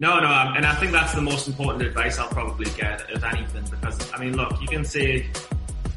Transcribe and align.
No, 0.00 0.18
no, 0.18 0.26
um, 0.26 0.56
and 0.56 0.66
I 0.66 0.74
think 0.74 0.90
that's 0.90 1.14
the 1.14 1.22
most 1.22 1.46
important 1.46 1.84
advice 1.84 2.18
I'll 2.18 2.28
probably 2.28 2.68
get 2.72 3.08
of 3.12 3.22
anything 3.22 3.64
because 3.70 4.12
I 4.12 4.18
mean, 4.18 4.36
look, 4.36 4.60
you 4.60 4.66
can 4.66 4.84
say 4.84 5.30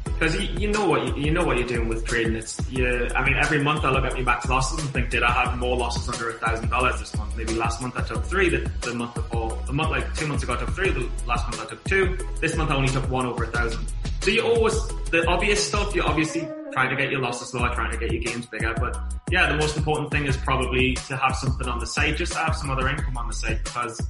because 0.04 0.34
you, 0.36 0.48
you, 0.58 0.68
know 0.68 0.88
what 0.88 1.06
you, 1.06 1.24
you, 1.24 1.30
know 1.32 1.44
what 1.44 1.58
you're 1.58 1.66
doing 1.66 1.88
with 1.88 2.04
trading. 2.04 2.36
It's 2.36 2.60
you. 2.70 3.08
I 3.14 3.24
mean, 3.24 3.34
every 3.34 3.60
month 3.60 3.84
I 3.84 3.90
look 3.90 4.04
at 4.04 4.14
my 4.14 4.22
max 4.22 4.48
losses 4.48 4.80
and 4.80 4.88
think, 4.90 5.10
did 5.10 5.24
I 5.24 5.30
have 5.32 5.58
more 5.58 5.76
losses 5.76 6.08
under 6.08 6.30
a 6.30 6.32
thousand 6.34 6.70
dollars 6.70 7.00
this 7.00 7.16
month? 7.16 7.36
Maybe 7.36 7.54
last 7.54 7.82
month 7.82 7.96
I 7.96 8.02
took 8.02 8.24
three. 8.24 8.48
The, 8.48 8.70
the 8.82 8.94
month 8.94 9.14
before, 9.14 9.60
the 9.66 9.72
month 9.72 9.90
like 9.90 10.14
two 10.14 10.28
months 10.28 10.44
ago 10.44 10.54
I 10.54 10.58
took 10.58 10.70
three. 10.70 10.90
The 10.90 11.08
last 11.26 11.44
month 11.48 11.60
I 11.60 11.66
took 11.66 11.82
two. 11.82 12.18
This 12.40 12.56
month 12.56 12.70
I 12.70 12.76
only 12.76 12.88
took 12.88 13.10
one 13.10 13.26
over 13.26 13.44
a 13.44 13.46
thousand. 13.48 13.84
So 14.20 14.30
you 14.30 14.42
always 14.42 14.74
the 15.10 15.26
obvious 15.26 15.66
stuff. 15.66 15.92
You 15.96 16.02
obviously 16.02 16.48
trying 16.78 16.96
to 16.96 17.02
get 17.02 17.10
your 17.10 17.20
losses 17.20 17.52
lower, 17.52 17.74
trying 17.74 17.90
to 17.90 17.96
get 17.96 18.12
your 18.12 18.22
gains 18.22 18.46
bigger. 18.46 18.72
But 18.78 18.96
yeah, 19.32 19.50
the 19.50 19.56
most 19.56 19.76
important 19.76 20.12
thing 20.12 20.26
is 20.26 20.36
probably 20.36 20.94
to 21.08 21.16
have 21.16 21.34
something 21.34 21.66
on 21.66 21.80
the 21.80 21.86
side, 21.86 22.16
just 22.16 22.34
to 22.34 22.38
have 22.38 22.54
some 22.54 22.70
other 22.70 22.88
income 22.88 23.16
on 23.16 23.26
the 23.26 23.34
side 23.34 23.58
because 23.64 24.00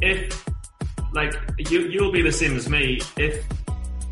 if 0.00 0.48
like 1.12 1.34
you 1.58 1.80
you'll 1.80 2.10
be 2.10 2.22
the 2.22 2.32
same 2.32 2.56
as 2.56 2.66
me 2.66 2.98
if 3.18 3.44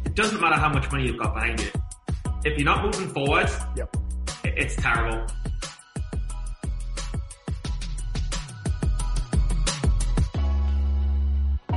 it 0.04 0.14
doesn't 0.14 0.42
matter 0.42 0.56
how 0.56 0.68
much 0.68 0.92
money 0.92 1.06
you've 1.06 1.18
got 1.18 1.32
behind 1.32 1.58
you. 1.58 1.70
If 2.44 2.58
you're 2.58 2.66
not 2.66 2.84
moving 2.84 3.08
forward, 3.14 3.48
yep. 3.74 3.96
it's 4.44 4.76
terrible. 4.76 5.26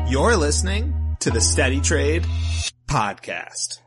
You're 0.09 0.35
listening 0.35 1.15
to 1.21 1.31
the 1.31 1.39
Steady 1.39 1.79
Trade 1.79 2.25
Podcast, 2.89 3.79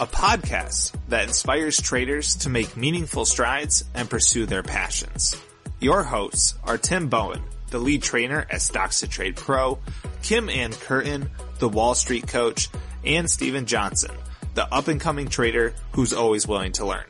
a 0.00 0.06
podcast 0.06 0.92
that 1.08 1.26
inspires 1.26 1.82
traders 1.82 2.36
to 2.36 2.48
make 2.48 2.76
meaningful 2.76 3.24
strides 3.24 3.84
and 3.94 4.08
pursue 4.08 4.46
their 4.46 4.62
passions. 4.62 5.36
Your 5.80 6.04
hosts 6.04 6.54
are 6.62 6.78
Tim 6.78 7.08
Bohen, 7.08 7.42
the 7.70 7.78
lead 7.78 8.02
trainer 8.02 8.46
at 8.48 8.62
Stocks 8.62 9.00
to 9.00 9.08
Trade 9.08 9.34
Pro, 9.34 9.80
Kim 10.22 10.48
Ann 10.48 10.72
Curtin, 10.72 11.28
the 11.58 11.68
Wall 11.68 11.96
Street 11.96 12.28
coach, 12.28 12.68
and 13.04 13.28
Steven 13.28 13.66
Johnson, 13.66 14.14
the 14.54 14.72
up 14.72 14.86
and 14.86 15.00
coming 15.00 15.28
trader 15.28 15.74
who's 15.92 16.12
always 16.12 16.46
willing 16.46 16.72
to 16.72 16.86
learn. 16.86 17.06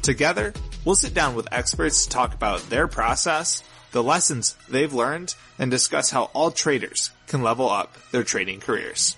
Together, 0.00 0.54
we'll 0.86 0.94
sit 0.94 1.12
down 1.12 1.34
with 1.34 1.52
experts 1.52 2.04
to 2.04 2.10
talk 2.10 2.32
about 2.32 2.60
their 2.70 2.88
process, 2.88 3.62
the 3.92 4.02
lessons 4.02 4.56
they've 4.66 4.94
learned, 4.94 5.34
and 5.58 5.70
discuss 5.70 6.08
how 6.10 6.24
all 6.32 6.50
traders 6.50 7.10
can 7.26 7.42
level 7.42 7.68
up 7.68 7.94
their 8.12 8.24
trading 8.24 8.60
careers. 8.60 9.16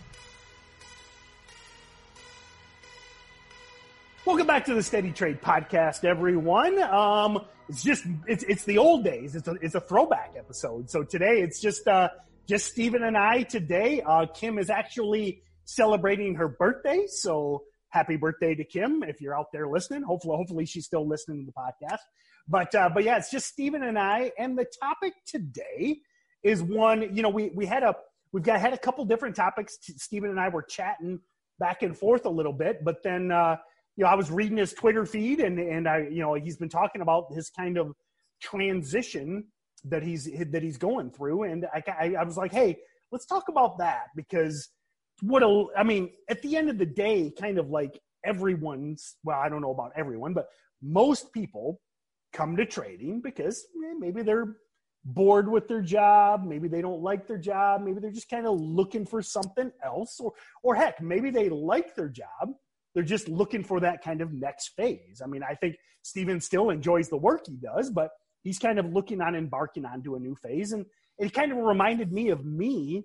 Welcome 4.25 4.47
back 4.47 4.67
to 4.67 4.75
the 4.75 4.85
Steady 4.85 5.11
Trade 5.11 5.43
Podcast, 5.43 6.05
everyone. 6.05 6.81
Um, 6.81 7.45
it's 7.69 7.83
just 7.83 8.05
it's 8.29 8.45
it's 8.45 8.63
the 8.63 8.79
old 8.79 9.03
days. 9.03 9.35
It's 9.35 9.49
a 9.49 9.55
it's 9.61 9.75
a 9.75 9.81
throwback 9.81 10.35
episode. 10.39 10.89
So 10.89 11.03
today 11.03 11.41
it's 11.41 11.61
just 11.61 11.89
uh 11.89 12.09
just 12.49 12.67
Stephen 12.67 13.03
and 13.03 13.19
I 13.19 13.43
today. 13.43 14.01
Uh, 14.01 14.27
Kim 14.33 14.61
is 14.61 14.71
actually 14.71 15.43
celebrating 15.65 16.37
her 16.37 16.47
birthday. 16.47 17.09
So 17.09 17.65
happy 17.89 18.15
birthday 18.15 18.55
to 18.55 18.63
Kim 18.63 19.03
if 19.03 19.21
you're 19.21 19.37
out 19.37 19.51
there 19.53 19.67
listening. 19.67 20.03
Hopefully, 20.03 20.37
hopefully 20.37 20.67
she's 20.67 20.87
still 20.87 21.05
listening 21.05 21.45
to 21.45 21.47
the 21.47 21.53
podcast. 21.53 22.03
But 22.47 22.73
uh, 22.77 22.91
but 22.95 23.03
yeah, 23.03 23.17
it's 23.17 23.31
just 23.31 23.49
Stephen 23.49 23.83
and 23.83 23.99
I. 23.99 24.31
And 24.39 24.57
the 24.57 24.67
topic 24.81 25.15
today 25.27 25.99
is 26.45 26.63
one. 26.63 27.13
You 27.13 27.23
know, 27.23 27.31
we 27.31 27.51
we 27.57 27.67
had 27.67 27.83
a 27.83 27.97
we've 28.31 28.45
got 28.45 28.61
had 28.61 28.73
a 28.73 28.79
couple 28.79 29.05
different 29.05 29.35
topics. 29.35 29.79
Stephen 29.81 30.31
and 30.31 30.39
I 30.39 30.49
were 30.49 30.63
chatting 30.63 31.19
back 31.59 31.83
and 31.83 31.99
forth 31.99 32.25
a 32.25 32.31
little 32.31 32.53
bit, 32.53 32.85
but 32.85 33.03
then 33.03 33.33
uh, 33.33 33.57
you 33.97 34.05
know 34.05 34.11
I 34.11 34.15
was 34.15 34.31
reading 34.31 34.57
his 34.57 34.73
Twitter 34.73 35.05
feed 35.07 35.41
and 35.41 35.59
and 35.59 35.89
I 35.89 36.09
you 36.11 36.21
know 36.21 36.35
he's 36.35 36.57
been 36.57 36.69
talking 36.69 37.03
about 37.03 37.33
his 37.35 37.51
kind 37.51 37.79
of 37.79 37.95
transition 38.41 39.45
that 39.85 40.03
he's 40.03 40.29
that 40.51 40.63
he's 40.63 40.79
going 40.79 41.11
through, 41.11 41.45
and 41.45 41.67
I 41.73 41.83
I, 41.89 42.15
I 42.21 42.25
was 42.25 42.37
like, 42.37 42.53
hey, 42.53 42.79
let's 43.11 43.27
talk 43.27 43.45
about 43.49 43.79
that 43.79 44.07
because 44.17 44.69
what 45.21 45.43
a, 45.43 45.67
I 45.77 45.85
mean, 45.85 46.11
at 46.29 46.43
the 46.43 46.57
end 46.57 46.69
of 46.69 46.79
the 46.79 46.87
day, 46.87 47.33
kind 47.39 47.59
of 47.59 47.71
like 47.71 48.01
everyone's, 48.25 49.17
well, 49.23 49.39
I 49.39 49.49
don't 49.49 49.61
know 49.61 49.71
about 49.71 49.93
everyone, 49.95 50.35
but 50.35 50.49
most 50.83 51.33
people 51.33 51.81
come 52.33 52.57
to 52.57 52.67
trading 52.67 53.21
because 53.21 53.65
eh, 53.85 53.95
maybe 53.99 54.23
they're 54.23 54.57
bored 55.05 55.49
with 55.49 55.69
their 55.69 55.83
job, 55.83 56.45
maybe 56.45 56.69
they 56.69 56.81
don't 56.81 57.03
like 57.03 57.27
their 57.27 57.39
job, 57.39 57.83
maybe 57.83 58.01
they're 58.01 58.11
just 58.11 58.29
kind 58.29 58.47
of 58.47 58.59
looking 58.59 59.05
for 59.05 59.23
something 59.23 59.71
else, 59.85 60.19
or, 60.19 60.33
or 60.63 60.75
heck, 60.75 61.01
maybe 61.01 61.31
they 61.31 61.49
like 61.49 61.95
their 61.95 62.09
job. 62.09 62.55
They're 62.95 63.03
just 63.03 63.29
looking 63.29 63.65
for 63.65 63.81
that 63.81 64.03
kind 64.03 64.21
of 64.21 64.33
next 64.33 64.69
phase. 64.77 65.23
I 65.23 65.27
mean, 65.27 65.43
I 65.43 65.55
think 65.55 65.77
Steven 66.03 66.41
still 66.41 66.71
enjoys 66.71 67.09
the 67.09 67.17
work 67.17 67.47
he 67.47 67.57
does, 67.57 67.91
but 67.91 68.11
he's 68.43 68.59
kind 68.59 68.79
of 68.79 68.93
looking 68.93 69.21
on 69.21 69.35
embarking 69.35 69.85
onto 69.85 70.15
a 70.15 70.21
new 70.21 70.35
phase. 70.35 70.73
And 70.73 70.85
it 71.19 71.33
kind 71.33 71.53
of 71.53 71.59
reminded 71.59 72.13
me 72.13 72.29
of 72.31 72.45
me 72.45 73.05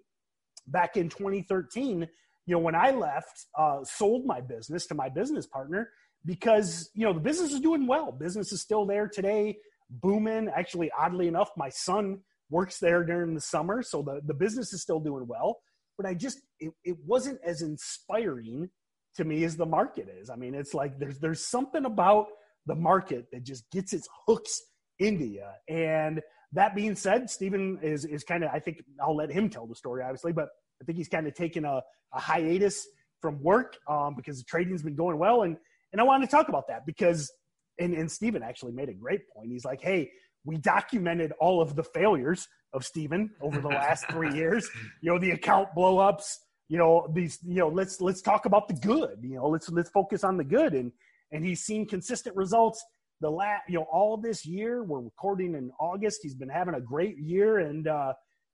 back 0.68 0.98
in 0.98 1.10
2013, 1.10 2.08
you 2.46 2.54
know, 2.54 2.60
when 2.60 2.76
I 2.76 2.92
left, 2.92 3.46
uh, 3.58 3.84
sold 3.84 4.26
my 4.26 4.42
business 4.42 4.88
to 4.88 4.96
my 4.96 5.10
business 5.10 5.46
partner 5.46 5.90
because, 6.26 6.90
you 6.94 7.06
know, 7.06 7.14
the 7.14 7.20
business 7.20 7.54
is 7.54 7.60
doing 7.60 7.88
well. 7.88 8.12
Business 8.12 8.52
is 8.52 8.62
still 8.62 8.86
there 8.86 9.08
today, 9.08 9.58
booming. 9.90 10.50
Actually, 10.56 10.90
oddly 10.98 11.28
enough, 11.28 11.50
my 11.56 11.70
son 11.70 12.20
works 12.50 12.80
there 12.80 13.04
during 13.04 13.34
the 13.34 13.42
summer. 13.42 13.82
So 13.82 14.02
the, 14.02 14.22
the 14.26 14.34
business 14.34 14.74
is 14.74 14.82
still 14.82 15.00
doing 15.00 15.28
well. 15.28 15.60
But 15.98 16.06
I 16.06 16.14
just, 16.14 16.42
it, 16.60 16.72
it 16.84 16.98
wasn't 17.06 17.40
as 17.46 17.62
inspiring 17.62 18.70
to 19.18 19.26
me 19.26 19.44
as 19.44 19.56
the 19.58 19.66
market 19.66 20.08
is. 20.10 20.30
I 20.30 20.36
mean, 20.36 20.56
it's 20.56 20.74
like 20.74 20.98
there's, 21.00 21.20
there's 21.20 21.46
something 21.46 21.86
about 21.86 22.28
the 22.66 22.76
market 22.76 23.26
that 23.32 23.44
just 23.44 23.70
gets 23.72 23.94
its 23.94 24.08
hooks 24.28 24.62
into 25.00 25.26
you. 25.26 25.46
And, 25.68 26.22
that 26.54 26.76
being 26.76 26.96
said, 26.96 27.30
Steven 27.30 27.80
is 27.82 28.06
is 28.06 28.24
kind 28.24 28.44
of 28.44 28.52
I 28.54 28.60
think 28.60 28.84
I'll 29.02 29.16
let 29.16 29.32
him 29.32 29.50
tell 29.50 29.68
the 29.68 29.76
story 29.76 30.04
obviously, 30.04 30.32
but 30.32 30.50
I 30.82 30.86
think 30.86 30.98
he's 30.98 31.10
kind 31.10 31.28
of 31.28 31.34
taken 31.34 31.66
a, 31.66 31.82
a 32.14 32.20
hiatus 32.20 32.88
from 33.22 33.42
work 33.42 33.78
um, 33.90 34.16
because 34.16 34.38
the 34.38 34.46
trading's 34.46 34.84
been 34.84 34.96
going 34.96 35.18
well, 35.18 35.44
and 35.44 35.58
and 35.92 36.02
I 36.02 36.04
wanted 36.04 36.30
to 36.30 36.32
talk 36.32 36.50
about 36.50 36.68
that 36.68 36.86
because 36.86 37.32
and 37.80 37.94
and 37.94 38.12
Steven 38.12 38.44
actually 38.44 38.72
made 38.72 38.90
a 38.90 38.94
great 38.94 39.22
point. 39.36 39.52
He's 39.52 39.66
like, 39.66 39.82
hey, 39.82 40.10
we 40.46 40.58
documented 40.58 41.34
all 41.40 41.62
of 41.62 41.76
the 41.76 41.84
failures 41.84 42.48
of 42.74 42.86
Steven 42.86 43.32
over 43.42 43.60
the 43.60 43.68
last 43.68 44.06
three 44.10 44.34
years. 44.36 44.70
You 45.02 45.12
know, 45.12 45.20
the 45.20 45.32
account 45.32 45.70
blowups. 45.76 46.26
You 46.70 46.78
know 46.78 47.08
these. 47.14 47.40
You 47.46 47.56
know, 47.56 47.70
let's 47.70 48.02
let's 48.02 48.22
talk 48.22 48.46
about 48.46 48.68
the 48.68 48.74
good. 48.74 49.20
You 49.22 49.36
know, 49.36 49.48
let's 49.48 49.70
let's 49.70 49.90
focus 49.90 50.24
on 50.24 50.38
the 50.38 50.44
good. 50.44 50.74
And 50.74 50.92
and 51.32 51.46
he's 51.46 51.62
seen 51.62 51.88
consistent 51.88 52.36
results 52.36 52.84
the 53.22 53.30
last, 53.30 53.64
you 53.68 53.80
know, 53.80 53.86
all 53.92 54.18
this 54.18 54.46
year. 54.46 54.84
We're 54.84 55.02
recording 55.02 55.56
in 55.56 55.72
August. 55.80 56.20
He's 56.24 56.36
been 56.36 56.50
having 56.50 56.76
a 56.76 56.82
great 56.82 57.18
year, 57.18 57.60
and 57.60 57.88
uh, 57.88 58.14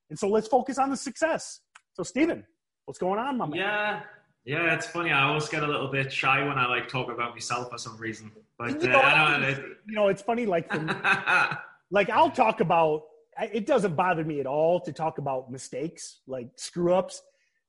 and 0.09 0.17
so 0.17 0.27
let's 0.27 0.47
focus 0.47 0.77
on 0.77 0.89
the 0.89 0.97
success. 0.97 1.61
So, 1.93 2.03
Steven, 2.03 2.43
what's 2.85 2.99
going 2.99 3.19
on, 3.19 3.37
my 3.37 3.45
man? 3.45 3.59
Yeah, 3.59 4.01
yeah, 4.45 4.73
it's 4.73 4.87
funny. 4.87 5.11
I 5.11 5.23
always 5.23 5.47
get 5.49 5.63
a 5.63 5.67
little 5.67 5.89
bit 5.89 6.11
shy 6.11 6.45
when 6.47 6.57
I 6.57 6.67
like 6.67 6.87
talk 6.87 7.11
about 7.11 7.33
myself 7.33 7.69
for 7.71 7.77
some 7.77 7.97
reason. 7.97 8.31
But 8.57 8.81
you 8.81 8.89
know, 8.89 8.99
uh, 8.99 9.01
I 9.01 9.39
know, 9.39 9.49
you 9.87 9.95
know, 9.95 10.07
it's 10.07 10.21
funny. 10.21 10.45
Like, 10.45 10.71
like 11.91 12.09
I'll 12.09 12.31
talk 12.31 12.59
about. 12.59 13.03
It 13.51 13.65
doesn't 13.65 13.95
bother 13.95 14.23
me 14.23 14.39
at 14.41 14.45
all 14.45 14.79
to 14.81 14.93
talk 14.93 15.17
about 15.17 15.51
mistakes, 15.51 16.19
like 16.27 16.49
screw 16.55 16.93
ups. 16.93 17.19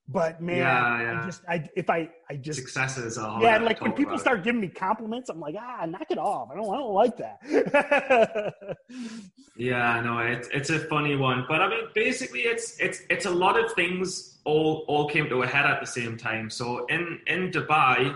But 0.06 0.42
man, 0.42 0.58
yeah, 0.58 1.02
yeah. 1.02 1.22
I 1.22 1.26
just 1.26 1.42
I 1.48 1.68
if 1.76 1.88
I 1.88 2.10
I 2.28 2.36
just 2.36 2.58
successes 2.58 3.16
are 3.16 3.42
yeah. 3.42 3.56
Like 3.56 3.80
when 3.80 3.92
people 3.92 4.18
start 4.18 4.44
giving 4.44 4.60
me 4.60 4.68
compliments, 4.68 5.30
I'm 5.30 5.40
like 5.40 5.54
ah, 5.58 5.86
knock 5.86 6.10
it 6.10 6.18
off. 6.18 6.50
I 6.52 6.56
don't 6.56 6.68
I 6.68 6.76
don't 6.76 6.92
like 6.92 7.16
that. 7.16 8.76
yeah, 9.56 10.02
no, 10.02 10.18
it's 10.18 10.48
it's 10.52 10.68
a 10.68 10.80
funny 10.80 11.16
one, 11.16 11.46
but 11.48 11.62
I 11.62 11.68
mean, 11.70 11.84
basically, 11.94 12.40
it's 12.40 12.78
it's 12.80 13.00
it's 13.08 13.24
a 13.24 13.30
lot 13.30 13.58
of 13.58 13.72
things 13.72 14.38
all 14.44 14.84
all 14.88 15.08
came 15.08 15.26
to 15.30 15.42
a 15.42 15.46
head 15.46 15.64
at 15.64 15.80
the 15.80 15.86
same 15.86 16.18
time. 16.18 16.50
So 16.50 16.84
in 16.86 17.20
in 17.26 17.50
Dubai, 17.50 18.14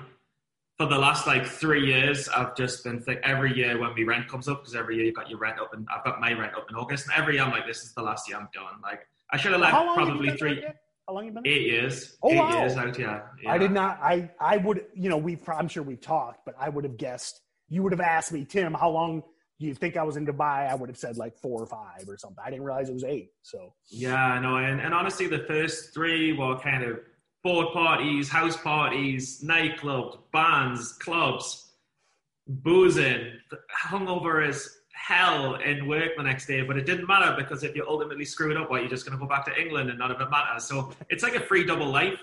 for 0.77 0.85
the 0.85 0.99
last 0.99 1.27
like 1.27 1.47
three 1.47 1.87
years, 1.87 2.29
I've 2.29 2.55
just 2.55 2.85
been 2.85 3.01
think 3.01 3.21
every 3.23 3.57
year 3.57 3.79
when 3.79 3.95
my 3.97 4.03
rent 4.03 4.29
comes 4.29 4.47
up, 4.47 4.61
because 4.61 4.75
every 4.75 4.97
year 4.97 5.07
you've 5.07 5.15
got 5.15 5.31
your 5.31 5.39
rent 5.39 5.59
up, 5.59 5.73
and 5.73 5.89
I've 5.95 6.05
got 6.05 6.21
my 6.21 6.35
rent 6.35 6.55
up 6.55 6.67
in 6.69 6.77
August, 6.77 7.07
and 7.07 7.17
every 7.17 7.37
year 7.37 7.45
I'm 7.45 7.51
like, 7.51 7.67
this 7.67 7.83
is 7.83 7.95
the 7.95 8.03
last 8.03 8.29
year 8.29 8.37
I'm 8.37 8.49
done. 8.53 8.79
Like 8.83 9.09
I 9.31 9.39
should 9.39 9.53
have 9.53 9.61
left 9.63 9.73
probably 9.73 10.37
three. 10.37 10.63
How 11.09 11.15
long 11.15 11.25
you 11.25 11.33
been? 11.33 11.47
Eight 11.47 11.63
years. 11.63 12.19
Oh, 12.23 12.31
Eight 12.31 12.37
wow. 12.37 12.61
years 12.61 12.77
out, 12.77 12.99
yeah. 12.99 13.23
yeah. 13.43 13.51
I 13.51 13.57
did 13.57 13.73
not. 13.73 13.99
I 14.03 14.31
I 14.39 14.59
would. 14.59 14.85
You 14.95 15.09
know, 15.09 15.17
we. 15.17 15.39
I'm 15.49 15.67
sure 15.67 15.83
we've 15.83 16.01
talked, 16.01 16.45
but 16.45 16.55
I 16.61 16.69
would 16.69 16.85
have 16.85 16.99
guessed. 16.99 17.41
You 17.71 17.83
would 17.83 17.93
have 17.93 18.01
asked 18.01 18.31
me, 18.31 18.45
Tim, 18.45 18.75
how 18.75 18.91
long 18.91 19.23
do 19.59 19.67
you 19.67 19.75
think 19.75 19.97
I 19.97 20.03
was 20.03 20.19
in 20.19 20.27
Dubai? 20.27 20.71
I 20.71 20.75
would 20.75 20.91
have 20.91 20.99
said 20.99 21.17
like 21.17 21.35
four 21.39 21.63
or 21.63 21.67
five 21.67 22.07
or 22.07 22.19
something. 22.19 22.43
I 22.45 22.51
didn't 22.51 22.65
realize 22.65 22.91
it 22.91 22.95
was 22.95 23.05
eight. 23.05 23.31
So. 23.43 23.73
Yeah, 23.89 24.39
no, 24.41 24.59
and, 24.59 24.81
and 24.81 24.93
honestly, 24.93 25.27
the 25.27 25.41
first 25.41 25.95
three 25.95 26.33
were 26.35 26.59
kind 26.59 26.85
of 26.85 27.01
board 27.43 27.73
parties, 27.73 28.29
house 28.29 28.57
parties, 28.57 29.43
nightclubs, 29.43 30.19
bands, 30.33 30.93
clubs, 30.95 31.73
boozing, 32.47 33.33
hungover 33.87 34.47
as 34.47 34.69
hell 34.99 35.55
in 35.57 35.87
work 35.87 36.11
the 36.17 36.23
next 36.23 36.47
day, 36.47 36.63
but 36.63 36.77
it 36.77 36.85
didn't 36.85 37.07
matter 37.07 37.35
because 37.39 37.63
if 37.63 37.75
you 37.77 37.85
ultimately 37.87 38.25
screw 38.25 38.51
it 38.51 38.57
up, 38.57 38.71
well, 38.71 38.81
you're 38.81 38.91
just 38.91 39.07
going 39.07 39.17
to 39.17 39.23
go 39.25 39.29
back 39.29 39.45
to 39.45 39.61
England 39.61 39.89
and 39.91 39.99
none 39.99 40.11
of 40.11 40.21
it 40.21 40.29
matters. 40.31 40.65
So 40.65 40.93
it's 41.09 41.23
like 41.23 41.35
a 41.37 41.41
free 41.41 41.65
double 41.65 41.87
life. 41.87 42.19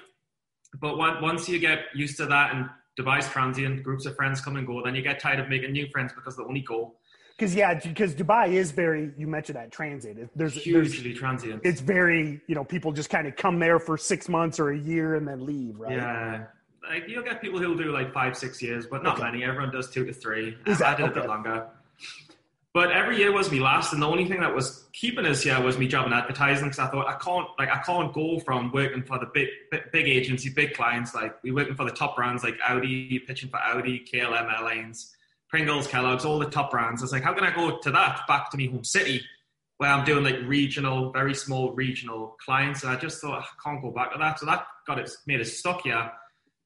But 0.79 0.97
once 0.97 1.47
you 1.47 1.57
get 1.59 1.79
used 1.95 2.17
to 2.17 2.25
that 2.25 2.53
and 2.53 2.69
Dubai's 2.99 3.27
transient, 3.29 3.81
groups 3.83 4.05
of 4.05 4.15
friends 4.15 4.41
come 4.41 4.57
and 4.57 4.67
go, 4.67 4.81
then 4.83 4.93
you 4.95 5.01
get 5.01 5.19
tired 5.19 5.39
of 5.39 5.47
making 5.49 5.71
new 5.71 5.87
friends 5.89 6.11
because 6.13 6.35
they 6.35 6.43
only 6.43 6.61
go. 6.61 6.95
because 7.37 7.55
yeah, 7.55 7.73
because 7.75 8.13
Dubai 8.13 8.49
is 8.53 8.71
very. 8.71 9.11
You 9.17 9.27
mentioned 9.27 9.55
that 9.57 9.71
transit. 9.71 10.29
There's 10.35 10.53
hugely 10.53 11.03
there's 11.09 11.17
transient. 11.19 11.61
it's 11.63 11.81
very 11.81 12.41
you 12.47 12.55
know 12.55 12.63
people 12.65 12.91
just 12.91 13.09
kind 13.09 13.25
of 13.27 13.35
come 13.35 13.57
there 13.59 13.79
for 13.79 13.97
six 13.97 14.27
months 14.29 14.59
or 14.59 14.71
a 14.71 14.77
year 14.77 15.15
and 15.15 15.25
then 15.27 15.45
leave, 15.45 15.79
right? 15.79 15.93
Yeah. 15.97 16.45
Like 16.89 17.05
you'll 17.07 17.23
get 17.23 17.41
people 17.41 17.59
who'll 17.59 17.77
do 17.77 17.91
like 17.91 18.13
five, 18.13 18.37
six 18.37 18.61
years, 18.61 18.85
but 18.85 19.01
not 19.01 19.15
Okay. 19.15 19.23
many. 19.23 19.43
Everyone 19.43 19.71
does 19.71 19.89
two 19.89 20.05
to 20.05 20.13
three. 20.13 20.55
Is 20.67 20.81
I 20.81 20.93
did 20.95 21.05
a 21.07 21.09
okay. 21.09 21.21
bit 21.21 21.29
longer. 21.29 21.67
But 22.75 22.91
every 22.91 23.17
year 23.19 23.31
was 23.31 23.49
me 23.49 23.61
last, 23.61 23.93
and 23.93 24.01
the 24.01 24.05
only 24.05 24.25
thing 24.25 24.41
that 24.41 24.53
was 24.53 24.83
keeping 24.91 25.25
us 25.25 25.43
here 25.43 25.61
was 25.61 25.77
me 25.77 25.87
job 25.87 26.07
in 26.07 26.11
advertising. 26.11 26.65
Because 26.65 26.79
I 26.79 26.87
thought 26.87 27.07
I 27.07 27.13
can't, 27.13 27.47
like, 27.57 27.69
I 27.69 27.77
can't 27.77 28.13
go 28.13 28.37
from 28.41 28.69
working 28.73 29.01
for 29.01 29.17
the 29.17 29.27
big, 29.27 29.47
big, 29.93 30.09
agency, 30.09 30.49
big 30.49 30.73
clients, 30.73 31.15
like 31.15 31.41
we 31.41 31.51
working 31.51 31.75
for 31.75 31.85
the 31.85 31.91
top 31.91 32.17
brands 32.17 32.43
like 32.43 32.57
Audi, 32.67 33.17
pitching 33.19 33.47
for 33.47 33.59
Audi, 33.59 34.05
KLM 34.13 34.53
Airlines, 34.53 35.15
Pringles, 35.47 35.87
Kellogg's, 35.87 36.25
all 36.25 36.37
the 36.37 36.49
top 36.49 36.69
brands. 36.69 37.01
It's 37.01 37.13
like, 37.13 37.23
how 37.23 37.33
can 37.33 37.45
I 37.45 37.55
go 37.55 37.77
to 37.77 37.91
that 37.91 38.23
back 38.27 38.51
to 38.51 38.57
me 38.57 38.67
home 38.67 38.83
city, 38.83 39.23
where 39.77 39.89
I'm 39.89 40.03
doing 40.03 40.25
like 40.25 40.39
regional, 40.43 41.13
very 41.13 41.33
small 41.33 41.71
regional 41.71 42.35
clients? 42.43 42.83
And 42.83 42.91
I 42.91 42.97
just 42.97 43.21
thought 43.21 43.41
I 43.41 43.45
can't 43.63 43.81
go 43.81 43.91
back 43.91 44.11
to 44.11 44.17
that. 44.17 44.37
So 44.37 44.47
that 44.47 44.67
got 44.85 44.99
it, 44.99 45.09
made 45.25 45.39
us 45.39 45.53
stuck 45.53 45.83
here. 45.83 46.11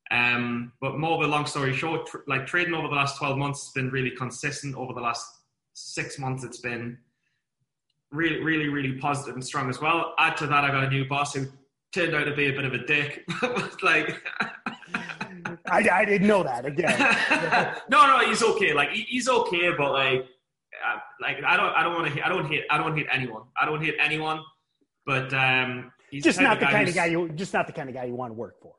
Um, 0.10 0.72
but 0.82 0.98
more 0.98 1.24
of 1.24 1.30
a 1.30 1.32
long 1.32 1.46
story 1.46 1.76
short, 1.76 2.08
tr- 2.08 2.18
like 2.26 2.48
trading 2.48 2.74
over 2.74 2.88
the 2.88 2.96
last 2.96 3.20
12 3.20 3.38
months 3.38 3.66
has 3.66 3.74
been 3.74 3.92
really 3.92 4.10
consistent. 4.10 4.74
Over 4.76 4.94
the 4.94 5.02
last 5.02 5.24
six 5.80 6.20
months, 6.20 6.44
it's 6.44 6.60
been 6.60 6.98
really, 8.12 8.42
really, 8.44 8.68
really 8.70 8.98
positive 9.00 9.36
and 9.36 9.46
strong 9.46 9.70
as 9.70 9.82
well. 9.82 10.14
Add 10.18 10.38
to 10.38 10.48
that, 10.48 10.64
I 10.64 10.70
got 10.70 10.84
a 10.84 10.90
new 10.90 11.08
boss 11.08 11.34
who 11.34 11.46
turned 11.94 12.16
out 12.16 12.26
to 12.26 12.36
be 12.36 12.48
a 12.48 12.54
bit 12.54 12.66
of 12.66 12.74
a 12.74 12.86
dick. 12.86 13.28
like, 13.84 14.22
I, 15.68 15.88
I 15.92 16.06
didn't 16.06 16.28
know 16.28 16.44
that 16.44 16.66
again. 16.66 16.98
no, 17.90 18.08
no, 18.08 18.20
he's 18.28 18.44
okay. 18.44 18.74
Like, 18.74 18.92
he, 18.92 19.04
he's 19.04 19.30
okay, 19.30 19.72
but 19.78 19.92
like, 19.92 20.26
uh, 20.86 20.98
like 21.22 21.38
I 21.44 21.58
don't, 21.58 21.74
I 21.76 21.84
don't 21.84 21.94
want 21.94 22.14
to, 22.14 22.26
I 22.26 22.30
don't 22.30 22.46
hate, 22.46 22.64
I 22.70 22.78
don't 22.78 22.98
hate 22.98 23.08
anyone. 23.12 23.44
I 23.60 23.66
don't 23.66 23.84
hate 23.84 23.96
anyone. 24.00 24.42
But 25.06 25.34
um, 25.34 25.92
he's 26.12 26.24
just 26.24 26.38
type 26.38 26.48
not 26.48 26.60
the 26.60 26.68
kind 26.68 26.88
of 26.88 26.94
guy 26.94 27.06
you 27.08 27.30
just 27.30 27.54
not 27.54 27.68
the 27.68 27.74
kind 27.74 27.90
of 27.90 27.96
guy 27.96 28.06
you 28.06 28.16
want 28.16 28.30
to 28.32 28.36
work 28.36 28.62
for. 28.62 28.76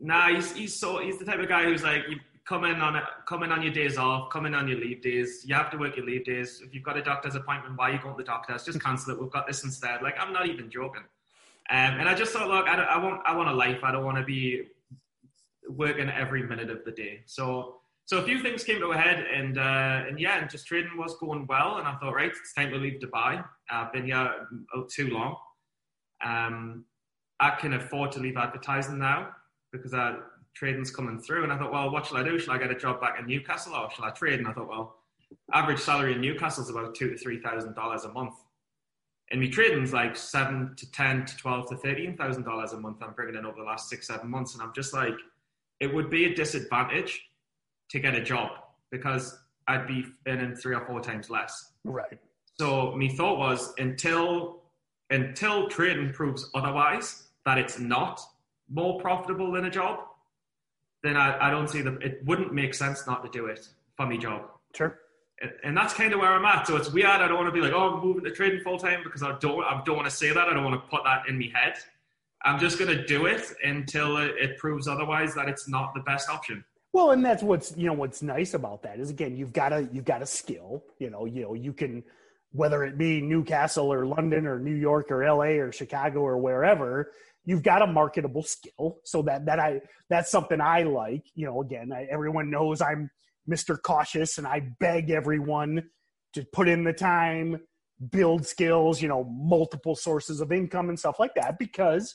Nah, 0.00 0.34
he's 0.34 0.52
he's 0.52 0.74
so 0.74 0.98
he's 0.98 1.18
the 1.18 1.24
type 1.24 1.38
of 1.38 1.48
guy 1.48 1.64
who's 1.64 1.82
like 1.82 2.02
you 2.08 2.18
come 2.48 2.64
in 2.64 2.80
on 2.80 3.00
come 3.26 3.42
in 3.42 3.52
on 3.52 3.62
your 3.62 3.72
days 3.72 3.98
off, 3.98 4.30
come 4.30 4.46
in 4.46 4.54
on 4.54 4.66
your 4.66 4.78
leave 4.78 5.02
days. 5.02 5.44
You 5.46 5.54
have 5.54 5.70
to 5.70 5.76
work 5.76 5.96
your 5.96 6.06
leave 6.06 6.24
days. 6.24 6.62
If 6.64 6.74
you've 6.74 6.82
got 6.82 6.96
a 6.96 7.02
doctor's 7.02 7.34
appointment, 7.34 7.76
why 7.76 7.90
are 7.90 7.92
you 7.92 8.00
going 8.00 8.14
to 8.14 8.22
the 8.22 8.26
doctor's? 8.26 8.64
Just 8.64 8.80
cancel 8.80 9.12
it. 9.12 9.20
We've 9.20 9.30
got 9.30 9.46
this 9.46 9.64
instead. 9.64 10.00
Like 10.02 10.16
I'm 10.18 10.32
not 10.32 10.46
even 10.46 10.70
joking. 10.70 11.04
Um, 11.70 12.00
and 12.00 12.08
I 12.08 12.14
just 12.14 12.32
thought, 12.32 12.48
look, 12.48 12.66
I, 12.66 12.82
I 12.82 12.98
want 13.04 13.20
I 13.26 13.36
want 13.36 13.50
a 13.50 13.52
life. 13.52 13.80
I 13.82 13.92
don't 13.92 14.04
want 14.04 14.16
to 14.16 14.24
be 14.24 14.62
working 15.68 16.08
every 16.08 16.42
minute 16.42 16.70
of 16.70 16.84
the 16.86 16.92
day. 16.92 17.20
So 17.26 17.76
so 18.06 18.16
a 18.16 18.22
few 18.22 18.40
things 18.40 18.64
came 18.64 18.80
to 18.80 18.92
a 18.92 18.96
head, 18.96 19.26
and 19.26 19.58
uh, 19.58 20.06
and 20.08 20.18
yeah, 20.18 20.40
and 20.40 20.48
just 20.48 20.66
trading 20.66 20.96
was 20.96 21.14
going 21.16 21.46
well. 21.46 21.76
And 21.76 21.86
I 21.86 21.94
thought, 21.96 22.14
right, 22.14 22.30
it's 22.30 22.54
time 22.54 22.70
to 22.70 22.78
leave 22.78 23.00
Dubai. 23.00 23.44
I've 23.70 23.92
been 23.92 24.06
here 24.06 24.32
too 24.90 25.08
long. 25.08 25.36
Um, 26.24 26.86
I 27.38 27.50
can 27.50 27.74
afford 27.74 28.10
to 28.12 28.20
leave 28.20 28.38
advertising 28.38 28.98
now 28.98 29.28
because 29.72 29.92
uh, 29.92 30.16
trading's 30.58 30.90
coming 30.90 31.20
through. 31.20 31.44
And 31.44 31.52
I 31.52 31.58
thought, 31.58 31.72
well, 31.72 31.90
what 31.90 32.06
shall 32.06 32.16
I 32.16 32.24
do? 32.24 32.38
Shall 32.38 32.54
I 32.54 32.58
get 32.58 32.70
a 32.70 32.74
job 32.74 33.00
back 33.00 33.18
in 33.18 33.26
Newcastle 33.26 33.74
or 33.74 33.88
shall 33.90 34.04
I 34.04 34.10
trade? 34.10 34.40
And 34.40 34.48
I 34.48 34.52
thought, 34.52 34.68
well, 34.68 34.96
average 35.52 35.78
salary 35.78 36.14
in 36.14 36.20
Newcastle 36.20 36.64
is 36.64 36.70
about 36.70 36.94
two 36.94 37.10
to 37.10 37.16
three 37.16 37.40
thousand 37.40 37.74
dollars 37.74 38.04
a 38.04 38.12
month. 38.12 38.34
And 39.30 39.40
me 39.40 39.48
trading's 39.50 39.92
like 39.92 40.16
seven 40.16 40.74
to 40.76 40.90
ten 40.90 41.24
to 41.26 41.36
twelve 41.36 41.68
to 41.68 41.76
thirteen 41.76 42.16
thousand 42.16 42.42
dollars 42.42 42.72
a 42.72 42.80
month. 42.80 42.96
I'm 43.02 43.12
bringing 43.12 43.36
in 43.36 43.46
over 43.46 43.58
the 43.58 43.64
last 43.64 43.88
six 43.88 44.08
seven 44.08 44.28
months, 44.30 44.54
and 44.54 44.62
I'm 44.62 44.72
just 44.74 44.92
like, 44.92 45.14
it 45.80 45.94
would 45.94 46.10
be 46.10 46.24
a 46.24 46.34
disadvantage 46.34 47.22
to 47.90 48.00
get 48.00 48.14
a 48.14 48.22
job 48.22 48.50
because 48.90 49.38
I'd 49.68 49.86
be 49.86 50.06
earning 50.26 50.56
three 50.56 50.74
or 50.74 50.84
four 50.86 51.00
times 51.00 51.30
less. 51.30 51.72
Right. 51.84 52.18
So 52.58 52.96
my 52.96 53.08
thought 53.08 53.38
was 53.38 53.74
until 53.78 54.62
until 55.10 55.68
trading 55.68 56.12
proves 56.12 56.50
otherwise 56.54 57.28
that 57.44 57.58
it's 57.58 57.78
not 57.78 58.20
more 58.68 59.00
profitable 59.00 59.52
than 59.52 59.64
a 59.66 59.70
job, 59.70 60.00
then 61.02 61.16
I, 61.16 61.48
I 61.48 61.50
don't 61.50 61.68
see 61.68 61.80
that 61.82 62.02
it 62.02 62.24
wouldn't 62.24 62.52
make 62.52 62.74
sense 62.74 63.06
not 63.06 63.24
to 63.24 63.30
do 63.30 63.46
it 63.46 63.66
for 63.96 64.06
my 64.06 64.16
job. 64.16 64.42
Sure. 64.74 64.98
And- 65.40 65.52
And 65.62 65.76
that's 65.76 65.94
kind 65.94 66.12
of 66.12 66.18
where 66.20 66.32
I'm 66.32 66.44
at. 66.44 66.66
So 66.66 66.76
it's 66.76 66.90
weird. 66.92 67.06
I 67.06 67.28
don't 67.28 67.36
want 67.36 67.46
to 67.48 67.52
be 67.52 67.60
like, 67.60 67.72
oh, 67.72 67.94
I'm 67.94 68.04
moving 68.04 68.24
to 68.24 68.30
trading 68.32 68.60
full 68.60 68.78
time 68.78 69.00
because 69.04 69.22
I 69.22 69.38
don't. 69.38 69.62
I 69.62 69.80
don't 69.84 69.96
want 69.96 70.08
to 70.10 70.14
say 70.16 70.32
that. 70.32 70.48
I 70.48 70.52
don't 70.52 70.64
want 70.64 70.74
to 70.82 70.90
put 70.90 71.04
that 71.04 71.28
in 71.28 71.38
my 71.38 71.48
head. 71.54 71.74
I'm 72.42 72.58
just 72.58 72.78
going 72.78 72.90
to 72.96 73.04
do 73.06 73.26
it 73.26 73.42
until 73.64 74.16
it, 74.18 74.34
it 74.38 74.58
proves 74.58 74.86
otherwise 74.88 75.34
that 75.34 75.48
it's 75.48 75.68
not 75.68 75.94
the 75.94 76.00
best 76.00 76.28
option. 76.28 76.64
Well, 76.92 77.10
and 77.12 77.24
that's 77.24 77.42
what's 77.42 77.76
you 77.76 77.86
know 77.86 77.92
what's 77.92 78.22
nice 78.22 78.54
about 78.54 78.82
that 78.82 78.98
is 78.98 79.10
again 79.10 79.36
you've 79.36 79.52
got 79.52 79.72
a 79.72 79.88
you've 79.92 80.04
got 80.04 80.22
a 80.22 80.26
skill. 80.26 80.82
You 80.98 81.10
know, 81.10 81.24
you 81.24 81.42
know 81.42 81.54
you 81.54 81.72
can 81.72 82.02
whether 82.52 82.82
it 82.82 82.96
be 82.96 83.20
Newcastle 83.20 83.92
or 83.92 84.06
London 84.06 84.46
or 84.46 84.58
New 84.58 84.74
York 84.74 85.10
or 85.10 85.22
L.A. 85.22 85.58
or 85.58 85.70
Chicago 85.70 86.20
or 86.20 86.38
wherever, 86.38 87.12
you've 87.48 87.62
got 87.62 87.80
a 87.80 87.86
marketable 87.86 88.42
skill. 88.42 88.98
So 89.04 89.22
that 89.22 89.46
that 89.46 89.58
I 89.58 89.80
that's 90.10 90.30
something 90.30 90.60
I 90.60 90.82
like. 90.82 91.24
You 91.34 91.46
know, 91.46 91.62
again, 91.62 91.90
I, 91.92 92.06
everyone 92.10 92.50
knows 92.50 92.82
I'm 92.82 93.10
Mr. 93.50 93.80
Cautious, 93.82 94.36
and 94.36 94.46
I 94.46 94.68
beg 94.78 95.08
everyone 95.08 95.84
to 96.34 96.44
put 96.52 96.68
in 96.68 96.84
the 96.84 96.92
time, 96.92 97.58
build 98.10 98.46
skills. 98.46 99.00
You 99.00 99.08
know, 99.08 99.24
multiple 99.24 99.96
sources 99.96 100.42
of 100.42 100.52
income 100.52 100.90
and 100.90 100.98
stuff 100.98 101.18
like 101.18 101.34
that 101.36 101.58
because 101.58 102.14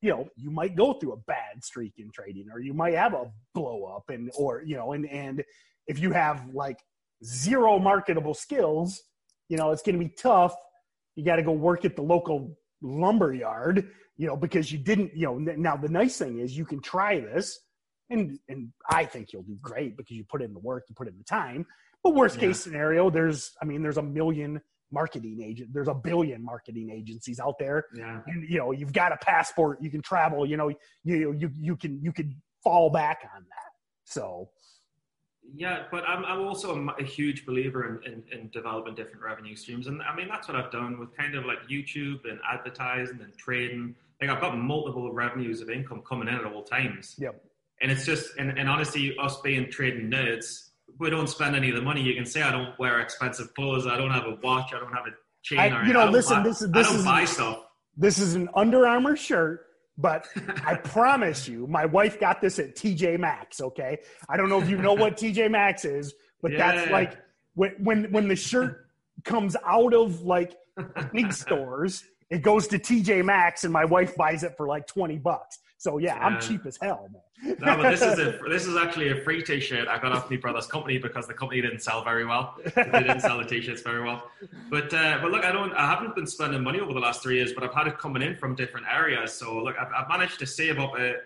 you 0.00 0.08
know 0.08 0.26
you 0.36 0.50
might 0.50 0.74
go 0.74 0.94
through 0.94 1.12
a 1.12 1.18
bad 1.18 1.62
streak 1.62 1.92
in 1.98 2.10
trading 2.10 2.46
or 2.50 2.58
you 2.58 2.72
might 2.72 2.94
have 2.94 3.12
a 3.12 3.30
blow 3.54 3.84
up 3.84 4.04
and 4.08 4.30
or 4.38 4.62
you 4.64 4.76
know 4.76 4.92
and 4.92 5.06
and 5.10 5.44
if 5.86 5.98
you 5.98 6.12
have 6.12 6.46
like 6.52 6.78
zero 7.24 7.78
marketable 7.78 8.34
skills 8.34 9.02
you 9.48 9.56
know 9.56 9.70
it's 9.70 9.80
going 9.80 9.98
to 9.98 10.04
be 10.04 10.12
tough 10.18 10.54
you 11.14 11.24
got 11.24 11.36
to 11.36 11.42
go 11.42 11.50
work 11.50 11.86
at 11.86 11.96
the 11.96 12.02
local 12.02 12.58
lumber 12.82 13.32
yard 13.32 13.88
you 14.16 14.26
know 14.26 14.36
because 14.36 14.70
you 14.72 14.78
didn't 14.78 15.10
you 15.14 15.26
know 15.26 15.38
now 15.38 15.76
the 15.76 15.88
nice 15.88 16.16
thing 16.18 16.38
is 16.38 16.56
you 16.56 16.64
can 16.64 16.80
try 16.80 17.20
this 17.20 17.60
and 18.10 18.38
and 18.48 18.72
i 18.90 19.04
think 19.04 19.32
you'll 19.32 19.42
do 19.42 19.56
great 19.60 19.96
because 19.96 20.16
you 20.16 20.24
put 20.24 20.42
in 20.42 20.52
the 20.52 20.58
work 20.60 20.84
you 20.88 20.94
put 20.94 21.08
in 21.08 21.16
the 21.18 21.24
time 21.24 21.66
but 22.02 22.14
worst 22.14 22.36
Yeah. 22.36 22.48
case 22.48 22.60
scenario 22.60 23.10
there's 23.10 23.52
i 23.60 23.64
mean 23.64 23.82
there's 23.82 23.98
a 23.98 24.02
million 24.02 24.60
marketing 24.92 25.42
agent 25.42 25.70
there's 25.72 25.88
a 25.88 25.94
billion 25.94 26.42
marketing 26.44 26.90
agencies 26.90 27.40
out 27.40 27.58
there 27.58 27.86
Yeah. 27.94 28.20
and 28.26 28.48
you 28.48 28.58
know 28.58 28.72
you've 28.72 28.92
got 28.92 29.12
a 29.12 29.16
passport 29.18 29.82
you 29.82 29.90
can 29.90 30.02
travel 30.02 30.46
you 30.46 30.56
know 30.56 30.68
you 31.04 31.32
you 31.32 31.50
you 31.54 31.76
can 31.76 32.00
you 32.02 32.12
can 32.12 32.40
fall 32.62 32.90
back 32.90 33.18
on 33.34 33.42
that 33.42 33.70
so 34.04 34.48
Yeah, 35.54 35.84
but 35.92 36.02
I'm, 36.08 36.24
I'm 36.24 36.40
also 36.42 36.68
a 36.98 37.04
huge 37.04 37.46
believer 37.46 38.00
in, 38.04 38.12
in, 38.12 38.22
in 38.36 38.48
developing 38.50 38.94
different 38.96 39.22
revenue 39.22 39.54
streams. 39.54 39.86
And 39.86 40.02
I 40.02 40.12
mean, 40.16 40.26
that's 40.28 40.48
what 40.48 40.56
I've 40.56 40.72
done 40.72 40.98
with 40.98 41.16
kind 41.16 41.34
of 41.36 41.44
like 41.44 41.60
YouTube 41.70 42.20
and 42.28 42.40
advertising 42.52 43.20
and 43.22 43.32
trading. 43.36 43.94
Like, 44.20 44.30
I've 44.30 44.40
got 44.40 44.56
multiple 44.56 45.12
revenues 45.12 45.60
of 45.60 45.68
income 45.70 46.02
coming 46.08 46.28
in 46.28 46.34
at 46.34 46.44
all 46.44 46.62
times. 46.62 47.14
Yep. 47.18 47.42
And 47.82 47.90
it's 47.92 48.06
just, 48.06 48.30
and, 48.38 48.58
and 48.58 48.68
honestly, 48.68 49.14
us 49.20 49.38
being 49.42 49.70
trading 49.70 50.10
nerds, 50.10 50.70
we 50.98 51.10
don't 51.10 51.28
spend 51.28 51.54
any 51.54 51.68
of 51.68 51.76
the 51.76 51.82
money. 51.82 52.00
You 52.02 52.14
can 52.14 52.24
say, 52.24 52.40
I 52.42 52.50
don't 52.50 52.78
wear 52.78 53.00
expensive 53.00 53.52
clothes, 53.54 53.86
I 53.86 53.98
don't 53.98 54.10
have 54.12 54.24
a 54.24 54.38
watch, 54.42 54.72
I 54.74 54.78
don't 54.78 54.92
have 54.94 55.06
a 55.06 55.10
chain. 55.42 55.58
I- 55.58 55.82
or 55.82 55.84
you 55.84 55.92
know, 55.92 56.08
listen, 56.08 56.38
buy, 56.38 56.42
this 56.48 56.62
is- 56.62 56.70
this 56.70 56.86
I 56.86 56.90
don't 56.90 56.98
is- 57.00 57.04
buy 57.04 57.24
stuff. 57.26 57.58
this 57.96 58.18
is 58.18 58.34
an 58.34 58.48
Under 58.54 58.86
Armour 58.86 59.16
shirt, 59.16 59.66
but 59.98 60.26
I 60.64 60.76
promise 60.76 61.46
you, 61.46 61.66
my 61.66 61.84
wife 61.84 62.18
got 62.18 62.40
this 62.40 62.58
at 62.58 62.76
TJ 62.76 63.18
Maxx. 63.20 63.60
Okay, 63.60 63.98
I 64.28 64.38
don't 64.38 64.48
know 64.48 64.60
if 64.62 64.70
you 64.70 64.78
know 64.78 64.94
what 64.94 65.16
TJ 65.18 65.50
Maxx 65.50 65.84
is, 65.84 66.14
but 66.40 66.52
that's 66.56 66.90
like 66.90 67.18
when 67.54 67.72
when 67.82 68.04
when 68.12 68.28
the 68.28 68.36
shirt 68.36 68.86
comes 69.24 69.54
out 69.66 69.92
of 69.92 70.22
like 70.22 70.54
big 71.12 71.32
stores, 71.44 72.04
it 72.30 72.42
goes 72.42 72.66
to 72.68 72.78
TJ 72.78 73.24
Maxx, 73.24 73.64
and 73.64 73.72
my 73.72 73.84
wife 73.84 74.16
buys 74.16 74.42
it 74.42 74.56
for 74.56 74.66
like 74.66 74.86
twenty 74.86 75.18
bucks. 75.18 75.58
So 75.78 75.98
yeah, 75.98 76.14
I'm 76.16 76.40
cheap 76.40 76.64
as 76.66 76.78
hell, 76.80 77.08
man. 77.12 77.56
No, 77.60 77.76
but 77.76 77.90
this 77.90 78.00
is 78.00 78.18
a 78.18 78.38
this 78.48 78.66
is 78.66 78.76
actually 78.76 79.10
a 79.10 79.16
free 79.16 79.42
T-shirt 79.42 79.88
I 79.88 79.98
got 79.98 80.12
off 80.12 80.30
my 80.30 80.38
brother's 80.38 80.66
company 80.66 80.96
because 80.96 81.26
the 81.26 81.34
company 81.34 81.60
didn't 81.60 81.80
sell 81.80 82.02
very 82.02 82.24
well. 82.24 82.56
They 82.74 82.84
didn't 82.84 83.20
sell 83.20 83.36
the 83.38 83.44
T-shirts 83.44 83.82
very 83.82 84.02
well. 84.02 84.30
But 84.70 84.92
uh, 84.94 85.18
but 85.20 85.30
look, 85.30 85.44
I 85.44 85.52
don't 85.52 85.72
I 85.74 85.86
haven't 85.86 86.14
been 86.14 86.26
spending 86.26 86.62
money 86.62 86.80
over 86.80 86.94
the 86.94 87.00
last 87.00 87.22
three 87.22 87.36
years, 87.36 87.52
but 87.52 87.62
I've 87.62 87.74
had 87.74 87.86
it 87.88 87.98
coming 87.98 88.22
in 88.22 88.36
from 88.36 88.54
different 88.54 88.86
areas. 88.90 89.34
So 89.34 89.58
look, 89.58 89.76
I've, 89.78 89.92
I've 89.94 90.08
managed 90.08 90.38
to 90.38 90.46
save 90.46 90.78
up 90.78 90.98
a 90.98 91.16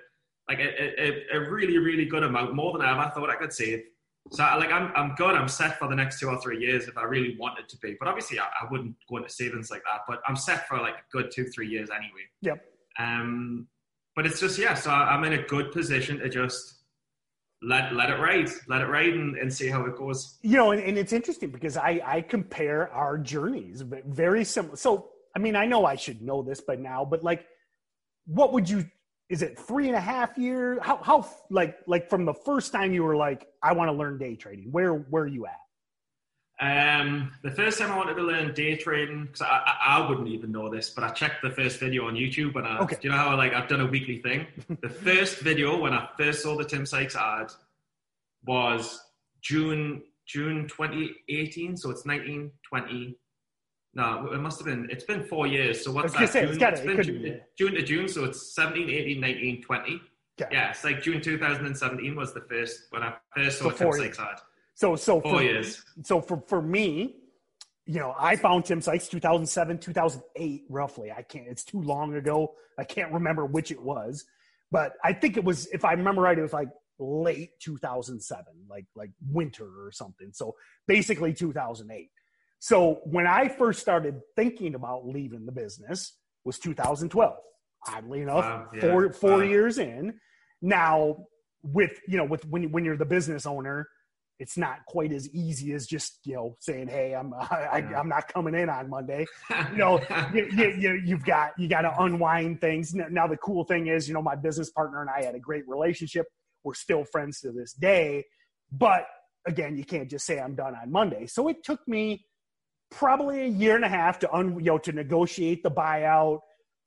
like 0.49 0.59
a, 0.59 1.01
a, 1.01 1.37
a 1.37 1.51
really 1.51 1.79
really 1.79 2.07
good 2.07 2.25
amount, 2.25 2.55
more 2.55 2.73
than 2.73 2.83
I 2.83 2.91
ever 2.91 3.13
thought 3.15 3.31
I 3.31 3.37
could 3.37 3.53
save. 3.53 3.85
So 4.33 4.43
like 4.43 4.71
I'm 4.71 4.93
I'm 4.95 5.15
good. 5.15 5.35
I'm 5.35 5.49
set 5.49 5.79
for 5.79 5.89
the 5.89 5.97
next 5.97 6.21
two 6.21 6.29
or 6.29 6.41
three 6.41 6.61
years 6.61 6.87
if 6.89 6.97
I 6.97 7.05
really 7.05 7.37
wanted 7.39 7.69
to 7.69 7.77
be. 7.79 7.97
But 7.99 8.09
obviously 8.09 8.39
I, 8.39 8.45
I 8.45 8.71
wouldn't 8.71 8.95
go 9.09 9.17
into 9.17 9.29
savings 9.31 9.71
like 9.71 9.83
that. 9.85 10.03
But 10.07 10.21
I'm 10.27 10.37
set 10.37 10.69
for 10.69 10.79
like 10.79 10.95
a 10.95 11.17
good 11.17 11.31
two 11.31 11.47
three 11.47 11.69
years 11.69 11.89
anyway. 11.91 12.29
Yep. 12.43 12.65
Um, 12.99 13.67
but 14.15 14.27
it's 14.27 14.41
just 14.41 14.59
yeah. 14.59 14.75
So 14.75 14.91
I'm 14.91 15.25
in 15.25 15.33
a 15.33 15.43
good 15.43 15.73
position 15.73 16.19
to 16.19 16.29
just 16.29 16.81
let 17.63 17.93
let 17.95 18.11
it 18.11 18.19
ride, 18.19 18.49
let 18.69 18.81
it 18.81 18.87
ride, 18.87 19.13
and, 19.15 19.37
and 19.37 19.53
see 19.53 19.69
how 19.69 19.85
it 19.85 19.97
goes. 19.97 20.39
you 20.43 20.57
know, 20.57 20.71
and, 20.71 20.83
and 20.83 20.97
it's 20.97 21.13
interesting 21.13 21.51
because 21.51 21.77
I, 21.77 22.01
I 22.05 22.21
compare 22.23 22.91
our 22.93 23.19
journeys 23.19 23.83
very 24.07 24.45
similar. 24.45 24.77
So, 24.77 25.11
I 25.37 25.39
mean, 25.39 25.57
I 25.57 25.67
know 25.67 25.85
I 25.85 25.97
should 25.97 26.23
know 26.23 26.43
this 26.43 26.61
by 26.61 26.77
now, 26.77 27.05
but 27.05 27.23
like, 27.23 27.45
what 28.27 28.53
would 28.53 28.69
you, 28.69 28.87
is 29.31 29.43
it 29.43 29.57
three 29.57 29.87
and 29.87 29.97
a 29.97 30.01
half 30.01 30.37
years? 30.37 30.81
How, 30.83 30.97
how, 30.97 31.31
like, 31.49 31.79
like 31.87 32.11
from 32.11 32.25
the 32.25 32.35
first 32.35 32.73
time 32.73 32.93
you 32.93 33.05
were 33.05 33.17
like, 33.17 33.47
I 33.63 33.73
want 33.73 33.89
to 33.89 33.93
learn 33.93 34.19
day 34.19 34.35
trading, 34.35 34.73
where, 34.73 34.93
where 34.93 35.23
are 35.23 35.29
you 35.29 35.47
at? 35.47 35.57
Um, 36.61 37.33
the 37.43 37.53
first 37.53 37.79
time 37.79 37.91
I 37.91 37.97
wanted 37.97 38.17
to 38.17 38.23
learn 38.23 38.53
day 38.53 38.77
trading, 38.77 39.27
because 39.27 39.41
I, 39.41 39.63
I, 39.65 39.99
I, 39.99 40.09
wouldn't 40.09 40.29
even 40.29 40.53
know 40.53 40.69
this, 40.69 40.91
but 40.91 41.05
I 41.05 41.09
checked 41.11 41.43
the 41.43 41.49
first 41.49 41.81
video 41.81 42.07
on 42.07 42.17
YouTube, 42.17 42.57
and 42.57 42.67
I, 42.67 42.81
okay. 42.81 42.97
do 43.01 43.09
you 43.09 43.13
know 43.13 43.17
how 43.17 43.35
like 43.35 43.55
I've 43.55 43.67
done 43.67 43.81
a 43.81 43.87
weekly 43.87 44.19
thing? 44.19 44.47
the 44.83 44.91
first 44.91 45.39
video 45.39 45.79
when 45.81 45.95
I 45.95 46.07
first 46.19 46.43
saw 46.43 46.59
the 46.59 46.65
Tim 46.65 46.85
Sykes 46.85 47.17
ad 47.17 47.51
was 48.45 49.01
June 49.41 50.03
June 50.27 50.69
2018, 50.69 51.79
so 51.79 51.91
it's 51.91 52.05
1920. 52.05 53.17
No, 53.95 54.31
it 54.33 54.39
must 54.39 54.59
have 54.61 54.67
been. 54.67 54.89
It's 54.91 55.05
been 55.05 55.25
four 55.25 55.47
years. 55.47 55.85
So 55.85 55.91
what's 55.91 56.13
that? 56.15 56.29
Say, 56.29 56.43
June, 56.43 56.63
it's, 56.63 56.63
it's 56.63 56.81
been 56.81 57.03
June, 57.03 57.23
be, 57.23 57.41
June, 57.59 57.75
to 57.75 57.83
June, 57.83 58.09
so 58.09 58.25
it's 58.25 58.55
17, 58.55 58.89
18, 58.89 59.21
19, 59.21 59.63
20. 59.63 60.01
Yeah. 60.39 60.47
yeah, 60.51 60.71
it's 60.71 60.85
like 60.85 61.03
June 61.03 61.21
2017 61.21 62.17
was 62.17 62.33
the 62.33 62.41
first 62.43 62.85
when 62.91 63.03
I 63.03 63.15
first 63.35 63.59
saw 63.59 63.71
Tim 63.71 63.93
Sykes 63.93 64.19
ad. 64.19 64.41
So 64.75 64.97
so 64.97 65.21
four 65.21 65.39
for, 65.39 65.43
years. 65.43 65.83
So 66.05 66.23
for 66.23 66.43
for 66.47 66.63
me, 66.63 67.17
you 67.85 67.99
know, 67.99 68.15
I 68.19 68.37
found 68.37 68.65
Tim 68.65 68.81
Sykes 68.81 69.09
2007, 69.09 69.79
2008, 69.79 70.63
roughly. 70.71 71.11
I 71.11 71.23
can't. 71.23 71.49
It's 71.49 71.65
too 71.65 71.83
long 71.83 72.15
ago. 72.15 72.55
I 72.79 72.85
can't 72.85 73.13
remember 73.13 73.45
which 73.45 73.71
it 73.71 73.83
was, 73.83 74.25
but 74.71 74.93
I 75.05 75.13
think 75.13 75.37
it 75.37 75.45
was. 75.45 75.67
If 75.67 75.85
I 75.85 75.93
remember 75.93 76.23
right, 76.23 76.39
it 76.39 76.43
was 76.43 76.53
like 76.53 76.69
late 76.99 77.51
2007, 77.61 78.45
like 78.69 78.87
like 78.95 79.11
winter 79.29 79.67
or 79.67 79.91
something. 79.93 80.31
So 80.33 80.55
basically 80.87 81.35
2008. 81.35 82.09
So 82.61 83.01
when 83.05 83.27
I 83.27 83.49
first 83.49 83.81
started 83.81 84.21
thinking 84.37 84.75
about 84.75 85.07
leaving 85.07 85.47
the 85.47 85.53
business 85.53 86.15
was 86.45 86.59
2012. 86.59 87.35
Oddly 87.89 88.21
enough, 88.21 88.45
wow, 88.45 88.67
yeah. 88.75 88.81
four 88.81 89.13
four 89.13 89.39
wow. 89.39 89.41
years 89.41 89.79
in. 89.79 90.15
Now 90.61 91.17
with 91.63 91.99
you 92.07 92.17
know 92.17 92.25
with 92.25 92.47
when 92.47 92.71
when 92.73 92.85
you're 92.85 92.97
the 92.97 93.05
business 93.05 93.47
owner 93.47 93.89
it's 94.39 94.57
not 94.57 94.79
quite 94.87 95.13
as 95.13 95.29
easy 95.35 95.75
as 95.75 95.87
just 95.87 96.19
you 96.25 96.35
know 96.35 96.57
saying 96.59 96.89
hey 96.89 97.15
i'm 97.15 97.35
I, 97.39 97.85
am 97.95 98.09
not 98.09 98.33
coming 98.33 98.55
in 98.55 98.71
on 98.71 98.89
monday 98.89 99.27
you 99.73 99.77
know 99.77 100.01
you, 100.33 100.49
you, 100.79 101.03
you've 101.05 101.25
got 101.25 101.51
you 101.59 101.69
got 101.69 101.83
to 101.83 101.95
unwind 102.03 102.63
things 102.63 102.95
now 102.95 103.27
the 103.27 103.37
cool 103.37 103.65
thing 103.65 103.89
is 103.89 104.09
you 104.09 104.15
know 104.15 104.23
my 104.23 104.37
business 104.37 104.71
partner 104.71 105.03
and 105.03 105.11
i 105.11 105.23
had 105.23 105.35
a 105.35 105.39
great 105.39 105.69
relationship 105.69 106.27
we're 106.65 106.73
still 106.73 107.05
friends 107.05 107.41
to 107.41 107.53
this 107.53 107.75
day 107.75 108.25
but 108.73 109.05
again 109.47 109.77
you 109.77 109.85
can't 109.85 110.09
just 110.09 110.25
say 110.25 110.41
i'm 110.41 110.55
done 110.55 110.75
on 110.83 110.91
monday 110.91 111.27
so 111.27 111.49
it 111.49 111.63
took 111.63 111.87
me 111.87 112.25
probably 112.91 113.43
a 113.43 113.49
year 113.49 113.77
and 113.77 113.85
a 113.85 113.89
half 113.89 114.19
to 114.19 114.33
un, 114.35 114.59
you 114.59 114.67
know 114.67 114.79
to 114.79 114.93
negotiate 114.93 115.63
the 115.63 115.71
buyout 115.71 116.41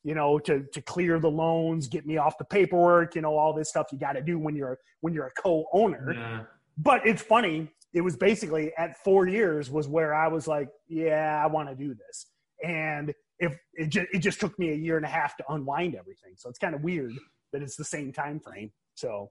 you 0.04 0.14
know 0.14 0.38
to 0.38 0.64
to 0.74 0.82
clear 0.82 1.20
the 1.20 1.30
loans 1.32 1.88
get 1.88 2.06
me 2.06 2.18
off 2.18 2.38
the 2.38 2.46
paperwork 2.46 3.16
you 3.16 3.22
know 3.22 3.38
all 3.38 3.54
this 3.54 3.70
stuff 3.70 3.88
you 3.92 3.98
got 3.98 4.14
to 4.14 4.22
do 4.22 4.38
when 4.38 4.56
you're 4.56 4.78
when 5.02 5.14
you're 5.14 5.28
a 5.28 5.42
co-owner 5.42 6.14
yeah 6.14 6.42
but 6.78 7.06
it's 7.06 7.22
funny. 7.22 7.70
It 7.94 8.02
was 8.02 8.16
basically 8.16 8.72
at 8.78 8.98
four 9.04 9.28
years 9.28 9.70
was 9.70 9.88
where 9.88 10.14
I 10.14 10.28
was 10.28 10.48
like, 10.48 10.70
yeah, 10.88 11.42
I 11.44 11.48
want 11.48 11.70
to 11.70 11.76
do 11.76 11.94
this. 11.94 12.28
And 12.64 13.14
if 13.40 13.58
it 13.74 13.90
just, 13.90 14.08
it 14.14 14.20
just 14.20 14.40
took 14.40 14.58
me 14.58 14.72
a 14.72 14.76
year 14.76 14.98
and 14.98 15.06
a 15.06 15.10
half 15.10 15.38
to 15.38 15.44
unwind 15.50 15.96
everything. 15.96 16.34
So 16.38 16.50
it's 16.50 16.60
kind 16.60 16.74
of 16.74 16.82
weird 16.82 17.14
that 17.52 17.62
it's 17.62 17.76
the 17.76 17.84
same 17.84 18.12
time 18.12 18.40
frame. 18.40 18.72
So 18.96 19.30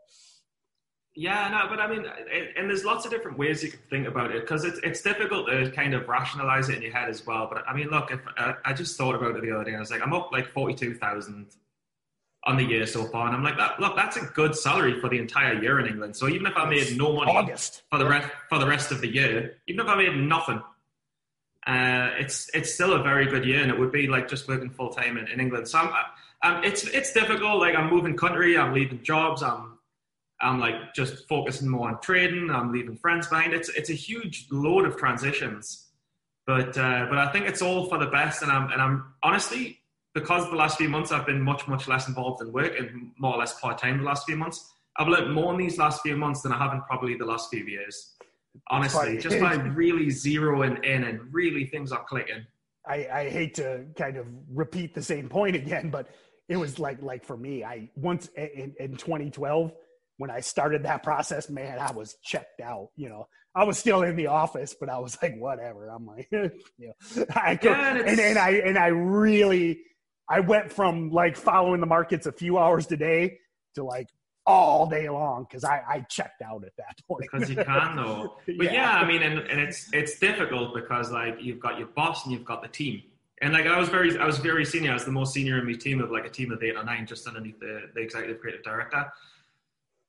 yeah, 1.14 1.49
no, 1.50 1.69
but 1.69 1.78
I 1.78 1.87
mean, 1.88 2.07
and 2.57 2.71
there's 2.71 2.87
lots 2.87 3.04
of 3.04 3.11
different 3.11 3.37
ways 3.37 3.62
you 3.62 3.71
can 3.71 3.81
think 3.90 4.09
about 4.09 4.31
it 4.31 4.40
because 4.40 4.64
it's 4.64 4.78
it's 4.78 5.02
difficult 5.02 5.47
to 5.49 5.71
kind 5.71 5.92
of 5.92 6.09
rationalize 6.09 6.71
it 6.71 6.76
in 6.76 6.83
your 6.83 6.92
head 6.92 7.11
as 7.11 7.26
well. 7.26 7.49
But 7.52 7.64
I 7.69 7.75
mean, 7.75 7.88
look, 7.88 8.11
if 8.11 8.21
I, 8.38 8.54
I 8.64 8.73
just 8.73 8.97
thought 8.97 9.14
about 9.14 9.37
it 9.37 9.42
the 9.42 9.52
other 9.52 9.64
day, 9.64 9.75
I 9.75 9.81
was 9.81 9.90
like, 9.90 10.00
I'm 10.02 10.14
up 10.14 10.33
like 10.33 10.49
forty 10.49 10.75
two 10.75 10.95
thousand 10.95 11.49
on 12.45 12.57
the 12.57 12.64
year 12.64 12.87
so 12.87 13.04
far, 13.04 13.26
and 13.26 13.37
I'm 13.37 13.45
like, 13.45 13.59
that, 13.59 13.78
look, 13.78 13.95
that's 13.95 14.16
a 14.16 14.25
good 14.25 14.57
salary 14.57 14.99
for 15.00 15.09
the 15.09 15.19
entire 15.19 15.62
year 15.62 15.78
in 15.78 15.87
England. 15.87 16.16
So 16.16 16.28
even 16.28 16.47
if 16.47 16.57
I 16.57 16.69
made 16.69 16.97
no 16.97 17.12
money 17.12 17.31
August. 17.31 17.83
for 17.90 17.99
the 17.99 18.09
rest 18.09 18.31
for 18.49 18.59
the 18.59 18.66
rest 18.66 18.90
of 18.90 19.02
the 19.02 19.09
year, 19.09 19.57
even 19.69 19.85
if 19.85 19.92
I 19.92 19.97
made 19.97 20.16
nothing, 20.16 20.62
uh, 21.66 22.11
it's 22.19 22.49
it's 22.54 22.73
still 22.73 22.95
a 22.95 23.02
very 23.02 23.26
good 23.26 23.45
year, 23.45 23.61
and 23.61 23.71
it 23.71 23.78
would 23.78 23.92
be 23.92 24.07
like 24.07 24.28
just 24.28 24.49
working 24.49 24.71
full 24.71 24.88
time 24.88 25.19
in, 25.19 25.28
in 25.28 25.40
England. 25.40 25.69
So 25.69 25.78
I'm, 25.78 25.92
I'm, 26.40 26.64
it's 26.64 26.85
it's 26.88 27.12
difficult. 27.12 27.61
Like 27.61 27.75
I'm 27.75 27.90
moving 27.90 28.16
country, 28.16 28.57
I'm 28.57 28.73
leaving 28.73 29.02
jobs, 29.02 29.42
I'm 29.42 29.71
I'm 30.42 30.58
like 30.58 30.94
just 30.94 31.28
focusing 31.28 31.68
more 31.68 31.88
on 31.88 32.00
trading. 32.00 32.50
I'm 32.50 32.72
leaving 32.72 32.96
friends 32.96 33.28
behind. 33.28 33.52
It's 33.52 33.68
it's 33.70 33.90
a 33.90 33.94
huge 33.94 34.46
load 34.50 34.84
of 34.84 34.96
transitions, 34.96 35.88
but 36.46 36.76
uh, 36.76 37.06
but 37.08 37.18
I 37.18 37.30
think 37.32 37.46
it's 37.46 37.62
all 37.62 37.88
for 37.88 37.99
the 37.99 38.08
best. 38.08 38.42
And 38.42 38.50
I'm 38.50 38.70
and 38.72 38.82
I'm 38.82 39.14
honestly 39.22 39.78
because 40.14 40.49
the 40.50 40.56
last 40.56 40.76
few 40.76 40.88
months 40.88 41.12
I've 41.12 41.26
been 41.26 41.40
much, 41.40 41.66
much 41.68 41.88
less 41.88 42.08
involved 42.08 42.42
in 42.42 42.52
work 42.52 42.78
and 42.78 43.12
more 43.18 43.34
or 43.34 43.38
less 43.38 43.58
part 43.61 43.78
time 43.78 43.99
the 43.99 44.04
last 44.04 44.26
few 44.26 44.37
months, 44.37 44.70
I've 44.99 45.08
learned 45.08 45.32
more 45.32 45.52
in 45.52 45.58
these 45.58 45.78
last 45.78 46.02
few 46.02 46.16
months 46.16 46.42
than 46.42 46.52
I 46.52 46.58
have 46.58 46.72
in 46.72 46.82
probably 46.82 47.16
the 47.16 47.25
last 47.25 47.50
few 47.50 47.64
years. 47.64 48.14
Honestly, 48.68 49.16
just 49.16 49.40
by 49.40 49.54
really 49.75 50.06
zeroing 50.06 50.84
in 50.84 51.04
and 51.04 51.32
really 51.32 51.64
things 51.66 51.92
are 51.92 52.04
clicking. 52.04 52.44
I, 52.87 53.06
I 53.11 53.28
hate 53.30 53.54
to 53.54 53.87
kind 53.96 54.16
of 54.16 54.26
repeat 54.52 54.94
the 54.94 55.02
same 55.02 55.28
point 55.28 55.56
again, 55.56 55.88
but 55.88 56.08
it 56.49 56.56
was 56.56 56.78
like 56.78 57.00
like 57.00 57.25
for 57.25 57.37
me, 57.37 57.64
I 57.64 57.88
once 57.96 58.28
in, 58.37 58.75
in 58.78 58.96
2012 58.96 59.72
when 60.19 60.31
I 60.31 60.40
started 60.40 60.85
that 60.85 61.02
process, 61.02 61.49
man, 61.50 61.78
I 61.78 61.92
was 61.92 62.16
checked 62.23 62.61
out. 62.61 62.90
You 62.97 63.09
know, 63.09 63.28
I 63.54 63.64
was 63.64 63.78
still 63.78 64.02
in 64.02 64.16
the 64.16 64.28
office, 64.28 64.75
but 64.78 64.88
I 64.88 64.99
was 64.99 65.19
like, 65.23 65.37
whatever. 65.38 65.88
I'm 65.88 66.07
like, 66.07 66.28
you 66.33 66.50
know, 66.78 67.25
I 67.35 67.57
could, 67.57 67.73
and, 67.73 68.21
and 68.21 68.38
I 68.38 68.50
and 68.50 68.78
I 68.78 68.88
really 68.88 69.81
I 70.28 70.40
went 70.40 70.73
from 70.73 71.11
like 71.11 71.37
following 71.37 71.81
the 71.81 71.87
markets 71.87 72.26
a 72.26 72.33
few 72.33 72.59
hours 72.59 72.90
a 72.90 72.97
day 72.97 73.38
to 73.75 73.85
like 73.85 74.09
all 74.47 74.88
day 74.88 75.09
long 75.09 75.47
because 75.49 75.64
I, 75.64 75.83
I 75.88 76.00
checked 76.00 76.42
out 76.42 76.64
at 76.64 76.76
that 76.76 76.99
point. 77.09 77.28
because 77.31 77.49
you 77.50 77.57
can 77.57 77.97
though. 77.97 78.37
But 78.47 78.66
yeah. 78.66 78.73
yeah, 78.73 78.92
I 78.92 79.07
mean, 79.07 79.23
and, 79.23 79.38
and 79.38 79.61
it's 79.61 79.92
it's 79.92 80.19
difficult 80.19 80.75
because 80.75 81.11
like 81.11 81.37
you've 81.40 81.61
got 81.61 81.78
your 81.78 81.88
boss 81.88 82.25
and 82.25 82.33
you've 82.33 82.45
got 82.45 82.62
the 82.62 82.69
team. 82.69 83.02
And 83.40 83.52
like 83.52 83.66
I 83.66 83.78
was 83.78 83.88
very 83.88 84.16
I 84.19 84.25
was 84.25 84.38
very 84.38 84.64
senior. 84.64 84.90
I 84.92 84.95
was 84.95 85.04
the 85.04 85.12
most 85.12 85.35
senior 85.35 85.59
in 85.59 85.66
my 85.66 85.73
team 85.73 86.00
of 86.00 86.11
like 86.11 86.25
a 86.25 86.31
team 86.31 86.52
of 86.52 86.62
eight 86.62 86.76
or 86.76 86.85
nine, 86.85 87.07
just 87.07 87.26
underneath 87.26 87.59
the, 87.61 87.90
the 87.95 88.00
executive 88.00 88.40
creative 88.40 88.62
director. 88.62 89.04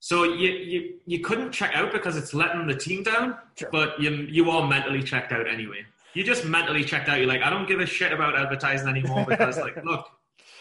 So 0.04 0.24
you, 0.26 0.50
you 0.50 0.94
you 1.06 1.20
couldn't 1.20 1.54
check 1.54 1.74
out 1.76 1.94
because 1.94 2.18
it's 2.18 2.34
letting 2.34 2.68
the 2.68 2.76
team 2.76 3.04
down, 3.04 3.38
sure. 3.58 3.70
but 3.72 4.02
you 4.02 4.10
you 4.10 4.50
are 4.50 4.68
mentally 4.68 5.02
checked 5.02 5.32
out 5.32 5.48
anyway 5.48 5.86
you 6.14 6.24
just 6.24 6.46
mentally 6.46 6.84
checked 6.84 7.10
out. 7.10 7.18
You're 7.18 7.28
like, 7.28 7.42
I 7.42 7.50
don't 7.50 7.68
give 7.68 7.80
a 7.80 7.86
shit 7.86 8.12
about 8.12 8.36
advertising 8.38 8.88
anymore 8.88 9.26
because, 9.28 9.58
like, 9.58 9.84
look, 9.84 10.08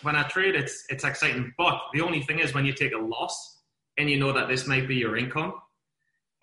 when 0.03 0.17
I 0.17 0.23
trade, 0.25 0.55
it's 0.55 0.85
it's 0.89 1.05
exciting. 1.05 1.55
But 1.57 1.79
the 1.93 2.01
only 2.01 2.23
thing 2.23 2.39
is, 2.41 2.55
when 2.55 2.65
you 2.65 2.73
take 2.73 2.93
a 2.93 2.99
loss 2.99 3.61
and 3.99 4.11
you 4.11 4.19
know 4.19 4.33
that 4.33 4.49
this 4.49 4.67
might 4.67 4.89
be 4.89 4.97
your 4.97 5.17
income. 5.17 5.55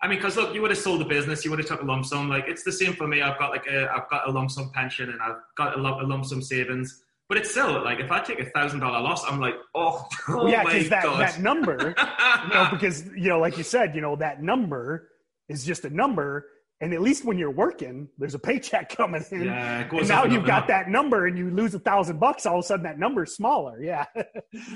I 0.02 0.08
mean, 0.08 0.18
because 0.18 0.36
look, 0.36 0.54
you 0.54 0.62
would 0.62 0.70
have 0.70 0.78
sold 0.78 1.00
the 1.00 1.04
business, 1.04 1.44
you 1.44 1.50
would 1.50 1.58
have 1.58 1.68
took 1.68 1.82
a 1.82 1.84
lump 1.84 2.06
sum. 2.06 2.28
Like 2.28 2.44
it's 2.48 2.62
the 2.62 2.72
same 2.72 2.94
for 2.94 3.06
me. 3.06 3.20
I've 3.20 3.38
got 3.38 3.50
like 3.50 3.66
a 3.66 3.90
I've 3.92 4.08
got 4.08 4.26
a 4.26 4.30
lump 4.30 4.50
sum 4.50 4.70
pension 4.70 5.10
and 5.10 5.20
I've 5.20 5.36
got 5.56 5.78
a 5.78 5.82
lump, 5.82 6.00
a 6.00 6.06
lump 6.06 6.24
sum 6.24 6.40
savings. 6.40 7.02
But 7.30 7.38
it's 7.38 7.50
still 7.52 7.82
like 7.82 8.00
if 8.00 8.10
I 8.10 8.20
take 8.20 8.40
a 8.40 8.50
thousand 8.50 8.80
dollar 8.80 9.00
loss, 9.00 9.24
I'm 9.26 9.40
like, 9.40 9.54
oh, 9.74 10.06
oh 10.28 10.46
yeah, 10.48 10.64
because 10.64 10.90
that 10.90 11.04
God. 11.04 11.20
that 11.20 11.40
number, 11.40 11.94
you 12.48 12.54
know, 12.54 12.68
because 12.70 13.06
you 13.16 13.30
know, 13.30 13.38
like 13.38 13.56
you 13.56 13.64
said, 13.64 13.94
you 13.94 14.02
know, 14.02 14.16
that 14.16 14.42
number 14.42 15.08
is 15.48 15.64
just 15.64 15.86
a 15.86 15.90
number 15.90 16.46
and 16.82 16.94
at 16.94 17.02
least 17.02 17.26
when 17.26 17.36
you're 17.36 17.50
working, 17.50 18.08
there's 18.16 18.34
a 18.34 18.38
paycheck 18.38 18.88
coming 18.96 19.22
in. 19.30 19.44
Yeah, 19.44 19.86
and 19.92 20.08
now 20.08 20.24
you've 20.24 20.46
got 20.46 20.66
that 20.68 20.88
number 20.88 21.26
and 21.26 21.36
you 21.36 21.50
lose 21.50 21.74
a 21.74 21.78
thousand 21.78 22.18
bucks, 22.18 22.46
all 22.46 22.58
of 22.58 22.64
a 22.64 22.66
sudden 22.66 22.84
that 22.84 22.98
number's 22.98 23.34
smaller. 23.34 23.82
Yeah. 23.82 24.06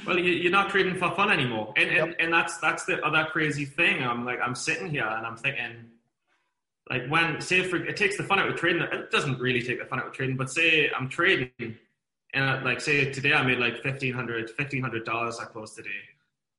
well, 0.06 0.18
you, 0.18 0.48
are 0.48 0.52
not 0.52 0.68
trading 0.68 0.96
for 0.96 1.10
fun 1.12 1.30
anymore. 1.30 1.72
And, 1.76 1.90
yep. 1.90 2.04
and, 2.04 2.16
and 2.20 2.32
that's, 2.32 2.58
that's 2.58 2.84
the 2.84 3.02
other 3.02 3.26
crazy 3.30 3.64
thing. 3.64 4.02
I'm 4.02 4.26
like, 4.26 4.38
I'm 4.44 4.54
sitting 4.54 4.90
here 4.90 5.06
and 5.06 5.26
I'm 5.26 5.36
thinking, 5.36 5.86
like 6.90 7.08
when, 7.08 7.40
say 7.40 7.62
for, 7.62 7.76
it 7.76 7.96
takes 7.96 8.18
the 8.18 8.24
fun 8.24 8.38
out 8.38 8.50
of 8.50 8.56
trading. 8.56 8.82
It 8.82 9.10
doesn't 9.10 9.40
really 9.40 9.62
take 9.62 9.78
the 9.78 9.86
fun 9.86 9.98
out 9.98 10.08
of 10.08 10.12
trading, 10.12 10.36
but 10.36 10.50
say 10.50 10.90
I'm 10.94 11.08
trading 11.08 11.50
and 12.34 12.64
like, 12.64 12.80
say 12.80 13.10
today 13.10 13.32
I 13.32 13.42
made 13.42 13.58
like 13.58 13.82
$1,500, 13.82 14.56
$1,500 14.56 15.40
I 15.40 15.44
closed 15.44 15.76
today 15.76 15.90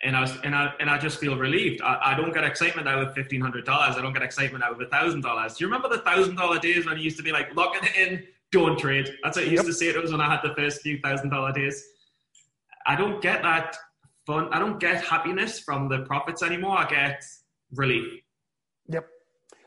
and 0.05 0.15
I 0.15 0.21
was, 0.21 0.37
and 0.43 0.55
I 0.55 0.73
and 0.79 0.89
I 0.89 0.97
just 0.97 1.19
feel 1.19 1.35
relieved. 1.37 1.81
I, 1.81 2.13
I 2.13 2.15
don't 2.15 2.33
get 2.33 2.43
excitement 2.43 2.87
out 2.87 3.01
of 3.01 3.13
fifteen 3.13 3.41
hundred 3.41 3.65
dollars. 3.65 3.95
I 3.97 4.01
don't 4.01 4.13
get 4.13 4.21
excitement 4.21 4.63
out 4.63 4.71
of 4.71 4.81
a 4.81 4.85
thousand 4.85 5.21
dollars. 5.21 5.55
Do 5.55 5.63
you 5.63 5.67
remember 5.67 5.89
the 5.89 6.01
thousand 6.03 6.35
dollar 6.35 6.59
days 6.59 6.85
when 6.85 6.97
you 6.97 7.03
used 7.03 7.17
to 7.17 7.23
be 7.23 7.31
like 7.31 7.55
locking 7.55 7.81
it 7.83 7.95
in, 7.95 8.23
don't 8.51 8.77
trade? 8.77 9.09
That's 9.23 9.37
what 9.37 9.47
I 9.47 9.49
used 9.49 9.65
to 9.65 9.73
say 9.73 9.93
to 9.93 10.01
us 10.01 10.11
when 10.11 10.21
I 10.21 10.29
had 10.29 10.41
the 10.43 10.53
first 10.53 10.81
few 10.81 10.99
thousand 10.99 11.29
dollar 11.29 11.51
days. 11.53 11.83
I 12.85 12.95
don't 12.95 13.21
get 13.21 13.41
that 13.43 13.77
fun. 14.27 14.49
I 14.51 14.59
don't 14.59 14.79
get 14.79 15.03
happiness 15.03 15.59
from 15.59 15.89
the 15.89 15.99
profits 15.99 16.43
anymore. 16.43 16.77
I 16.77 16.87
get 16.87 17.23
relief. 17.73 18.21
Yep. 18.89 19.07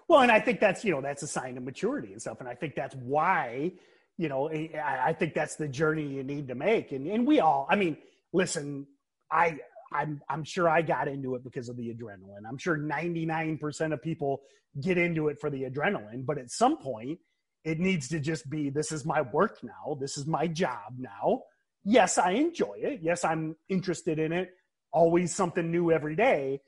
Well, 0.07 0.21
and 0.21 0.31
I 0.31 0.41
think 0.41 0.61
that's 0.61 0.85
you 0.85 0.93
know 0.93 1.01
that's 1.01 1.23
a 1.23 1.27
sign 1.27 1.57
of 1.57 1.65
maturity 1.65 2.13
and 2.13 2.21
stuff, 2.21 2.39
and 2.41 2.49
I 2.49 2.55
think 2.55 2.75
that's 2.75 2.95
why 2.97 3.73
you 4.19 4.29
know 4.29 4.49
eh, 4.49 4.69
I, 4.77 5.11
I 5.11 5.13
think 5.15 5.33
that's 5.33 5.57
the 5.57 5.69
journey 5.69 6.07
you 6.07 6.23
need 6.23 6.49
to 6.49 6.55
make, 6.55 6.93
and 6.93 7.07
and 7.07 7.27
we 7.27 7.41
all. 7.41 7.67
I 7.71 7.77
mean, 7.77 7.97
listen, 8.33 8.87
I 9.31 9.59
I'm 9.93 10.21
I'm 10.29 10.45
sure 10.45 10.69
I 10.69 10.83
got 10.83 11.09
into 11.09 11.35
it 11.35 11.45
because 11.45 11.69
of 11.69 11.77
the 11.77 11.95
adrenaline. 11.95 12.47
I'm 12.47 12.59
sure 12.59 12.77
99% 12.77 13.93
of 13.93 14.03
people 14.03 14.43
get 14.83 14.99
into 14.99 15.29
it 15.29 15.41
for 15.41 15.51
the 15.51 15.63
adrenaline, 15.63 16.27
but 16.27 16.39
at 16.39 16.51
some 16.51 16.77
point 16.79 17.19
it 17.65 17.79
needs 17.79 18.09
to 18.09 18.21
just 18.21 18.49
be 18.49 18.71
this 18.71 18.93
is 18.93 19.05
my 19.05 19.23
work 19.23 19.59
now. 19.63 19.97
This 20.01 20.17
is 20.17 20.27
my 20.27 20.47
job 20.47 20.95
now. 20.99 21.43
Yes, 21.85 22.19
I 22.19 22.33
enjoy 22.33 22.77
it. 22.79 23.01
Yes, 23.03 23.25
I'm 23.25 23.57
interested 23.69 24.19
in 24.19 24.33
it. 24.33 24.51
Always 24.93 25.35
something 25.35 25.71
new 25.71 25.91
every 25.91 26.17
day, 26.17 26.61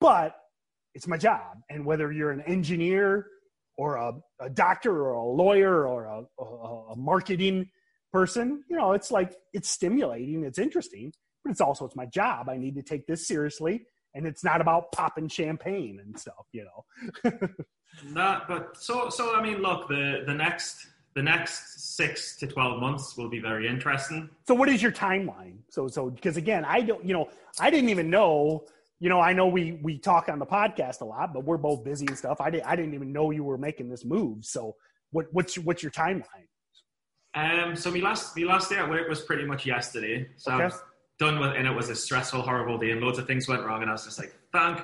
but 0.00 0.36
it's 0.94 1.08
my 1.08 1.16
job. 1.16 1.58
And 1.68 1.84
whether 1.84 2.10
you're 2.12 2.30
an 2.30 2.42
engineer, 2.42 3.26
or 3.76 3.96
a, 3.96 4.12
a 4.40 4.50
doctor 4.50 5.04
or 5.04 5.12
a 5.12 5.24
lawyer 5.24 5.86
or 5.86 6.04
a, 6.04 6.22
a, 6.42 6.44
a 6.92 6.96
marketing 6.96 7.70
person, 8.12 8.62
you 8.68 8.76
know, 8.76 8.92
it's 8.92 9.10
like 9.10 9.34
it's 9.52 9.68
stimulating, 9.68 10.44
it's 10.44 10.58
interesting, 10.58 11.12
but 11.44 11.50
it's 11.50 11.60
also 11.60 11.84
it's 11.84 11.96
my 11.96 12.06
job. 12.06 12.48
I 12.48 12.56
need 12.56 12.76
to 12.76 12.82
take 12.82 13.06
this 13.06 13.26
seriously, 13.26 13.86
and 14.14 14.26
it's 14.26 14.44
not 14.44 14.60
about 14.60 14.92
popping 14.92 15.28
champagne 15.28 16.00
and 16.02 16.18
stuff, 16.18 16.46
you 16.52 16.64
know. 16.64 17.32
no, 18.12 18.40
but 18.48 18.76
so 18.76 19.08
so 19.10 19.34
I 19.34 19.42
mean, 19.42 19.58
look, 19.58 19.88
the 19.88 20.22
the 20.26 20.34
next 20.34 20.86
the 21.14 21.22
next 21.22 21.94
six 21.96 22.36
to 22.36 22.46
12 22.46 22.80
months 22.80 23.16
will 23.16 23.28
be 23.28 23.38
very 23.38 23.68
interesting. 23.68 24.28
So 24.46 24.54
what 24.54 24.68
is 24.68 24.82
your 24.82 24.90
timeline? 24.90 25.58
So, 25.68 25.86
so, 25.86 26.10
because 26.10 26.36
again, 26.36 26.64
I 26.64 26.80
don't, 26.80 27.04
you 27.04 27.14
know, 27.14 27.28
I 27.60 27.70
didn't 27.70 27.90
even 27.90 28.10
know, 28.10 28.64
you 29.00 29.08
know, 29.08 29.20
I 29.20 29.32
know 29.32 29.46
we, 29.46 29.72
we 29.82 29.98
talk 29.98 30.28
on 30.28 30.38
the 30.38 30.46
podcast 30.46 31.00
a 31.00 31.04
lot, 31.04 31.34
but 31.34 31.44
we're 31.44 31.58
both 31.58 31.84
busy 31.84 32.06
and 32.06 32.16
stuff. 32.16 32.40
I 32.40 32.50
didn't, 32.50 32.66
I 32.66 32.76
didn't 32.76 32.94
even 32.94 33.12
know 33.12 33.30
you 33.30 33.44
were 33.44 33.58
making 33.58 33.88
this 33.88 34.04
move. 34.04 34.44
So 34.44 34.76
what, 35.10 35.26
what's 35.32 35.56
your, 35.56 35.64
what's 35.64 35.82
your 35.82 35.92
timeline? 35.92 36.48
Um, 37.34 37.74
so 37.74 37.90
my 37.90 37.98
last, 37.98 38.36
my 38.36 38.44
last 38.44 38.70
day 38.70 38.76
at 38.76 38.88
work 38.88 39.08
was 39.08 39.20
pretty 39.20 39.44
much 39.44 39.66
yesterday. 39.66 40.28
So 40.36 40.52
okay. 40.52 40.62
I 40.62 40.66
was 40.66 40.82
done 41.18 41.40
with, 41.40 41.54
and 41.56 41.66
it 41.66 41.72
was 41.72 41.90
a 41.90 41.94
stressful, 41.96 42.42
horrible 42.42 42.78
day 42.78 42.92
and 42.92 43.00
loads 43.00 43.18
of 43.18 43.26
things 43.26 43.48
went 43.48 43.64
wrong. 43.64 43.82
And 43.82 43.90
I 43.90 43.94
was 43.94 44.04
just 44.04 44.18
like, 44.18 44.34
thank 44.52 44.80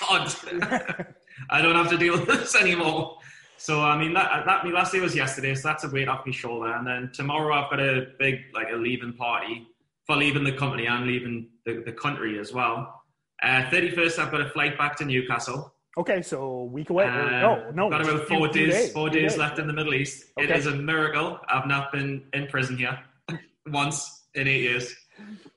God, 0.00 0.34
I 1.50 1.62
don't 1.62 1.74
have 1.74 1.90
to 1.90 1.98
deal 1.98 2.14
with 2.14 2.26
this 2.26 2.54
anymore. 2.56 3.18
So 3.60 3.82
I 3.82 3.94
mean 3.98 4.14
that 4.14 4.46
that 4.46 4.64
my 4.64 4.70
last 4.70 4.90
day 4.90 5.00
was 5.00 5.14
yesterday, 5.14 5.54
so 5.54 5.68
that's 5.68 5.84
a 5.84 5.90
weight 5.90 6.08
off 6.08 6.24
my 6.24 6.32
shoulder. 6.32 6.72
And 6.72 6.86
then 6.86 7.10
tomorrow 7.12 7.54
I've 7.54 7.68
got 7.68 7.78
a 7.78 8.06
big 8.18 8.40
like 8.54 8.68
a 8.72 8.76
leaving 8.76 9.12
party 9.12 9.66
for 10.06 10.16
leaving 10.16 10.44
the 10.44 10.52
company 10.52 10.86
and 10.86 11.06
leaving 11.06 11.46
the, 11.66 11.82
the 11.84 11.92
country 11.92 12.38
as 12.38 12.54
well. 12.54 12.99
Uh, 13.42 13.68
first, 13.70 14.18
I've 14.18 14.30
got 14.30 14.40
a 14.40 14.50
flight 14.50 14.76
back 14.76 14.96
to 14.96 15.04
Newcastle. 15.04 15.74
Okay, 15.98 16.22
so 16.22 16.42
a 16.42 16.64
week 16.64 16.90
away. 16.90 17.06
Uh, 17.06 17.40
no, 17.40 17.70
no, 17.74 17.90
got 17.90 18.02
about 18.02 18.28
four 18.28 18.48
days, 18.48 18.72
days, 18.72 18.92
Four 18.92 19.10
days, 19.10 19.32
days, 19.32 19.38
left 19.38 19.58
in 19.58 19.66
the 19.66 19.72
Middle 19.72 19.94
East. 19.94 20.26
Okay. 20.38 20.48
It 20.48 20.56
is 20.56 20.66
a 20.66 20.74
miracle. 20.74 21.40
I've 21.48 21.66
not 21.66 21.90
been 21.90 22.24
in 22.32 22.46
prison 22.46 22.78
here 22.78 22.98
once 23.66 24.24
in 24.34 24.46
eight 24.46 24.62
years. 24.62 24.94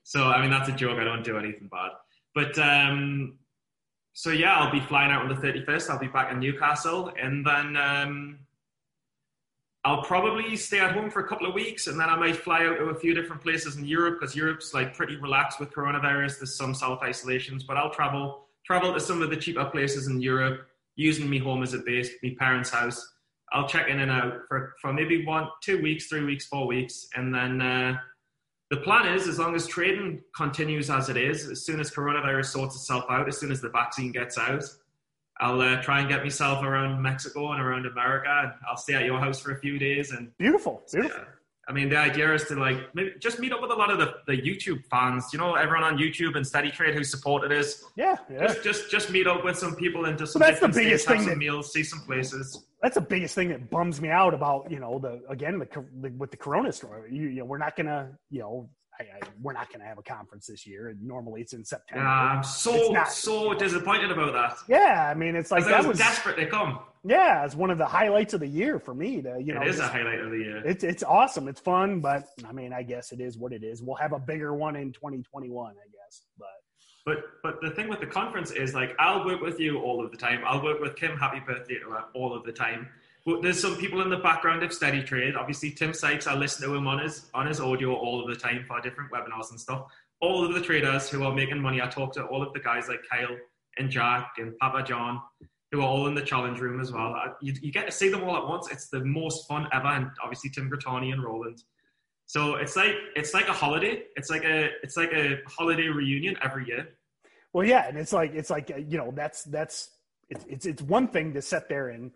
So 0.04 0.26
I 0.26 0.42
mean 0.42 0.50
that's 0.50 0.70
a 0.70 0.72
joke. 0.72 1.00
I 1.00 1.04
don't 1.04 1.24
do 1.24 1.38
anything 1.38 1.70
bad. 1.72 1.92
But 2.34 2.58
um, 2.58 3.38
so 4.14 4.32
yeah, 4.32 4.56
I'll 4.56 4.72
be 4.72 4.80
flying 4.82 5.12
out 5.12 5.22
on 5.22 5.30
the 5.30 5.36
31st. 5.36 5.90
I'll 5.90 6.00
be 6.00 6.08
back 6.08 6.32
in 6.32 6.40
Newcastle, 6.40 7.12
and 7.22 7.46
then 7.46 7.78
um, 7.78 8.40
I'll 9.86 10.02
probably 10.04 10.56
stay 10.56 10.80
at 10.80 10.94
home 10.94 11.10
for 11.10 11.20
a 11.20 11.28
couple 11.28 11.46
of 11.46 11.54
weeks, 11.54 11.88
and 11.88 12.00
then 12.00 12.10
I 12.10 12.16
might 12.16 12.38
fly 12.38 12.66
out 12.66 12.78
to 12.78 12.86
a 12.86 12.96
few 12.96 13.14
different 13.14 13.42
places 13.42 13.76
in 13.76 13.86
Europe 13.86 14.20
because 14.20 14.36
Europe's 14.36 14.74
like 14.74 14.96
pretty 14.96 15.18
relaxed 15.18 15.60
with 15.60 15.74
coronavirus. 15.74 16.40
There's 16.40 16.56
some 16.56 16.74
self 16.74 17.02
isolations, 17.02 17.64
but 17.64 17.76
I'll 17.76 17.90
travel 17.90 18.48
travel 18.66 18.94
to 18.94 19.00
some 19.00 19.22
of 19.22 19.30
the 19.30 19.36
cheaper 19.36 19.66
places 19.66 20.08
in 20.08 20.22
Europe, 20.22 20.68
using 20.96 21.30
me 21.30 21.38
home 21.38 21.64
as 21.64 21.74
a 21.74 21.80
base, 21.80 22.10
my 22.24 22.34
parents' 22.40 22.70
house. 22.70 23.14
I'll 23.52 23.68
check 23.68 23.90
in 23.90 24.00
and 24.00 24.10
out 24.10 24.34
for, 24.48 24.74
for 24.82 24.94
maybe 24.94 25.26
one, 25.26 25.50
two 25.62 25.82
weeks, 25.82 26.08
three 26.08 26.24
weeks, 26.24 26.46
four 26.46 26.66
weeks, 26.68 27.08
and 27.16 27.34
then. 27.34 27.62
Uh, 27.62 27.98
the 28.70 28.80
plan 28.80 29.14
is 29.14 29.28
as 29.28 29.38
long 29.38 29.54
as 29.54 29.68
trading 29.68 30.22
continues 30.36 30.90
as 30.90 31.08
it 31.08 31.16
is, 31.18 31.48
as 31.48 31.64
soon 31.64 31.80
as 31.80 31.92
coronavirus 31.92 32.46
sorts 32.46 32.76
itself 32.76 33.06
out, 33.08 33.28
as 33.28 33.38
soon 33.38 33.52
as 33.52 33.62
the 33.62 33.70
vaccine 33.70 34.12
gets 34.12 34.36
out, 34.36 34.64
I'll 35.40 35.60
uh, 35.62 35.82
try 35.82 36.00
and 36.00 36.10
get 36.10 36.22
myself 36.24 36.64
around 36.64 37.02
Mexico 37.02 37.52
and 37.52 37.62
around 37.62 37.86
America, 37.86 38.30
and 38.30 38.52
I'll 38.68 38.78
stay 38.78 38.94
at 38.94 39.06
your 39.06 39.20
house 39.20 39.40
for 39.40 39.52
a 39.52 39.60
few 39.60 39.80
days. 39.80 40.12
And 40.12 40.36
beautiful, 40.38 40.84
beautiful. 40.92 41.20
Yeah. 41.20 41.26
I 41.68 41.72
mean, 41.72 41.88
the 41.88 41.98
idea 41.98 42.34
is 42.34 42.44
to 42.46 42.56
like 42.56 42.78
maybe 42.94 43.14
just 43.20 43.40
meet 43.40 43.54
up 43.54 43.62
with 43.62 43.72
a 43.72 43.74
lot 43.74 43.90
of 43.90 43.98
the, 43.98 44.16
the 44.28 44.34
YouTube 44.34 44.86
fans. 44.88 45.30
You 45.32 45.40
know, 45.40 45.56
everyone 45.56 45.84
on 45.84 45.98
YouTube 45.98 46.36
and 46.36 46.46
Steady 46.46 46.70
Trade 46.70 46.94
who 46.94 47.04
supported 47.06 47.58
us. 47.58 47.84
Yeah, 47.96 48.18
yeah. 48.30 48.48
Just 48.48 48.64
just 48.64 48.92
just 48.92 49.10
meet 49.12 49.28
up 49.28 49.46
with 49.46 49.58
some 49.58 49.76
people 49.76 50.06
and 50.06 50.18
just 50.18 50.34
some 50.34 50.42
that's 50.42 50.60
the 50.60 50.68
biggest 50.68 51.08
thing. 51.08 51.26
That, 51.26 51.38
meals, 51.38 51.72
see 51.72 51.84
some 51.84 52.00
places. 52.02 52.66
That's 52.82 52.96
the 52.96 53.02
biggest 53.02 53.34
thing 53.34 53.48
that 53.50 53.70
bums 53.70 54.02
me 54.02 54.10
out 54.10 54.34
about 54.34 54.70
you 54.70 54.80
know 54.80 55.00
the 55.00 55.22
again 55.30 55.58
the, 55.58 55.68
the 56.02 56.10
with 56.18 56.32
the 56.32 56.38
Corona 56.38 56.72
story. 56.74 57.16
You, 57.16 57.30
you 57.30 57.40
know, 57.40 57.46
we're 57.46 57.60
not 57.60 57.78
gonna 57.78 58.12
you 58.30 58.42
know 58.42 58.70
I, 59.00 59.04
I, 59.04 59.20
we're 59.42 59.54
not 59.54 59.70
going 59.70 59.80
to 59.80 59.86
have 59.86 59.98
a 59.98 60.04
conference 60.04 60.48
this 60.48 60.68
year. 60.68 60.90
And 60.90 61.02
normally 61.02 61.42
it's 61.42 61.54
in 61.54 61.66
September. 61.66 62.04
Yeah, 62.04 62.10
I'm 62.10 62.44
so 62.44 62.92
not, 62.92 63.12
so 63.12 63.54
disappointed 63.54 64.12
about 64.12 64.34
that. 64.34 64.58
Yeah, 64.68 65.10
I 65.10 65.14
mean, 65.14 65.36
it's 65.36 65.52
like 65.52 65.66
that 65.66 65.80
was, 65.80 65.88
was, 65.88 65.98
desperate 65.98 66.38
to 66.38 66.48
come. 66.48 66.80
Yeah, 67.04 67.44
it's 67.44 67.56
one 67.56 67.70
of 67.70 67.78
the 67.78 67.86
highlights 67.86 68.34
of 68.34 68.40
the 68.40 68.48
year 68.48 68.80
for 68.80 68.94
me. 68.94 69.22
To 69.22 69.42
you 69.42 69.54
know, 69.54 69.62
it 69.62 69.68
is 69.68 69.80
a 69.80 69.88
highlight 69.88 70.20
of 70.20 70.32
the 70.32 70.38
year. 70.38 70.66
It's 70.66 70.84
it's 70.84 71.04
awesome. 71.04 71.48
It's 71.48 71.60
fun, 71.60 72.00
but 72.00 72.28
I 72.48 72.54
mean, 72.54 72.72
I 72.72 72.84
guess 72.84 73.12
it 73.12 73.20
is 73.20 73.38
what 73.38 73.52
it 73.52 73.64
is. 73.64 73.82
We'll 73.82 73.98
have 73.98 74.14
a 74.14 74.20
bigger 74.20 74.54
one 74.54 74.76
in 74.76 74.94
2021, 74.94 75.72
I 75.72 75.74
guess. 75.74 76.22
But 76.38 76.48
but 77.06 77.18
but 77.42 77.62
the 77.62 77.72
thing 77.72 77.90
with 77.90 78.00
the 78.00 78.08
conference 78.08 78.52
is 78.52 78.74
like 78.74 78.96
I'll 79.00 79.26
work 79.26 79.42
with 79.42 79.60
you 79.60 79.80
all 79.82 80.04
of 80.04 80.12
the 80.12 80.18
time. 80.18 80.44
I'll 80.46 80.64
work 80.64 80.80
with 80.80 80.96
Kim. 80.96 81.18
Happy 81.18 81.42
birthday 81.42 81.80
to 81.80 81.90
her 81.90 82.06
all 82.14 82.34
of 82.34 82.46
the 82.46 82.54
time. 82.54 82.88
But 83.26 83.42
there's 83.42 83.62
some 83.62 83.78
people 83.78 84.02
in 84.02 84.10
the 84.10 84.18
background 84.18 84.64
of 84.64 84.74
Steady 84.74 85.02
Trade. 85.02 85.36
Obviously, 85.36 85.72
Tim 85.72 85.94
Sykes, 85.94 86.28
I 86.28 86.36
listen 86.36 86.68
to 86.68 86.76
him 86.76 86.88
on 86.88 87.00
his 87.00 87.30
on 87.34 87.48
his 87.48 87.60
audio 87.62 87.94
all 87.94 88.22
of 88.22 88.28
the 88.28 88.36
time 88.36 88.66
for 88.68 88.82
different 88.82 89.12
webinars 89.12 89.52
and 89.52 89.60
stuff. 89.60 89.86
All 90.20 90.46
of 90.46 90.54
the 90.54 90.62
traders 90.62 91.10
who 91.10 91.24
are 91.24 91.34
making 91.34 91.60
money, 91.62 91.82
I 91.82 91.88
talk 91.88 92.14
to 92.14 92.24
all 92.26 92.42
of 92.42 92.54
the 92.54 92.60
guys 92.60 92.88
like 92.90 93.00
Kyle 93.10 93.36
and 93.78 93.90
Jack 93.90 94.34
and 94.38 94.58
Papa 94.58 94.84
John, 94.84 95.22
who 95.72 95.82
are 95.82 95.88
all 95.88 96.08
in 96.08 96.16
the 96.16 96.22
challenge 96.22 96.60
room 96.60 96.82
as 96.82 96.92
well. 96.92 97.16
You, 97.42 97.54
you 97.62 97.72
get 97.72 97.86
to 97.86 97.92
see 97.92 98.10
them 98.10 98.24
all 98.24 98.36
at 98.36 98.48
once. 98.48 98.70
It's 98.72 98.90
the 98.90 99.04
most 99.04 99.48
fun 99.48 99.68
ever, 99.72 99.88
and 99.88 100.10
obviously 100.22 100.50
Tim 100.50 100.70
Grittani 100.70 101.14
and 101.14 101.24
Roland. 101.24 101.64
So 102.26 102.56
it's 102.56 102.76
like 102.76 102.96
it's 103.16 103.34
like 103.34 103.48
a 103.48 103.54
holiday. 103.54 104.04
It's 104.18 104.30
like 104.30 104.44
a 104.44 104.70
it's 104.82 104.98
like 104.98 105.14
a 105.14 105.38
holiday 105.48 105.88
reunion 105.88 106.36
every 106.42 106.68
year. 106.68 106.90
Well, 107.54 107.66
yeah, 107.66 107.88
and 107.88 107.98
it's 107.98 108.12
like 108.12 108.34
it's 108.34 108.50
like 108.50 108.70
you 108.70 108.98
know 108.98 109.14
that's 109.16 109.44
that's 109.44 109.92
it's 110.30 110.46
it's, 110.50 110.66
it's 110.66 110.82
one 110.82 111.08
thing 111.08 111.34
to 111.34 111.42
sit 111.42 111.70
there 111.70 111.90
and 111.90 112.12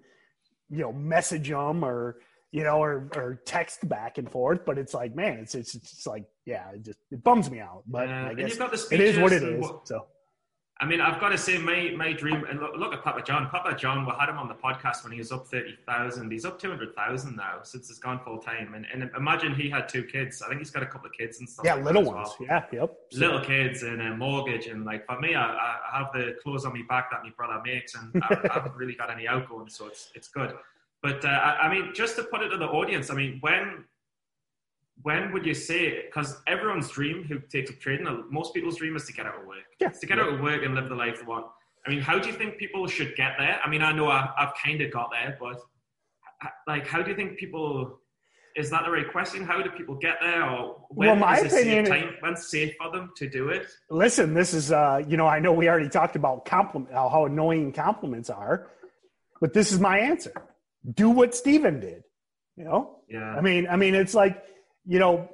you 0.69 0.79
know 0.79 0.93
message 0.93 1.49
them 1.49 1.83
or 1.83 2.17
you 2.51 2.63
know 2.63 2.81
or 2.81 3.09
or 3.15 3.41
text 3.45 3.87
back 3.87 4.17
and 4.17 4.29
forth 4.31 4.65
but 4.65 4.77
it's 4.77 4.93
like 4.93 5.15
man 5.15 5.39
it's 5.39 5.55
it's, 5.55 5.75
it's 5.75 6.07
like 6.07 6.25
yeah 6.45 6.69
it 6.73 6.83
just 6.83 6.99
it 7.11 7.23
bums 7.23 7.49
me 7.49 7.59
out 7.59 7.83
but 7.87 8.07
I 8.09 8.33
guess 8.33 8.57
it 8.91 8.99
is 8.99 9.17
what 9.17 9.33
it 9.33 9.43
is 9.43 9.61
what, 9.61 9.87
so 9.87 10.07
I 10.79 10.85
mean, 10.85 11.01
I've 11.01 11.19
got 11.19 11.29
to 11.29 11.37
say, 11.37 11.57
my 11.57 11.91
my 11.95 12.13
dream, 12.13 12.43
and 12.47 12.59
look, 12.59 12.77
look, 12.77 12.93
at 12.93 13.03
Papa 13.03 13.23
John. 13.23 13.49
Papa 13.49 13.75
John, 13.75 14.05
we 14.05 14.11
had 14.19 14.29
him 14.29 14.37
on 14.37 14.47
the 14.47 14.53
podcast 14.53 15.03
when 15.03 15.11
he 15.11 15.17
was 15.17 15.31
up 15.31 15.47
30,000. 15.47 16.31
He's 16.31 16.45
up 16.45 16.59
200,000 16.59 17.35
now 17.35 17.59
since 17.63 17.87
he's 17.87 17.97
gone 17.97 18.19
full 18.23 18.37
time. 18.37 18.75
And, 18.75 18.85
and 18.93 19.09
imagine 19.17 19.55
he 19.55 19.69
had 19.69 19.89
two 19.89 20.03
kids. 20.03 20.43
I 20.43 20.49
think 20.49 20.59
he's 20.59 20.69
got 20.69 20.83
a 20.83 20.85
couple 20.85 21.07
of 21.07 21.13
kids 21.13 21.39
and 21.39 21.49
stuff. 21.49 21.65
Yeah, 21.65 21.75
like 21.75 21.85
little 21.85 22.03
ones. 22.03 22.29
Well. 22.39 22.47
Yeah, 22.47 22.65
yep. 22.71 22.95
Little 23.13 23.41
kids 23.41 23.81
and 23.81 24.01
a 24.01 24.15
mortgage. 24.15 24.67
And 24.67 24.85
like 24.85 25.07
for 25.07 25.19
me, 25.19 25.33
I, 25.33 25.45
I 25.45 25.97
have 25.97 26.11
the 26.13 26.35
clothes 26.43 26.63
on 26.63 26.73
my 26.73 26.83
back 26.87 27.09
that 27.09 27.23
my 27.23 27.31
brother 27.35 27.59
makes, 27.65 27.95
and 27.95 28.11
I, 28.23 28.37
I 28.49 28.53
haven't 28.53 28.75
really 28.75 28.93
got 28.93 29.09
any 29.09 29.27
outgoing, 29.27 29.69
so 29.69 29.87
it's, 29.87 30.11
it's 30.13 30.27
good. 30.27 30.53
But 31.01 31.25
uh, 31.25 31.29
I, 31.29 31.67
I 31.67 31.73
mean, 31.73 31.91
just 31.95 32.15
to 32.17 32.23
put 32.23 32.41
it 32.43 32.49
to 32.49 32.57
the 32.57 32.67
audience, 32.67 33.09
I 33.09 33.15
mean, 33.15 33.37
when 33.41 33.85
when 35.03 35.31
would 35.31 35.45
you 35.45 35.53
say 35.53 36.05
because 36.05 36.37
everyone's 36.47 36.89
dream 36.89 37.23
who 37.23 37.39
takes 37.39 37.69
up 37.69 37.79
trading 37.79 38.25
most 38.29 38.53
people's 38.53 38.77
dream 38.77 38.95
is 38.95 39.05
to 39.05 39.13
get 39.13 39.25
out 39.25 39.39
of 39.39 39.47
work. 39.47 39.65
Yeah. 39.79 39.89
to 39.89 40.05
get 40.05 40.19
out 40.19 40.33
of 40.33 40.39
work 40.39 40.63
and 40.63 40.75
live 40.75 40.89
the 40.89 40.95
life 40.95 41.19
they 41.19 41.25
want. 41.25 41.45
I 41.85 41.89
mean 41.89 42.01
how 42.01 42.19
do 42.19 42.27
you 42.29 42.35
think 42.35 42.57
people 42.57 42.87
should 42.87 43.15
get 43.15 43.33
there? 43.37 43.59
I 43.63 43.69
mean 43.69 43.81
i 43.81 43.91
know 43.91 44.09
I, 44.09 44.29
have 44.37 44.53
kind 44.63 44.81
of 44.81 44.91
got 44.91 45.11
there 45.11 45.37
but 45.39 45.59
like 46.67 46.87
how 46.87 47.01
do 47.01 47.09
you 47.09 47.15
think 47.15 47.37
people 47.37 47.99
is 48.55 48.71
that 48.71 48.85
the 48.85 48.89
right 48.89 49.07
question? 49.11 49.43
How 49.43 49.61
do 49.61 49.69
people 49.69 49.93
get 49.93 50.17
there 50.19 50.43
or 50.43 50.77
when 50.89 51.09
well, 51.09 51.15
my 51.15 51.37
opinion 51.37 51.85
time, 51.85 52.15
when's 52.21 52.47
safe 52.47 52.73
for 52.81 52.91
them 52.91 53.11
to 53.17 53.29
do 53.29 53.49
it? 53.49 53.67
Listen 53.89 54.33
this 54.33 54.53
is 54.53 54.71
uh 54.71 55.03
you 55.07 55.15
know 55.15 55.27
i 55.27 55.39
know 55.39 55.53
we 55.53 55.69
already 55.69 55.89
talked 55.89 56.15
about 56.15 56.45
compliment 56.45 56.91
how 56.93 57.25
annoying 57.25 57.71
compliments 57.71 58.29
are 58.29 58.67
but 59.39 59.53
this 59.53 59.71
is 59.71 59.79
my 59.79 59.99
answer. 59.99 60.33
Do 60.91 61.09
what 61.11 61.35
Stephen 61.35 61.79
did 61.79 62.03
you 62.55 62.63
know? 62.63 62.97
Yeah. 63.07 63.35
I 63.37 63.41
mean 63.41 63.67
i 63.69 63.75
mean 63.75 63.93
it's 63.95 64.15
like 64.15 64.43
you 64.87 64.99
know, 64.99 65.29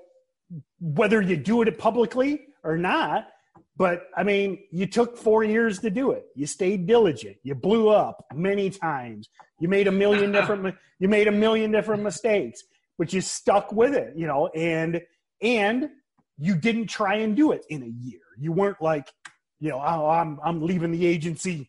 whether 0.79 1.21
you 1.21 1.37
do 1.37 1.61
it 1.61 1.77
publicly 1.77 2.47
or 2.63 2.77
not. 2.77 3.27
But 3.75 4.07
I 4.15 4.23
mean, 4.23 4.59
you 4.71 4.85
took 4.85 5.17
four 5.17 5.43
years 5.43 5.79
to 5.79 5.89
do 5.89 6.11
it. 6.11 6.25
You 6.35 6.45
stayed 6.45 6.85
diligent. 6.85 7.37
You 7.43 7.55
blew 7.55 7.89
up 7.89 8.25
many 8.33 8.69
times. 8.69 9.29
You 9.59 9.67
made 9.67 9.87
a 9.87 9.91
million 9.91 10.31
different. 10.37 10.75
you 10.99 11.07
made 11.07 11.27
a 11.27 11.31
million 11.31 11.71
different 11.71 12.03
mistakes, 12.03 12.63
but 12.97 13.13
you 13.13 13.21
stuck 13.21 13.71
with 13.71 13.95
it. 13.95 14.13
You 14.15 14.27
know, 14.27 14.47
and 14.47 15.01
and 15.41 15.89
you 16.37 16.55
didn't 16.55 16.87
try 16.87 17.15
and 17.15 17.35
do 17.35 17.51
it 17.51 17.65
in 17.69 17.83
a 17.83 17.87
year. 17.87 18.21
You 18.37 18.51
weren't 18.51 18.81
like, 18.81 19.11
you 19.59 19.69
know, 19.69 19.81
oh, 19.83 20.07
I'm 20.07 20.39
I'm 20.43 20.61
leaving 20.61 20.91
the 20.91 21.05
agency 21.05 21.67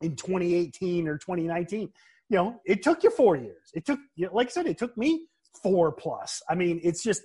in 0.00 0.16
2018 0.16 1.06
or 1.06 1.18
2019. 1.18 1.92
You 2.30 2.36
know, 2.36 2.60
it 2.64 2.82
took 2.82 3.04
you 3.04 3.10
four 3.10 3.36
years. 3.36 3.70
It 3.74 3.84
took, 3.84 4.00
like 4.32 4.48
I 4.48 4.50
said, 4.50 4.66
it 4.66 4.78
took 4.78 4.96
me 4.96 5.26
four 5.62 5.92
plus. 5.92 6.42
I 6.48 6.54
mean, 6.54 6.80
it's 6.82 7.02
just 7.02 7.22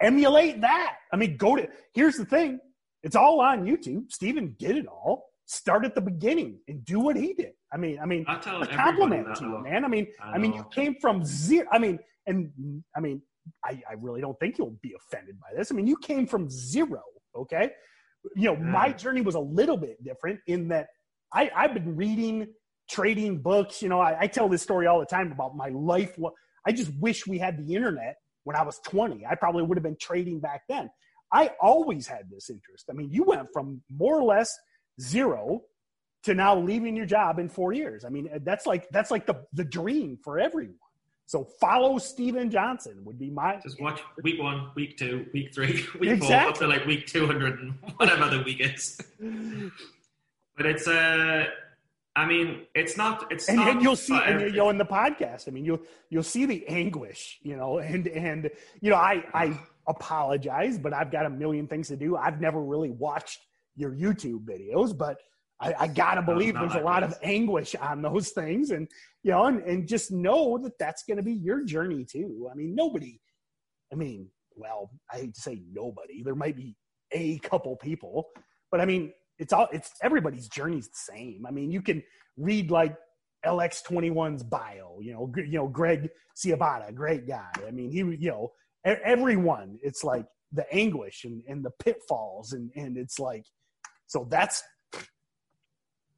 emulate 0.00 0.60
that. 0.60 0.96
I 1.12 1.16
mean, 1.16 1.36
go 1.36 1.56
to 1.56 1.68
here's 1.92 2.16
the 2.16 2.24
thing. 2.24 2.60
It's 3.02 3.16
all 3.16 3.40
on 3.40 3.64
YouTube. 3.64 4.10
Stephen 4.10 4.56
did 4.58 4.76
it 4.76 4.86
all. 4.86 5.24
Start 5.46 5.84
at 5.84 5.94
the 5.94 6.00
beginning 6.00 6.58
and 6.68 6.84
do 6.84 7.00
what 7.00 7.16
he 7.16 7.32
did. 7.32 7.52
I 7.72 7.76
mean, 7.76 7.98
I 8.00 8.06
mean, 8.06 8.24
I 8.28 8.36
tell 8.38 8.62
a 8.62 8.66
compliment 8.66 9.34
to 9.36 9.44
you, 9.44 9.58
man. 9.62 9.84
I 9.84 9.88
mean, 9.88 10.06
I, 10.22 10.32
I, 10.32 10.38
mean, 10.38 10.52
you 10.52 10.64
came 10.72 10.96
from 11.00 11.24
zero. 11.24 11.66
I 11.72 11.78
mean, 11.78 11.98
and 12.26 12.82
I 12.94 13.00
mean, 13.00 13.22
I, 13.64 13.80
I 13.88 13.94
really 13.98 14.20
don't 14.20 14.38
think 14.40 14.58
you'll 14.58 14.76
be 14.82 14.94
offended 14.94 15.38
by 15.40 15.48
this. 15.56 15.70
I 15.70 15.74
mean, 15.74 15.86
you 15.86 15.96
came 15.96 16.26
from 16.26 16.50
zero. 16.50 17.02
Okay, 17.34 17.70
you 18.34 18.44
know, 18.44 18.56
my 18.56 18.92
journey 18.92 19.20
was 19.20 19.36
a 19.36 19.40
little 19.40 19.76
bit 19.76 20.02
different 20.02 20.40
in 20.46 20.68
that 20.68 20.88
I, 21.32 21.50
I've 21.54 21.74
been 21.74 21.96
reading 21.96 22.48
trading 22.90 23.38
books. 23.38 23.82
You 23.82 23.88
know, 23.88 24.00
I, 24.00 24.20
I 24.20 24.26
tell 24.26 24.48
this 24.48 24.62
story 24.62 24.86
all 24.86 25.00
the 25.00 25.06
time 25.06 25.32
about 25.32 25.56
my 25.56 25.68
life. 25.68 26.16
I 26.68 26.72
just 26.72 26.92
wish 26.96 27.26
we 27.26 27.38
had 27.38 27.56
the 27.56 27.74
internet 27.74 28.18
when 28.44 28.54
I 28.54 28.62
was 28.62 28.78
20. 28.80 29.24
I 29.24 29.34
probably 29.36 29.62
would 29.62 29.78
have 29.78 29.82
been 29.82 29.96
trading 29.98 30.38
back 30.38 30.64
then. 30.68 30.90
I 31.32 31.52
always 31.62 32.06
had 32.06 32.28
this 32.30 32.50
interest. 32.50 32.84
I 32.90 32.92
mean, 32.92 33.10
you 33.10 33.24
went 33.24 33.48
from 33.54 33.80
more 33.90 34.18
or 34.18 34.22
less 34.22 34.54
zero 35.00 35.62
to 36.24 36.34
now 36.34 36.58
leaving 36.58 36.94
your 36.94 37.06
job 37.06 37.38
in 37.38 37.48
four 37.48 37.72
years. 37.72 38.04
I 38.04 38.10
mean, 38.10 38.28
that's 38.44 38.66
like 38.66 38.86
that's 38.90 39.10
like 39.10 39.24
the 39.24 39.46
the 39.54 39.64
dream 39.64 40.18
for 40.22 40.38
everyone. 40.38 40.74
So 41.24 41.44
follow 41.58 41.96
Steven 41.98 42.50
Johnson 42.50 43.02
would 43.04 43.18
be 43.18 43.30
my 43.30 43.60
just 43.62 43.80
watch 43.80 44.00
week 44.22 44.38
one, 44.38 44.70
week 44.74 44.98
two, 44.98 45.26
week 45.32 45.54
three, 45.54 45.86
week 46.00 46.10
exactly. 46.10 46.26
four, 46.28 46.48
up 46.48 46.58
to 46.58 46.66
like 46.66 46.84
week 46.86 47.06
two 47.06 47.26
hundred 47.26 47.60
and 47.60 47.74
whatever 47.96 48.28
the 48.28 48.42
week 48.42 48.60
is. 48.60 49.00
but 50.56 50.66
it's 50.66 50.86
uh 50.86 51.46
I 52.18 52.26
mean, 52.26 52.66
it's 52.74 52.96
not. 52.96 53.30
It's 53.30 53.48
and, 53.48 53.58
not 53.58 53.68
and 53.68 53.80
you'll 53.80 53.94
see, 53.94 54.18
and 54.18 54.40
you 54.40 54.50
know, 54.50 54.70
in 54.70 54.78
the 54.78 54.84
podcast. 54.84 55.46
I 55.46 55.52
mean, 55.52 55.64
you'll 55.64 55.80
you'll 56.10 56.24
see 56.24 56.46
the 56.46 56.66
anguish, 56.66 57.38
you 57.42 57.56
know, 57.56 57.78
and 57.92 58.08
and 58.08 58.50
you 58.80 58.90
know, 58.90 58.96
I 58.96 59.24
I 59.32 59.60
apologize, 59.86 60.78
but 60.78 60.92
I've 60.92 61.12
got 61.12 61.26
a 61.26 61.30
million 61.30 61.68
things 61.68 61.86
to 61.88 61.96
do. 61.96 62.16
I've 62.16 62.40
never 62.40 62.60
really 62.60 62.90
watched 62.90 63.38
your 63.76 63.92
YouTube 63.92 64.44
videos, 64.44 64.98
but 64.98 65.18
I, 65.60 65.74
I 65.78 65.86
gotta 65.86 66.22
believe 66.22 66.54
no, 66.54 66.62
there's 66.62 66.74
a 66.74 66.84
lot 66.84 67.04
of 67.04 67.14
anguish 67.22 67.76
on 67.76 68.02
those 68.02 68.30
things, 68.30 68.70
and 68.72 68.88
you 69.22 69.30
know, 69.30 69.44
and, 69.44 69.62
and 69.62 69.86
just 69.86 70.10
know 70.10 70.58
that 70.58 70.76
that's 70.76 71.04
going 71.04 71.18
to 71.18 71.22
be 71.22 71.34
your 71.34 71.64
journey 71.64 72.04
too. 72.04 72.48
I 72.50 72.56
mean, 72.56 72.74
nobody. 72.74 73.20
I 73.92 73.94
mean, 73.94 74.28
well, 74.56 74.90
I 75.12 75.18
hate 75.18 75.34
to 75.36 75.40
say 75.40 75.62
nobody. 75.72 76.24
There 76.24 76.34
might 76.34 76.56
be 76.56 76.74
a 77.12 77.38
couple 77.38 77.76
people, 77.76 78.26
but 78.72 78.80
I 78.80 78.86
mean, 78.86 79.12
it's 79.38 79.52
all 79.52 79.68
it's 79.72 79.92
everybody's 80.02 80.48
journey's 80.48 80.88
the 80.88 81.12
same. 81.12 81.44
I 81.46 81.50
mean, 81.50 81.70
you 81.70 81.82
can 81.82 82.02
read 82.36 82.70
like 82.70 82.96
LX21's 83.46 84.42
bio, 84.42 84.98
you 85.00 85.12
know, 85.12 85.32
you 85.36 85.58
know 85.58 85.68
Greg 85.68 86.10
Ciabatta, 86.36 86.94
great 86.94 87.26
guy. 87.26 87.50
I 87.66 87.70
mean, 87.70 87.90
he 87.90 87.98
you 87.98 88.30
know 88.30 88.52
everyone. 88.84 89.78
It's 89.82 90.04
like 90.04 90.26
the 90.52 90.66
anguish 90.74 91.24
and, 91.24 91.42
and 91.46 91.64
the 91.64 91.70
pitfalls 91.82 92.52
and 92.52 92.70
and 92.74 92.96
it's 92.96 93.18
like 93.18 93.44
so 94.06 94.26
that's 94.30 94.62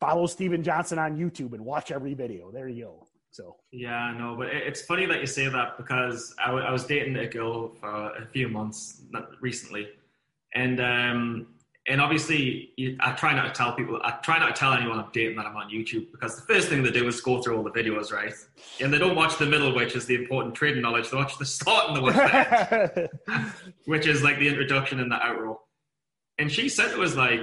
follow 0.01 0.27
Steven 0.27 0.63
Johnson 0.63 0.99
on 0.99 1.17
YouTube 1.17 1.53
and 1.53 1.65
watch 1.65 1.91
every 1.91 2.15
video. 2.15 2.51
There 2.51 2.69
you 2.69 2.85
go. 2.85 3.07
So 3.33 3.57
yeah, 3.71 4.13
no, 4.17 4.35
but 4.37 4.49
it's 4.49 4.83
funny 4.83 5.07
that 5.07 5.21
you 5.21 5.27
say 5.27 5.49
that 5.49 5.77
because 5.77 6.35
I, 6.43 6.47
w- 6.47 6.65
I 6.65 6.73
was 6.73 6.85
dating 6.85 7.17
a 7.17 7.29
girl 7.29 7.69
for 7.69 8.17
a 8.17 8.27
few 8.27 8.49
months 8.49 9.03
recently, 9.41 9.89
and 10.55 10.81
um, 10.81 11.47
and 11.89 12.01
obviously 12.01 12.73
I 13.01 13.13
try 13.13 13.35
not 13.35 13.47
to 13.47 13.53
tell 13.53 13.75
people, 13.75 14.01
I 14.05 14.13
try 14.23 14.39
not 14.39 14.55
to 14.55 14.59
tell 14.59 14.73
anyone 14.73 14.99
I'm 14.99 15.11
dating 15.13 15.37
that 15.37 15.47
I'm 15.47 15.57
on 15.57 15.71
YouTube 15.71 16.13
because 16.13 16.37
the 16.37 16.43
first 16.43 16.69
thing 16.69 16.83
they 16.83 16.91
do 16.91 17.07
is 17.09 17.21
go 17.21 17.41
through 17.41 17.57
all 17.57 17.63
the 17.63 17.71
videos, 17.71 18.13
right? 18.13 18.35
And 18.81 18.93
they 18.93 18.99
don't 18.99 19.17
watch 19.17 19.39
the 19.39 19.47
middle, 19.47 19.75
which 19.75 19.97
is 19.97 20.05
the 20.07 20.15
important 20.15 20.55
trading 20.55 20.83
knowledge. 20.83 21.11
They 21.11 21.17
watch 21.17 21.39
the 21.39 21.47
start 21.47 21.89
and 21.89 21.97
the 21.97 22.03
watch 22.03 23.51
which 23.87 24.07
is 24.07 24.23
like 24.23 24.39
the 24.39 24.49
introduction 24.49 25.01
and 25.01 25.11
the 25.11 25.17
outro. 25.17 25.57
And 26.39 26.53
she 26.53 26.69
said 26.69 26.91
it 26.91 26.99
was 26.99 27.17
like, 27.17 27.41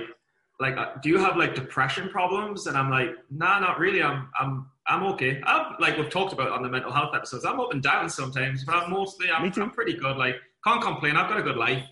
like, 0.59 0.77
uh, 0.77 0.93
do 1.01 1.09
you 1.09 1.17
have 1.17 1.35
like 1.37 1.55
depression 1.55 2.09
problems? 2.09 2.67
And 2.67 2.77
I'm 2.77 2.89
like, 2.89 3.09
nah, 3.29 3.59
not 3.59 3.79
really. 3.79 4.01
I'm, 4.01 4.29
I'm, 4.39 4.67
I'm 4.87 5.03
okay. 5.13 5.41
I'm 5.45 5.75
like 5.79 5.97
we've 5.97 6.09
talked 6.09 6.33
about 6.33 6.51
on 6.51 6.61
the 6.63 6.69
mental 6.69 6.91
health 6.91 7.13
episodes. 7.15 7.43
I'm 7.43 7.59
up 7.59 7.73
and 7.73 7.81
down 7.81 8.09
sometimes, 8.09 8.63
but 8.63 8.75
I'm 8.75 8.91
mostly, 8.91 9.29
I'm, 9.29 9.51
I'm 9.55 9.71
pretty 9.71 9.93
good. 9.93 10.17
Like, 10.17 10.35
can't 10.63 10.81
complain. 10.81 11.15
I've 11.15 11.29
got 11.29 11.39
a 11.39 11.43
good 11.43 11.57
life. 11.57 11.83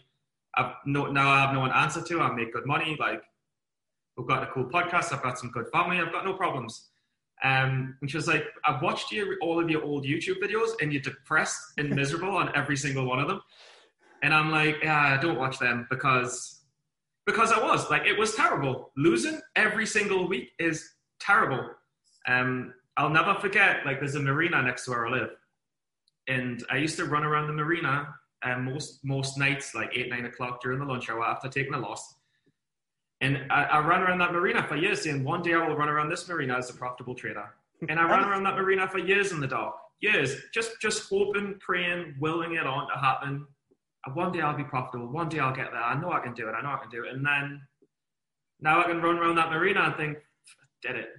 I've 0.57 0.73
no, 0.85 1.07
now 1.07 1.29
I 1.29 1.41
have 1.41 1.53
no 1.53 1.59
one 1.61 1.69
to 1.69 1.77
answer 1.77 2.01
to. 2.01 2.21
I 2.21 2.31
make 2.31 2.53
good 2.53 2.65
money. 2.65 2.95
Like 2.99 3.21
we've 4.17 4.27
got 4.27 4.43
a 4.43 4.47
cool 4.47 4.65
podcast. 4.65 5.13
I've 5.13 5.23
got 5.23 5.39
some 5.39 5.51
good 5.51 5.67
family. 5.71 5.99
I've 5.99 6.11
got 6.11 6.25
no 6.25 6.33
problems. 6.33 6.89
Um, 7.43 7.97
and 8.01 8.09
she 8.09 8.17
was 8.17 8.27
like, 8.27 8.45
I've 8.63 8.81
watched 8.81 9.11
you, 9.11 9.37
all 9.41 9.59
of 9.59 9.69
your 9.69 9.83
old 9.83 10.05
YouTube 10.05 10.41
videos 10.41 10.71
and 10.81 10.93
you're 10.93 11.01
depressed 11.01 11.73
and 11.77 11.89
miserable 11.95 12.35
on 12.35 12.51
every 12.55 12.77
single 12.77 13.05
one 13.05 13.19
of 13.19 13.27
them. 13.27 13.41
And 14.23 14.33
I'm 14.33 14.51
like, 14.51 14.77
yeah, 14.81 15.17
I 15.17 15.21
don't 15.21 15.37
watch 15.37 15.59
them 15.59 15.85
because, 15.89 16.61
because 17.25 17.51
I 17.51 17.61
was 17.61 17.89
like, 17.89 18.05
it 18.05 18.17
was 18.17 18.35
terrible. 18.35 18.91
Losing 18.95 19.39
every 19.55 19.85
single 19.85 20.27
week 20.27 20.51
is 20.59 20.89
terrible. 21.19 21.69
Um, 22.27 22.73
I'll 22.97 23.09
never 23.09 23.35
forget, 23.35 23.85
like 23.85 23.99
there's 23.99 24.15
a 24.15 24.19
marina 24.19 24.61
next 24.61 24.85
to 24.85 24.91
where 24.91 25.07
I 25.07 25.11
live. 25.11 25.29
And 26.27 26.63
I 26.71 26.77
used 26.77 26.95
to 26.97 27.05
run 27.05 27.23
around 27.23 27.47
the 27.47 27.53
marina 27.53 28.15
um, 28.45 28.65
most 28.65 29.03
most 29.03 29.37
nights, 29.37 29.73
like 29.73 29.91
eight 29.95 30.09
nine 30.09 30.25
o'clock 30.25 30.61
during 30.61 30.79
the 30.79 30.85
lunch 30.85 31.09
hour 31.09 31.23
after 31.25 31.49
taking 31.49 31.73
a 31.73 31.79
loss. 31.79 32.15
And 33.21 33.45
I, 33.49 33.63
I 33.63 33.79
ran 33.79 34.01
around 34.01 34.19
that 34.19 34.33
marina 34.33 34.65
for 34.67 34.75
years, 34.75 35.01
saying 35.01 35.23
one 35.23 35.41
day 35.41 35.53
I 35.53 35.67
will 35.67 35.75
run 35.75 35.89
around 35.89 36.09
this 36.09 36.27
marina 36.27 36.57
as 36.57 36.69
a 36.69 36.73
profitable 36.73 37.15
trader. 37.15 37.47
And 37.89 37.99
I 37.99 38.03
ran 38.03 38.23
around 38.29 38.43
that 38.43 38.55
marina 38.55 38.87
for 38.87 38.99
years 38.99 39.31
in 39.31 39.39
the 39.39 39.47
dark, 39.47 39.75
years, 39.99 40.35
just 40.53 40.79
just 40.81 41.09
hoping, 41.09 41.55
praying, 41.59 42.15
willing 42.19 42.55
it 42.55 42.67
on 42.67 42.87
to 42.89 42.99
happen. 42.99 43.47
One 44.13 44.31
day 44.31 44.41
I'll 44.41 44.55
be 44.55 44.63
profitable. 44.63 45.07
One 45.07 45.29
day 45.29 45.39
I'll 45.39 45.55
get 45.55 45.71
there. 45.71 45.81
I 45.81 45.99
know 45.99 46.11
I 46.11 46.19
can 46.19 46.33
do 46.33 46.47
it. 46.47 46.51
I 46.51 46.61
know 46.61 46.69
I 46.69 46.77
can 46.77 46.89
do 46.91 47.05
it. 47.05 47.13
And 47.13 47.25
then 47.25 47.61
now 48.61 48.79
I 48.79 48.83
can 48.83 49.01
run 49.01 49.17
around 49.17 49.35
that 49.37 49.49
marina 49.49 49.81
and 49.81 49.95
think, 49.95 50.17
did 50.83 50.95
it. 50.95 51.09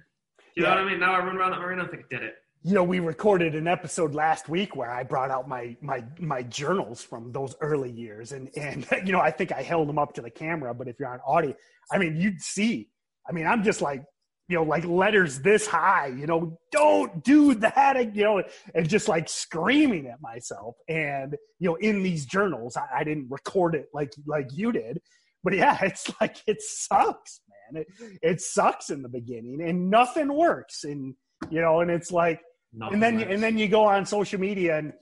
You 0.55 0.63
yeah. 0.63 0.69
know 0.69 0.75
what 0.75 0.85
I 0.85 0.89
mean? 0.89 0.99
Now 1.01 1.13
I 1.13 1.19
run 1.19 1.35
around 1.35 1.51
that 1.51 1.59
marina 1.59 1.81
and 1.81 1.91
think, 1.91 2.07
did 2.09 2.23
it 2.23 2.35
you 2.63 2.73
know, 2.73 2.83
we 2.83 2.99
recorded 2.99 3.55
an 3.55 3.67
episode 3.67 4.13
last 4.13 4.49
week 4.49 4.75
where 4.75 4.91
I 4.91 5.03
brought 5.03 5.31
out 5.31 5.47
my 5.47 5.75
my 5.81 6.03
my 6.19 6.43
journals 6.43 7.01
from 7.01 7.31
those 7.31 7.55
early 7.61 7.91
years, 7.91 8.31
and 8.31 8.49
and 8.57 8.87
you 9.05 9.11
know, 9.11 9.19
I 9.19 9.31
think 9.31 9.51
I 9.51 9.61
held 9.61 9.87
them 9.87 9.99
up 9.99 10.13
to 10.15 10.21
the 10.21 10.29
camera. 10.29 10.73
But 10.73 10.87
if 10.87 10.99
you're 10.99 11.09
on 11.09 11.19
audio, 11.25 11.53
I 11.91 11.97
mean, 11.97 12.17
you'd 12.17 12.41
see. 12.41 12.89
I 13.27 13.31
mean, 13.31 13.45
I'm 13.45 13.63
just 13.63 13.81
like, 13.81 14.03
you 14.47 14.55
know, 14.55 14.63
like 14.63 14.85
letters 14.85 15.39
this 15.39 15.67
high. 15.67 16.07
You 16.07 16.25
know, 16.25 16.57
don't 16.71 17.23
do 17.23 17.53
that. 17.55 18.15
You 18.15 18.23
know, 18.23 18.43
and 18.73 18.89
just 18.89 19.07
like 19.07 19.29
screaming 19.29 20.07
at 20.07 20.21
myself. 20.21 20.75
And 20.89 21.35
you 21.59 21.69
know, 21.69 21.75
in 21.75 22.03
these 22.03 22.25
journals, 22.25 22.75
I, 22.75 22.99
I 22.99 23.03
didn't 23.03 23.27
record 23.29 23.75
it 23.75 23.87
like 23.93 24.13
like 24.25 24.49
you 24.51 24.71
did, 24.71 24.99
but 25.43 25.53
yeah, 25.53 25.77
it's 25.81 26.11
like 26.19 26.37
it 26.47 26.61
sucks, 26.61 27.41
man. 27.71 27.83
It 27.83 28.17
it 28.21 28.41
sucks 28.41 28.89
in 28.89 29.03
the 29.03 29.09
beginning, 29.09 29.61
and 29.61 29.89
nothing 29.89 30.33
works, 30.33 30.83
and 30.83 31.13
you 31.49 31.61
know, 31.61 31.81
and 31.81 31.91
it's 31.91 32.11
like 32.11 32.41
Nothing 32.77 32.93
and 32.93 33.03
then 33.03 33.31
and 33.31 33.41
then 33.41 33.57
you 33.57 33.67
go 33.67 33.85
on 33.85 34.05
social 34.05 34.39
media 34.39 34.77
and 34.77 34.93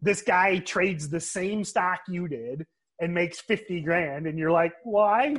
this 0.00 0.22
guy 0.22 0.58
trades 0.58 1.08
the 1.08 1.20
same 1.20 1.64
stock 1.64 2.00
you 2.08 2.28
did 2.28 2.64
and 3.00 3.12
makes 3.12 3.40
50 3.40 3.80
grand 3.80 4.26
and 4.26 4.38
you're 4.38 4.52
like 4.52 4.72
well 4.84 5.04
i 5.04 5.36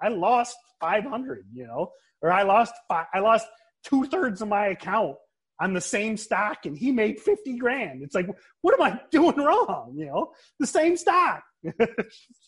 i 0.00 0.08
lost 0.08 0.56
500 0.80 1.44
you 1.52 1.66
know 1.66 1.92
or 2.22 2.32
i 2.32 2.42
lost 2.42 2.72
five, 2.88 3.06
i 3.12 3.18
lost 3.18 3.46
two-thirds 3.84 4.40
of 4.40 4.48
my 4.48 4.68
account 4.68 5.16
on 5.60 5.74
the 5.74 5.80
same 5.80 6.16
stock 6.16 6.64
and 6.64 6.76
he 6.76 6.90
made 6.90 7.20
50 7.20 7.58
grand. 7.58 8.02
It's 8.02 8.14
like 8.14 8.28
what 8.62 8.80
am 8.80 8.82
i 8.82 9.00
doing 9.10 9.36
wrong 9.36 9.92
you 9.94 10.06
know? 10.06 10.32
The 10.58 10.66
same 10.66 10.96
stock. 10.96 11.42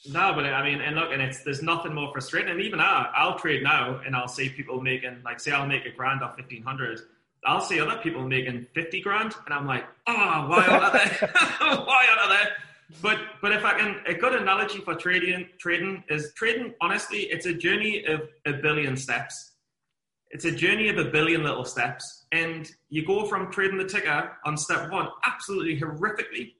No 0.08 0.32
but 0.34 0.46
i 0.46 0.64
mean 0.64 0.80
and 0.80 0.96
look 0.96 1.10
and 1.12 1.20
it's 1.20 1.44
there's 1.44 1.62
nothing 1.62 1.94
more 1.94 2.10
frustrating. 2.10 2.52
And 2.52 2.60
even 2.62 2.80
I, 2.80 3.10
i'll 3.14 3.38
trade 3.38 3.62
now 3.62 4.00
and 4.06 4.16
i'll 4.16 4.28
see 4.28 4.48
people 4.48 4.80
making 4.80 5.18
like 5.22 5.40
say 5.40 5.52
i'll 5.52 5.66
make 5.66 5.84
a 5.84 5.90
grand 5.90 6.22
off 6.22 6.38
1500 6.38 7.00
I'll 7.44 7.60
see 7.60 7.80
other 7.80 7.98
people 8.02 8.26
making 8.26 8.66
50 8.72 9.00
grand, 9.00 9.34
and 9.46 9.54
I'm 9.54 9.66
like, 9.66 9.84
oh, 10.06 10.46
why 10.48 10.66
are 10.66 10.92
they? 10.92 11.26
why 11.60 12.06
are 12.18 12.28
they? 12.28 12.50
But 13.00 13.18
but 13.40 13.52
if 13.52 13.64
I 13.64 13.78
can, 13.78 14.00
a 14.06 14.14
good 14.14 14.34
analogy 14.34 14.78
for 14.80 14.94
trading 14.94 15.48
trading 15.58 16.04
is 16.08 16.32
trading. 16.34 16.74
Honestly, 16.80 17.20
it's 17.20 17.46
a 17.46 17.54
journey 17.54 18.04
of 18.04 18.28
a 18.46 18.52
billion 18.52 18.96
steps. 18.96 19.52
It's 20.30 20.44
a 20.44 20.52
journey 20.52 20.88
of 20.88 20.98
a 20.98 21.04
billion 21.04 21.42
little 21.42 21.64
steps, 21.64 22.26
and 22.32 22.70
you 22.90 23.04
go 23.04 23.26
from 23.26 23.50
trading 23.50 23.78
the 23.78 23.86
ticker 23.86 24.32
on 24.44 24.56
step 24.56 24.90
one 24.90 25.08
absolutely 25.24 25.80
horrifically 25.80 26.52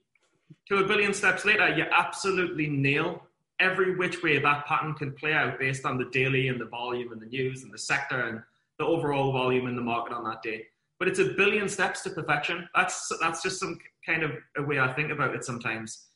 to 0.69 0.77
a 0.77 0.87
billion 0.87 1.13
steps 1.13 1.45
later. 1.45 1.69
You 1.69 1.85
absolutely 1.91 2.67
nail 2.67 3.23
every 3.59 3.95
which 3.95 4.21
way 4.23 4.37
that 4.39 4.65
pattern 4.65 4.95
can 4.95 5.13
play 5.13 5.33
out 5.33 5.59
based 5.59 5.85
on 5.85 5.97
the 5.97 6.05
daily 6.05 6.47
and 6.49 6.59
the 6.59 6.65
volume 6.65 7.11
and 7.11 7.21
the 7.21 7.27
news 7.27 7.63
and 7.63 7.71
the 7.71 7.77
sector 7.77 8.19
and 8.21 8.41
the 8.79 8.85
overall 8.85 9.31
volume 9.31 9.67
in 9.67 9.75
the 9.75 9.81
market 9.81 10.13
on 10.13 10.23
that 10.23 10.41
day 10.41 10.65
but 11.03 11.09
it's 11.09 11.19
a 11.19 11.33
billion 11.33 11.67
steps 11.67 12.01
to 12.01 12.09
perfection. 12.11 12.65
That's 12.73 13.11
that's 13.19 13.43
just 13.43 13.59
some 13.59 13.77
kind 14.05 14.23
of 14.23 14.31
a 14.55 14.63
way 14.63 14.79
I 14.79 14.93
think 14.93 15.11
about 15.11 15.35
it 15.35 15.43
sometimes. 15.43 16.07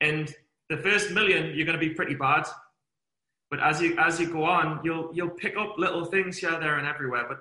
And 0.00 0.32
the 0.70 0.76
first 0.76 1.10
million, 1.10 1.46
you're 1.56 1.66
going 1.66 1.76
to 1.76 1.84
be 1.84 1.94
pretty 1.94 2.14
bad, 2.14 2.46
but 3.50 3.58
as 3.58 3.82
you 3.82 3.96
as 3.98 4.20
you 4.20 4.30
go 4.32 4.44
on, 4.44 4.82
you'll 4.84 5.10
you'll 5.12 5.30
pick 5.30 5.56
up 5.56 5.74
little 5.78 6.04
things 6.04 6.38
here, 6.38 6.56
there, 6.60 6.78
and 6.78 6.86
everywhere. 6.86 7.26
But 7.28 7.38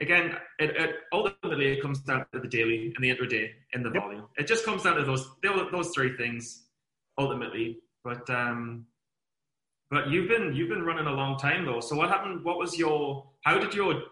again, 0.00 0.36
it, 0.58 0.70
it 0.70 0.96
ultimately 1.12 1.68
it 1.68 1.80
comes 1.80 2.00
down 2.00 2.26
to 2.32 2.40
the 2.40 2.48
daily 2.48 2.92
and 2.92 3.04
the 3.04 3.14
intraday 3.14 3.50
and 3.72 3.84
the 3.84 3.92
yep. 3.94 4.02
volume. 4.02 4.24
It 4.36 4.48
just 4.48 4.64
comes 4.64 4.82
down 4.82 4.96
to 4.96 5.04
those 5.04 5.30
those 5.70 5.90
three 5.94 6.16
things 6.16 6.64
ultimately. 7.18 7.78
But 8.02 8.28
um, 8.30 8.86
but 9.92 10.10
you've 10.10 10.28
been 10.28 10.56
you've 10.56 10.70
been 10.70 10.82
running 10.82 11.06
a 11.06 11.12
long 11.12 11.38
time 11.38 11.66
though. 11.66 11.78
So 11.78 11.94
what 11.94 12.08
happened? 12.08 12.42
What 12.42 12.58
was 12.58 12.76
your? 12.76 13.30
How 13.42 13.60
did 13.60 13.74
your 13.74 14.02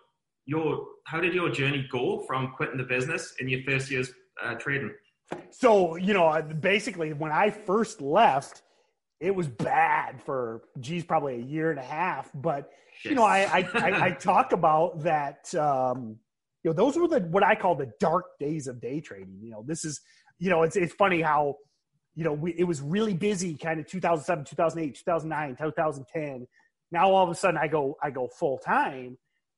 your 0.46 0.86
how 1.04 1.20
did 1.20 1.34
your 1.34 1.50
journey 1.50 1.86
go 1.90 2.24
from 2.26 2.52
quitting 2.56 2.78
the 2.78 2.84
business 2.84 3.34
in 3.40 3.48
your 3.48 3.60
first 3.62 3.90
year's 3.90 4.10
uh, 4.42 4.54
trading? 4.54 4.92
So 5.50 5.96
you 5.96 6.14
know, 6.14 6.40
basically, 6.60 7.12
when 7.12 7.32
I 7.32 7.50
first 7.50 8.00
left, 8.00 8.62
it 9.20 9.34
was 9.34 9.48
bad 9.48 10.22
for 10.22 10.62
geez, 10.80 11.04
probably 11.04 11.36
a 11.36 11.44
year 11.44 11.70
and 11.70 11.78
a 11.78 11.84
half. 11.84 12.30
But 12.34 12.70
yes. 13.04 13.10
you 13.10 13.16
know, 13.16 13.24
I 13.24 13.40
I, 13.40 13.68
I 13.74 14.04
I, 14.06 14.10
talk 14.18 14.52
about 14.52 15.02
that. 15.02 15.52
Um, 15.54 16.18
you 16.62 16.70
know, 16.70 16.74
those 16.74 16.96
were 16.96 17.08
the 17.08 17.20
what 17.20 17.42
I 17.42 17.54
call 17.54 17.74
the 17.74 17.92
dark 18.00 18.38
days 18.38 18.66
of 18.66 18.80
day 18.80 19.00
trading. 19.00 19.38
You 19.40 19.50
know, 19.50 19.64
this 19.66 19.84
is, 19.84 20.00
you 20.38 20.50
know, 20.50 20.62
it's 20.62 20.76
it's 20.76 20.94
funny 20.94 21.22
how, 21.22 21.56
you 22.14 22.24
know, 22.24 22.32
we, 22.32 22.52
it 22.52 22.64
was 22.64 22.80
really 22.80 23.14
busy, 23.14 23.56
kind 23.56 23.80
of 23.80 23.86
2007, 23.86 24.44
2008, 24.44 24.94
2009, 24.96 25.56
2010. 25.56 26.46
Now 26.92 27.10
all 27.10 27.24
of 27.24 27.30
a 27.30 27.34
sudden, 27.34 27.58
I 27.58 27.68
go 27.68 27.96
I 28.02 28.10
go 28.10 28.28
full 28.28 28.58
time, 28.58 29.16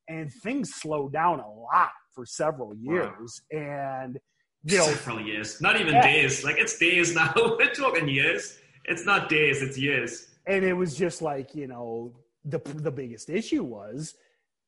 and 0.09 0.31
things 0.43 0.71
slowed 0.73 1.13
down 1.13 1.39
a 1.39 1.49
lot 1.49 1.91
for 2.13 2.25
several 2.25 2.75
years, 2.75 3.41
wow. 3.53 3.59
and 3.59 4.19
you 4.63 4.77
know, 4.77 4.85
several 4.87 5.21
years, 5.21 5.61
not 5.61 5.79
even 5.79 5.93
yeah. 5.93 6.03
days. 6.03 6.43
Like 6.43 6.57
it's 6.57 6.77
days 6.77 7.15
now. 7.15 7.33
We're 7.35 7.73
talking 7.73 8.09
years. 8.09 8.59
It's 8.83 9.05
not 9.05 9.29
days; 9.29 9.61
it's 9.61 9.77
years. 9.77 10.27
And 10.47 10.65
it 10.65 10.73
was 10.73 10.97
just 10.97 11.21
like 11.21 11.55
you 11.55 11.67
know, 11.67 12.13
the 12.43 12.59
the 12.75 12.91
biggest 12.91 13.29
issue 13.29 13.63
was 13.63 14.15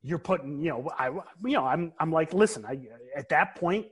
you're 0.03 0.19
putting, 0.19 0.61
you 0.61 0.69
know, 0.69 0.89
I, 0.97 1.09
you 1.09 1.53
know, 1.53 1.65
I'm, 1.65 1.93
I'm 1.99 2.11
like, 2.11 2.33
listen, 2.33 2.65
I, 2.65 2.79
at 3.15 3.29
that 3.29 3.55
point, 3.55 3.85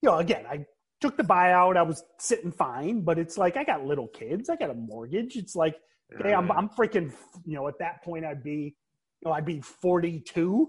you 0.00 0.08
know, 0.08 0.18
again, 0.18 0.44
I 0.48 0.64
took 1.00 1.16
the 1.16 1.24
buyout. 1.24 1.76
I 1.76 1.82
was 1.82 2.04
sitting 2.18 2.52
fine, 2.52 3.00
but 3.02 3.18
it's 3.18 3.36
like, 3.36 3.56
I 3.56 3.64
got 3.64 3.84
little 3.84 4.08
kids. 4.08 4.48
I 4.48 4.56
got 4.56 4.70
a 4.70 4.74
mortgage. 4.74 5.36
It's 5.36 5.56
like, 5.56 5.76
okay, 6.14 6.32
I'm, 6.32 6.50
I'm 6.52 6.68
freaking, 6.68 7.12
you 7.44 7.54
know, 7.54 7.66
at 7.68 7.78
that 7.80 8.02
point 8.04 8.24
I'd 8.24 8.44
be, 8.44 8.76
know, 9.24 9.32
I'd 9.32 9.44
be 9.44 9.60
42. 9.60 10.68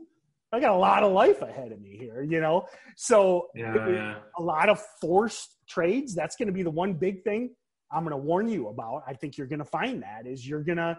I 0.52 0.60
got 0.60 0.72
a 0.72 0.78
lot 0.78 1.04
of 1.04 1.12
life 1.12 1.42
ahead 1.42 1.72
of 1.72 1.82
me 1.82 1.98
here, 1.98 2.22
you 2.22 2.40
know? 2.40 2.68
So 2.96 3.48
yeah, 3.56 4.16
a 4.38 4.42
lot 4.42 4.70
of 4.70 4.80
forced 5.02 5.58
trades. 5.68 6.14
That's 6.14 6.36
going 6.36 6.48
to 6.48 6.54
be 6.54 6.64
the 6.64 6.72
one 6.72 6.94
big 6.94 7.24
thing 7.24 7.56
I'm 7.92 8.04
going 8.04 8.12
to 8.12 8.18
warn 8.18 8.48
you 8.48 8.68
about. 8.68 9.04
I 9.08 9.14
think 9.14 9.38
you're 9.38 9.48
going 9.48 9.60
to 9.60 9.66
find 9.66 10.04
that 10.04 10.28
is 10.28 10.48
you're 10.48 10.64
going 10.64 10.78
to, 10.78 10.98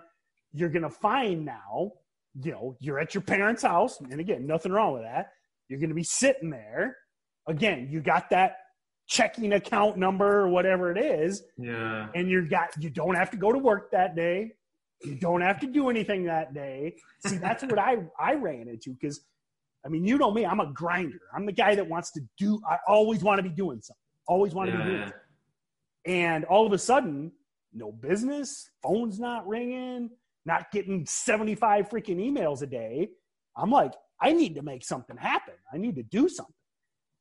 you're 0.52 0.70
going 0.70 0.82
to 0.82 0.90
find 0.90 1.44
now 1.44 1.92
you 2.42 2.50
know, 2.50 2.76
you're 2.80 2.98
at 2.98 3.14
your 3.14 3.22
parents' 3.22 3.62
house, 3.62 4.00
and 4.00 4.20
again, 4.20 4.46
nothing 4.46 4.72
wrong 4.72 4.92
with 4.92 5.02
that. 5.02 5.30
You're 5.68 5.78
going 5.78 5.90
to 5.90 5.94
be 5.94 6.04
sitting 6.04 6.50
there. 6.50 6.96
Again, 7.46 7.88
you 7.90 8.00
got 8.00 8.30
that 8.30 8.56
checking 9.06 9.52
account 9.52 9.98
number 9.98 10.40
or 10.40 10.48
whatever 10.48 10.90
it 10.90 10.98
is. 10.98 11.42
Yeah. 11.58 12.08
And 12.14 12.28
you 12.28 12.48
got 12.48 12.70
you 12.78 12.90
don't 12.90 13.14
have 13.14 13.30
to 13.30 13.36
go 13.36 13.52
to 13.52 13.58
work 13.58 13.90
that 13.92 14.16
day. 14.16 14.52
You 15.02 15.14
don't 15.16 15.40
have 15.40 15.60
to 15.60 15.66
do 15.66 15.90
anything 15.90 16.24
that 16.24 16.54
day. 16.54 16.96
See, 17.26 17.36
that's 17.36 17.62
what 17.62 17.78
I 17.78 17.98
I 18.18 18.34
ran 18.34 18.68
into 18.68 18.92
because 18.92 19.24
I 19.84 19.88
mean, 19.88 20.04
you 20.04 20.16
know 20.16 20.30
me, 20.30 20.46
I'm 20.46 20.60
a 20.60 20.72
grinder. 20.72 21.20
I'm 21.34 21.44
the 21.44 21.52
guy 21.52 21.74
that 21.74 21.86
wants 21.86 22.10
to 22.12 22.20
do 22.38 22.60
I 22.68 22.78
always 22.88 23.22
want 23.22 23.38
to 23.38 23.42
be 23.42 23.54
doing 23.54 23.80
something. 23.82 24.00
Always 24.26 24.54
want 24.54 24.70
to 24.70 24.76
yeah, 24.76 24.82
be 24.82 24.90
doing 24.90 25.02
something. 25.02 25.20
And 26.06 26.44
all 26.44 26.66
of 26.66 26.72
a 26.72 26.78
sudden, 26.78 27.32
no 27.72 27.92
business, 27.92 28.70
phone's 28.82 29.18
not 29.18 29.46
ringing, 29.46 30.10
not 30.46 30.70
getting 30.70 31.04
75 31.06 31.88
freaking 31.88 32.18
emails 32.18 32.62
a 32.62 32.66
day. 32.66 33.08
I'm 33.56 33.70
like, 33.70 33.92
I 34.20 34.32
need 34.32 34.54
to 34.54 34.62
make 34.62 34.84
something 34.84 35.16
happen. 35.16 35.54
I 35.72 35.78
need 35.78 35.96
to 35.96 36.02
do 36.02 36.28
something. 36.28 36.54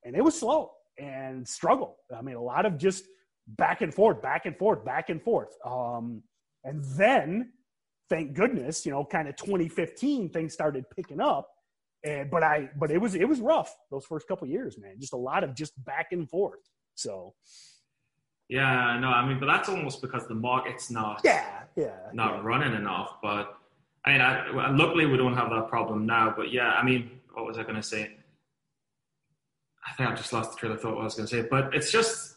And 0.03 0.15
it 0.15 0.23
was 0.23 0.39
slow 0.39 0.71
and 0.97 1.47
struggle. 1.47 1.97
I 2.15 2.21
mean, 2.21 2.35
a 2.35 2.41
lot 2.41 2.65
of 2.65 2.77
just 2.77 3.05
back 3.47 3.81
and 3.81 3.93
forth, 3.93 4.21
back 4.21 4.45
and 4.45 4.57
forth, 4.57 4.85
back 4.85 5.09
and 5.09 5.21
forth. 5.21 5.49
Um, 5.65 6.23
and 6.63 6.83
then, 6.97 7.51
thank 8.09 8.33
goodness, 8.33 8.85
you 8.85 8.91
know, 8.91 9.05
kind 9.05 9.27
of 9.27 9.35
2015, 9.35 10.29
things 10.29 10.53
started 10.53 10.85
picking 10.95 11.21
up. 11.21 11.49
And 12.05 12.29
but 12.29 12.43
I, 12.43 12.69
but 12.77 12.91
it 12.91 12.99
was 12.99 13.15
it 13.15 13.27
was 13.27 13.39
rough 13.39 13.73
those 13.89 14.05
first 14.05 14.27
couple 14.27 14.47
years, 14.47 14.77
man. 14.77 14.95
Just 14.99 15.13
a 15.13 15.17
lot 15.17 15.43
of 15.43 15.55
just 15.55 15.73
back 15.85 16.07
and 16.11 16.29
forth. 16.29 16.59
So 16.95 17.33
yeah, 18.49 18.99
no, 18.99 19.07
I 19.07 19.25
mean, 19.25 19.39
but 19.39 19.45
that's 19.45 19.69
almost 19.69 20.01
because 20.01 20.27
the 20.27 20.35
market's 20.35 20.91
not 20.91 21.21
yeah, 21.23 21.63
yeah, 21.75 21.95
not 22.13 22.35
yeah. 22.35 22.41
running 22.43 22.73
enough. 22.75 23.15
But 23.21 23.57
I 24.05 24.11
mean, 24.11 24.21
I, 24.21 24.69
luckily 24.71 25.05
we 25.05 25.17
don't 25.17 25.35
have 25.35 25.49
that 25.51 25.69
problem 25.69 26.05
now. 26.05 26.33
But 26.35 26.51
yeah, 26.51 26.71
I 26.71 26.83
mean, 26.83 27.21
what 27.33 27.45
was 27.45 27.57
I 27.57 27.63
going 27.63 27.75
to 27.75 27.83
say? 27.83 28.17
I 29.87 29.93
think 29.93 30.09
I 30.09 30.15
just 30.15 30.33
lost 30.33 30.51
the 30.51 30.57
train 30.57 30.71
of 30.73 30.81
thought. 30.81 30.95
What 30.95 31.01
I 31.01 31.05
was 31.05 31.15
going 31.15 31.27
to 31.27 31.35
say, 31.35 31.47
but 31.49 31.73
it's 31.73 31.91
just, 31.91 32.32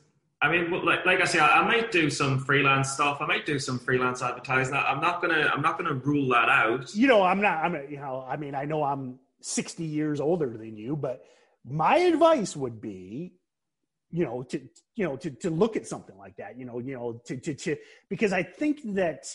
I 0.46 0.50
mean, 0.50 0.84
like 0.84 1.04
like 1.04 1.20
I 1.20 1.24
say, 1.24 1.38
I, 1.40 1.60
I, 1.60 1.66
might 1.66 1.90
do 1.90 2.08
some 2.08 2.38
freelance 2.38 2.90
stuff. 2.90 3.18
I 3.20 3.26
might 3.26 3.46
do 3.46 3.58
some 3.58 3.78
freelance 3.78 4.22
advertising. 4.22 4.74
I'm 4.74 5.00
not 5.00 5.20
gonna 5.20 5.50
I'm 5.52 5.60
not 5.60 5.76
gonna 5.76 5.94
rule 5.94 6.28
that 6.28 6.48
out. 6.48 6.94
You 6.94 7.08
know, 7.08 7.22
I'm 7.22 7.40
not. 7.40 7.64
I'm 7.64 7.74
you 7.90 7.98
know, 7.98 8.24
I 8.28 8.36
mean, 8.36 8.54
I 8.54 8.64
know 8.64 8.84
I'm 8.84 9.18
60 9.40 9.82
years 9.84 10.20
older 10.20 10.56
than 10.56 10.76
you, 10.76 10.96
but 10.96 11.24
my 11.64 11.96
advice 11.96 12.54
would 12.54 12.80
be 12.80 13.34
you 14.10 14.24
know 14.24 14.44
to 14.44 14.60
you 14.94 15.04
know 15.04 15.16
to, 15.16 15.30
to 15.30 15.50
look 15.50 15.76
at 15.76 15.86
something 15.86 16.16
like 16.16 16.36
that 16.36 16.56
you 16.56 16.64
know 16.64 16.78
you 16.78 16.94
know 16.94 17.20
to, 17.24 17.36
to 17.36 17.54
to 17.54 17.76
because 18.08 18.32
i 18.32 18.40
think 18.40 18.78
that 18.94 19.26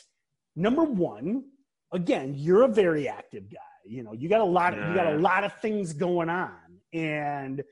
number 0.56 0.84
one 0.84 1.43
again 1.91 2.34
you're 2.38 2.63
a 2.63 2.69
very 2.69 3.06
active 3.10 3.52
guy 3.52 3.60
you 3.86 4.02
know 4.02 4.13
you 4.13 4.30
got 4.30 4.39
a 4.39 4.45
lot 4.45 4.78
of 4.78 4.88
you 4.88 4.95
got 4.95 5.13
a 5.13 5.17
lot 5.17 5.43
of 5.43 5.54
things 5.60 5.91
going 5.91 6.30
on 6.30 6.56
and 6.93 7.63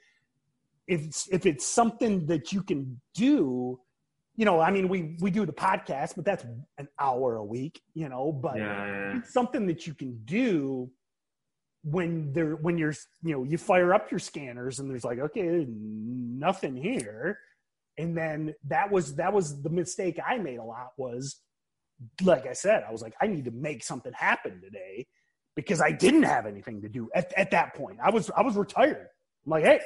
if 0.90 1.02
it's 1.02 1.28
if 1.32 1.46
it's 1.46 1.66
something 1.66 2.26
that 2.26 2.52
you 2.52 2.62
can 2.62 3.00
do 3.14 3.80
you 4.36 4.46
know 4.46 4.60
i 4.60 4.72
mean 4.72 4.90
we 4.90 5.16
we 5.22 5.30
do 5.30 5.46
the 5.46 5.54
podcast 5.54 6.16
but 6.16 6.26
that's 6.26 6.44
an 6.78 6.88
hour 7.00 7.36
a 7.36 7.44
week 7.44 7.82
you 7.94 8.10
know 8.10 8.32
but 8.32 8.58
yeah, 8.58 9.18
it's 9.18 9.32
something 9.32 9.68
that 9.68 9.86
you 9.86 9.94
can 9.94 10.20
do 10.26 10.90
when 11.84 12.34
there 12.34 12.56
when 12.56 12.78
you're 12.78 12.94
you 13.24 13.34
know 13.34 13.44
you 13.44 13.58
fire 13.58 13.94
up 13.94 14.12
your 14.12 14.20
scanners 14.20 14.80
and 14.80 14.90
there's 14.90 15.06
like 15.06 15.20
okay 15.20 15.44
there's 15.44 15.68
nothing 15.70 16.76
here. 16.76 17.40
And 17.98 18.18
then 18.18 18.54
that 18.68 18.92
was 18.92 19.16
that 19.16 19.34
was 19.34 19.62
the 19.62 19.70
mistake 19.70 20.20
i 20.26 20.38
made 20.38 20.58
a 20.58 20.64
lot 20.64 20.92
was 20.98 21.42
like 22.24 22.48
i 22.48 22.54
said 22.54 22.84
i 22.88 22.92
was 22.94 23.02
like 23.02 23.14
i 23.22 23.28
need 23.28 23.44
to 23.44 23.52
make 23.52 23.84
something 23.84 24.14
happen 24.14 24.62
today 24.62 25.06
because 25.54 25.82
i 25.82 25.92
didn't 25.92 26.24
have 26.24 26.46
anything 26.46 26.82
to 26.82 26.88
do 26.88 27.10
at, 27.14 27.34
at 27.36 27.52
that 27.52 27.76
point. 27.76 27.98
I 28.02 28.10
was 28.10 28.32
i 28.38 28.42
was 28.42 28.56
retired. 28.56 29.08
I'm 29.46 29.50
like 29.50 29.66
hey 29.66 29.82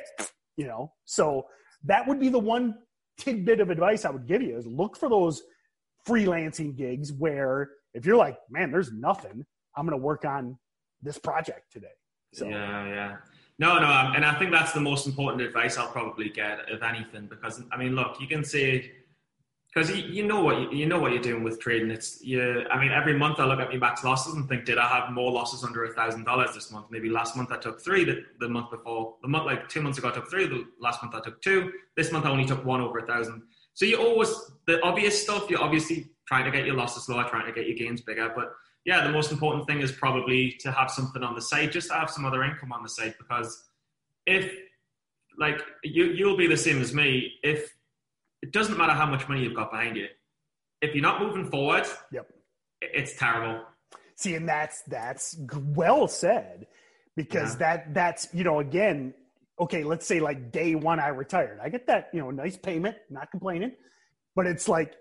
you 0.58 0.66
know 0.68 0.92
so 1.06 1.46
that 1.84 2.08
would 2.08 2.20
be 2.20 2.30
the 2.30 2.40
one 2.40 2.76
tidbit 3.18 3.60
of 3.60 3.70
advice 3.70 4.06
i 4.06 4.10
would 4.10 4.28
give 4.28 4.42
you 4.42 4.58
is 4.58 4.66
look 4.68 4.98
for 4.98 5.10
those 5.10 5.44
freelancing 6.08 6.76
gigs 6.76 7.12
where 7.14 7.70
if 7.94 8.06
you're 8.06 8.18
like 8.18 8.38
man 8.50 8.72
there's 8.72 8.92
nothing 8.92 9.46
i'm 9.78 9.86
going 9.86 9.98
to 9.98 10.04
work 10.04 10.26
on 10.26 10.58
this 11.04 11.18
project 11.18 11.72
today. 11.72 11.88
So. 12.34 12.48
Yeah, 12.48 12.88
yeah. 12.88 13.16
No, 13.60 13.78
no, 13.78 13.86
um, 13.86 14.16
and 14.16 14.26
I 14.26 14.34
think 14.40 14.52
that's 14.52 14.72
the 14.72 14.80
most 14.80 15.06
important 15.06 15.42
advice 15.44 15.78
I'll 15.78 15.92
probably 15.92 16.30
get, 16.30 16.62
if 16.70 16.82
anything, 16.82 17.28
because 17.28 17.62
I 17.72 17.78
mean, 17.78 17.96
look, 17.96 18.20
you 18.20 18.26
can 18.26 18.44
say 18.44 18.92
because 19.74 19.90
you, 19.90 20.04
you, 20.04 20.24
know 20.24 20.44
what 20.44 20.60
you, 20.60 20.72
you, 20.72 20.86
know 20.86 21.00
what 21.00 21.14
you're 21.14 21.22
doing 21.22 21.44
with 21.44 21.60
trading. 21.60 21.90
It's 21.90 22.24
you. 22.24 22.64
I 22.70 22.80
mean, 22.80 22.92
every 22.92 23.18
month 23.18 23.40
I 23.40 23.46
look 23.46 23.60
at 23.60 23.70
my 23.70 23.78
max 23.78 24.04
losses 24.04 24.36
and 24.36 24.48
think, 24.48 24.66
did 24.66 24.78
I 24.78 24.88
have 24.88 25.12
more 25.12 25.32
losses 25.32 25.64
under 25.64 25.86
a 25.86 25.94
thousand 25.94 26.26
dollars 26.26 26.54
this 26.54 26.72
month? 26.72 26.88
Maybe 26.92 27.10
last 27.10 27.36
month 27.36 27.52
I 27.52 27.58
took 27.58 27.82
three. 27.84 28.04
The, 28.04 28.24
the 28.40 28.50
month 28.50 28.70
before, 28.70 29.16
the 29.22 29.28
month 29.28 29.46
like 29.46 29.70
two 29.70 29.82
months 29.82 29.98
ago 29.98 30.10
I 30.10 30.12
took 30.12 30.30
three. 30.30 30.48
The 30.48 30.66
last 30.80 31.02
month 31.02 31.16
I 31.16 31.22
took 31.22 31.42
two. 31.42 31.72
This 31.98 32.12
month 32.12 32.26
I 32.26 32.30
only 32.30 32.46
took 32.46 32.64
one 32.64 32.82
over 32.82 33.00
a 33.00 33.06
thousand. 33.06 33.42
So 33.74 33.86
you 33.86 33.98
always 33.98 34.34
the 34.68 34.82
obvious 34.84 35.22
stuff. 35.22 35.50
You're 35.50 35.62
obviously 35.62 36.10
trying 36.28 36.46
to 36.46 36.52
get 36.52 36.66
your 36.66 36.76
losses 36.76 37.10
lower, 37.10 37.28
trying 37.28 37.46
to 37.48 37.52
get 37.52 37.68
your 37.68 37.76
gains 37.76 38.02
bigger, 38.02 38.32
but 38.36 38.54
yeah, 38.86 39.06
the 39.06 39.12
most 39.12 39.32
important 39.32 39.66
thing 39.66 39.80
is 39.80 39.92
probably 39.92 40.58
to 40.60 40.72
have 40.72 40.92
something 40.92 41.24
on 41.24 41.36
the 41.36 41.42
side, 41.42 41.72
just 41.72 41.88
to 41.88 41.94
have 41.94 42.10
some 42.10 42.26
other 42.26 42.44
income 42.44 42.74
on 42.74 42.84
the 42.84 42.90
side. 42.90 43.16
Because 43.18 43.64
if, 44.26 44.52
like, 45.40 45.62
you 45.84 46.06
you'll 46.06 46.38
be 46.38 46.48
the 46.48 46.58
same 46.58 46.82
as 46.82 46.94
me. 46.94 47.32
If 47.44 47.74
it 48.44 48.52
doesn't 48.52 48.78
matter 48.78 48.92
how 48.92 49.06
much 49.06 49.30
money 49.30 49.42
you've 49.42 49.56
got 49.56 49.72
behind 49.72 49.96
you, 49.96 50.08
if 50.82 50.94
you're 50.94 51.02
not 51.02 51.22
moving 51.22 51.50
forward, 51.50 51.88
yep, 52.12 52.28
it's 52.82 53.16
terrible. 53.18 53.64
See, 54.18 54.36
and 54.36 54.48
that's 54.48 54.82
that's 54.82 55.38
well 55.50 56.10
said, 56.10 56.68
because 57.16 57.54
yeah. 57.54 57.60
that 57.60 57.94
that's 57.94 58.28
you 58.34 58.44
know 58.44 58.60
again, 58.60 59.14
okay, 59.62 59.86
let's 59.86 60.06
say 60.06 60.20
like 60.20 60.52
day 60.52 60.76
one 60.76 61.00
I 61.00 61.08
retired, 61.08 61.60
I 61.64 61.70
get 61.70 61.88
that 61.88 62.10
you 62.14 62.20
know 62.20 62.32
nice 62.32 62.58
payment, 62.58 62.98
not 63.10 63.32
complaining, 63.32 63.72
but 64.36 64.46
it's 64.46 64.68
like 64.68 64.94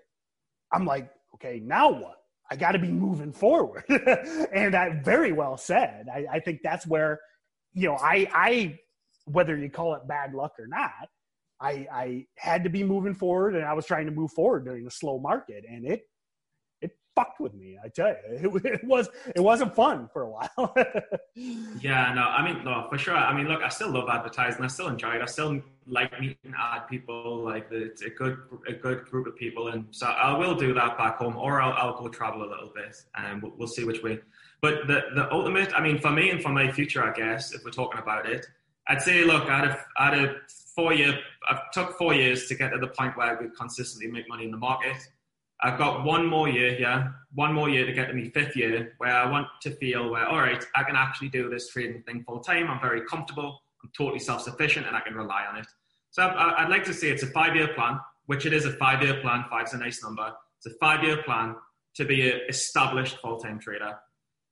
I'm 0.71 0.85
like 0.85 1.11
okay, 1.35 1.61
now 1.61 1.91
what? 1.91 2.19
I 2.49 2.55
got 2.55 2.73
to 2.73 2.79
be 2.79 2.89
moving 2.89 3.33
forward. 3.33 3.83
and 4.53 4.75
I 4.75 5.01
very 5.01 5.31
well 5.31 5.57
said. 5.57 6.05
I, 6.13 6.25
I, 6.33 6.39
think 6.39 6.59
that's 6.63 6.85
where, 6.85 7.19
you 7.73 7.87
know, 7.87 7.95
I, 7.95 8.27
I, 8.31 8.79
whether 9.25 9.57
you 9.57 9.69
call 9.69 9.95
it 9.95 10.07
bad 10.07 10.33
luck 10.33 10.53
or 10.59 10.67
not, 10.67 11.09
I, 11.63 11.87
I 11.91 12.25
had 12.35 12.65
to 12.65 12.69
be 12.69 12.83
moving 12.83 13.13
forward 13.13 13.55
and 13.55 13.63
I 13.63 13.73
was 13.73 13.85
trying 13.85 14.05
to 14.07 14.11
move 14.11 14.31
forward 14.33 14.65
during 14.65 14.83
the 14.83 14.91
slow 14.91 15.17
market 15.17 15.63
and 15.67 15.85
it, 15.85 16.01
it 16.81 16.91
fucked 17.15 17.39
with 17.39 17.53
me. 17.53 17.77
I 17.81 17.87
tell 17.87 18.09
you, 18.09 18.57
it, 18.57 18.65
it 18.83 18.83
was 18.83 19.07
it 19.33 19.39
wasn't 19.39 19.73
fun 19.73 20.09
for 20.11 20.23
a 20.23 20.29
while. 20.29 20.75
yeah, 21.79 22.13
no, 22.13 22.23
I 22.23 22.43
mean, 22.43 22.65
no, 22.65 22.85
for 22.89 22.97
sure. 22.97 23.15
I 23.15 23.33
mean, 23.33 23.47
look, 23.47 23.61
I 23.61 23.69
still 23.69 23.91
love 23.91 24.09
advertising. 24.09 24.61
I 24.61 24.67
still 24.67 24.89
enjoy 24.89 25.11
it. 25.11 25.21
I 25.21 25.25
still 25.25 25.61
like 25.87 26.19
meeting 26.19 26.53
ad 26.59 26.89
people. 26.89 27.43
Like 27.45 27.67
it's 27.71 28.01
a 28.01 28.09
good 28.09 28.39
a 28.67 28.73
good 28.73 29.05
group 29.05 29.25
of 29.27 29.37
people, 29.37 29.69
and 29.69 29.85
so 29.91 30.07
I 30.07 30.37
will 30.37 30.55
do 30.55 30.73
that 30.73 30.97
back 30.97 31.17
home, 31.17 31.37
or 31.37 31.61
I'll, 31.61 31.73
I'll 31.73 31.97
go 31.97 32.09
travel 32.09 32.43
a 32.43 32.49
little 32.49 32.73
bit, 32.75 32.97
and 33.15 33.41
we'll, 33.41 33.53
we'll 33.57 33.67
see 33.69 33.85
which 33.85 34.03
way. 34.03 34.19
But 34.59 34.87
the 34.87 35.03
the 35.15 35.31
ultimate, 35.31 35.73
I 35.73 35.81
mean, 35.81 35.99
for 35.99 36.11
me 36.11 36.29
and 36.29 36.41
for 36.41 36.49
my 36.49 36.69
future, 36.69 37.03
I 37.03 37.13
guess, 37.13 37.53
if 37.53 37.63
we're 37.63 37.71
talking 37.71 38.01
about 38.01 38.29
it, 38.29 38.45
I'd 38.87 39.01
say, 39.01 39.23
look, 39.23 39.49
I 39.49 39.59
had 39.59 39.67
a, 39.69 39.79
I 39.97 40.05
had 40.05 40.25
a 40.25 40.35
four 40.75 40.93
year, 40.93 41.19
I've 41.49 41.71
took 41.71 41.97
four 41.97 42.13
years 42.13 42.47
to 42.47 42.55
get 42.55 42.69
to 42.71 42.79
the 42.79 42.87
point 42.87 43.17
where 43.17 43.27
I 43.27 43.35
could 43.35 43.55
consistently 43.55 44.11
make 44.11 44.27
money 44.27 44.45
in 44.45 44.51
the 44.51 44.57
market. 44.57 44.97
I've 45.61 45.77
got 45.77 46.03
one 46.03 46.25
more 46.25 46.49
year 46.49 46.75
here, 46.75 47.15
one 47.33 47.53
more 47.53 47.69
year 47.69 47.85
to 47.85 47.93
get 47.93 48.07
to 48.07 48.13
my 48.13 48.29
fifth 48.33 48.55
year 48.55 48.93
where 48.97 49.15
I 49.15 49.29
want 49.29 49.47
to 49.61 49.71
feel 49.71 50.09
where, 50.09 50.25
all 50.25 50.39
right, 50.39 50.63
I 50.75 50.83
can 50.83 50.95
actually 50.95 51.29
do 51.29 51.49
this 51.49 51.69
trading 51.69 52.03
thing 52.03 52.23
full 52.27 52.41
time. 52.41 52.69
I'm 52.69 52.81
very 52.81 53.05
comfortable. 53.05 53.61
I'm 53.81 53.89
totally 53.97 54.19
self-sufficient 54.19 54.87
and 54.87 54.95
I 54.95 55.01
can 55.01 55.15
rely 55.15 55.45
on 55.49 55.57
it. 55.57 55.67
So 56.11 56.23
I'd 56.23 56.69
like 56.69 56.83
to 56.85 56.93
say 56.93 57.09
it's 57.09 57.23
a 57.23 57.27
five-year 57.27 57.69
plan, 57.75 57.99
which 58.25 58.45
it 58.45 58.53
is 58.53 58.65
a 58.65 58.73
five-year 58.73 59.21
plan. 59.21 59.45
Five's 59.49 59.73
a 59.73 59.77
nice 59.77 60.03
number. 60.03 60.31
It's 60.57 60.73
a 60.73 60.77
five-year 60.79 61.23
plan 61.23 61.55
to 61.95 62.05
be 62.05 62.29
an 62.29 62.41
established 62.49 63.17
full-time 63.21 63.59
trader. 63.59 63.97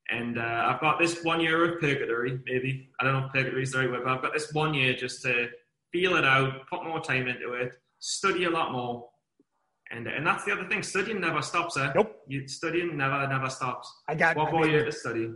And 0.10 0.38
uh, 0.38 0.66
I've 0.68 0.82
got 0.82 1.00
this 1.00 1.24
one 1.24 1.40
year 1.40 1.64
of 1.64 1.80
purgatory, 1.80 2.40
maybe. 2.46 2.90
I 3.00 3.04
don't 3.04 3.14
know 3.14 3.26
if 3.28 3.32
purgatory 3.32 3.64
is 3.64 3.72
the 3.72 3.80
right 3.80 3.92
word, 3.92 4.04
but 4.04 4.12
I've 4.14 4.22
got 4.22 4.34
this 4.34 4.52
one 4.54 4.74
year 4.74 4.94
just 4.94 5.22
to 5.24 5.50
feel 5.92 6.16
it 6.16 6.26
out, 6.26 6.68
put 6.70 6.84
more 6.84 7.00
time 7.02 7.28
into 7.28 7.54
it, 7.54 7.74
study 8.00 8.46
a 8.46 8.50
lot 8.50 8.72
more. 8.72 9.08
And, 9.92 10.08
and 10.08 10.26
that's 10.26 10.46
the 10.46 10.54
other 10.54 10.68
thing. 10.70 10.84
Studying 10.84 11.20
never 11.20 11.42
stops, 11.42 11.76
eh? 11.78 11.92
Nope. 11.94 12.16
You, 12.28 12.48
studying 12.48 12.96
never, 12.96 13.28
never 13.28 13.50
stops. 13.50 13.92
I 14.08 14.16
got 14.16 14.38
What 14.38 14.54
more 14.54 14.66
year 14.66 14.86
to 14.86 14.92
study? 14.92 15.30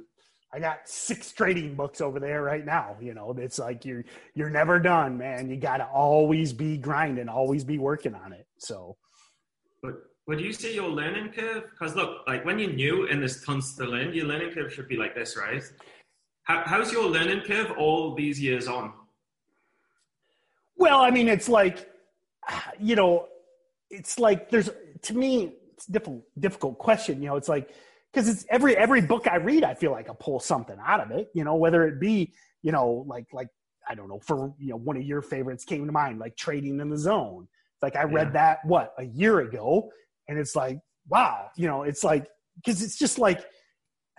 I 0.54 0.60
got 0.60 0.88
six 0.88 1.34
trading 1.34 1.76
books 1.76 2.00
over 2.00 2.18
there 2.18 2.42
right 2.42 2.66
now. 2.66 2.96
You 3.02 3.14
know, 3.14 3.36
it's 3.38 3.60
like 3.60 3.84
you're 3.84 4.06
you're 4.36 4.50
never 4.50 4.80
done, 4.80 5.18
man. 5.18 5.50
You 5.50 5.58
got 5.58 5.78
to 5.78 5.86
always 5.86 6.54
be 6.54 6.78
grinding, 6.78 7.28
always 7.28 7.66
be 7.66 7.78
working 7.78 8.16
on 8.16 8.32
it. 8.32 8.48
So 8.58 8.96
But 9.84 9.96
would 10.28 10.40
you 10.40 10.54
say 10.54 10.74
your 10.74 10.88
learning 10.90 11.34
curve? 11.34 11.64
Because 11.72 11.96
look, 11.96 12.26
like 12.26 12.46
when 12.46 12.58
you're 12.58 12.72
new 12.72 13.08
and 13.10 13.20
there's 13.20 13.44
tons 13.44 13.76
to 13.76 13.84
learn, 13.84 14.14
your 14.14 14.28
learning 14.28 14.52
curve 14.52 14.72
should 14.74 14.88
be 14.88 14.96
like 14.96 15.14
this, 15.14 15.36
right? 15.36 15.64
How, 16.44 16.64
how's 16.66 16.92
your 16.92 17.10
learning 17.10 17.42
curve 17.42 17.72
all 17.78 18.16
these 18.16 18.40
years 18.40 18.68
on? 18.70 18.94
Well, 20.78 21.02
I 21.02 21.10
mean, 21.12 21.28
it's 21.28 21.50
like, 21.50 21.90
you 22.80 22.96
know, 22.96 23.28
it's 23.90 24.20
like 24.20 24.50
there's 24.50 24.70
to 25.04 25.14
me, 25.16 25.54
it's 25.74 25.88
a 25.88 25.92
difficult 25.92 26.24
difficult 26.40 26.78
question. 26.78 27.22
You 27.22 27.30
know, 27.30 27.36
it's 27.36 27.50
like 27.50 27.70
because 28.12 28.28
it's 28.30 28.46
every 28.50 28.76
every 28.78 29.02
book 29.02 29.28
I 29.28 29.38
read, 29.38 29.64
I 29.64 29.74
feel 29.74 29.92
like 29.92 30.10
I 30.10 30.14
pull 30.20 30.40
something 30.40 30.78
out 30.86 31.00
of 31.00 31.12
it. 31.12 31.30
You 31.34 31.44
know, 31.44 31.56
whether 31.56 31.88
it 31.88 32.00
be 32.00 32.34
you 32.62 32.72
know 32.72 33.06
like 33.08 33.28
like 33.34 33.50
I 33.88 33.96
don't 33.96 34.10
know 34.10 34.20
for 34.20 34.54
you 34.58 34.70
know 34.70 34.78
one 34.78 34.98
of 34.98 35.04
your 35.04 35.22
favorites 35.22 35.66
came 35.66 35.86
to 35.86 35.92
mind, 35.92 36.20
like 36.20 36.36
Trading 36.36 36.80
in 36.80 36.90
the 36.90 36.98
Zone. 36.98 37.48
It's 37.76 37.84
like 37.84 37.96
I 37.96 38.04
read 38.04 38.28
Yeah. 38.28 38.34
that 38.34 38.60
what 38.66 38.94
a 38.98 39.04
year 39.04 39.40
ago, 39.40 39.92
and 40.28 40.38
it's 40.38 40.56
like 40.56 40.80
wow, 41.08 41.50
you 41.56 41.68
know, 41.68 41.84
it's 41.84 42.04
like 42.04 42.28
because 42.56 42.82
it's 42.82 42.98
just 42.98 43.20
like 43.20 43.46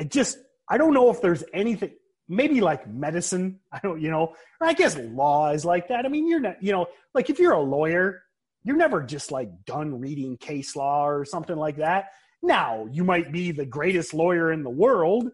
I 0.00 0.04
just 0.04 0.38
I 0.68 0.78
don't 0.78 0.94
know 0.94 1.10
if 1.10 1.20
there's 1.20 1.42
anything 1.52 1.92
maybe 2.28 2.60
like 2.60 2.88
medicine. 2.88 3.60
I 3.72 3.80
don't, 3.82 4.00
you 4.00 4.10
know, 4.10 4.34
or 4.60 4.66
I 4.66 4.72
guess 4.72 4.96
law 4.96 5.50
is 5.50 5.64
like 5.64 5.88
that. 5.88 6.04
I 6.04 6.08
mean, 6.08 6.28
you're 6.28 6.40
not, 6.40 6.62
you 6.62 6.72
know, 6.72 6.86
like 7.14 7.30
if 7.30 7.38
you're 7.38 7.52
a 7.52 7.60
lawyer, 7.60 8.22
you're 8.64 8.76
never 8.76 9.02
just 9.02 9.30
like 9.30 9.64
done 9.64 10.00
reading 10.00 10.36
case 10.36 10.74
law 10.74 11.06
or 11.06 11.24
something 11.24 11.56
like 11.56 11.76
that. 11.76 12.06
Now, 12.42 12.86
you 12.90 13.04
might 13.04 13.32
be 13.32 13.52
the 13.52 13.66
greatest 13.66 14.12
lawyer 14.12 14.52
in 14.52 14.62
the 14.62 14.70
world, 14.70 15.30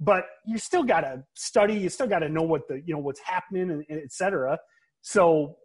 but 0.00 0.26
you 0.46 0.58
still 0.58 0.82
got 0.82 1.00
to 1.02 1.24
study. 1.34 1.74
You 1.74 1.88
still 1.88 2.06
got 2.06 2.20
to 2.20 2.28
know 2.28 2.42
what 2.42 2.68
the, 2.68 2.82
you 2.84 2.94
know, 2.94 3.00
what's 3.00 3.20
happening 3.20 3.70
and, 3.70 3.84
and 3.88 4.00
et 4.00 4.12
cetera. 4.12 4.58
So 5.02 5.56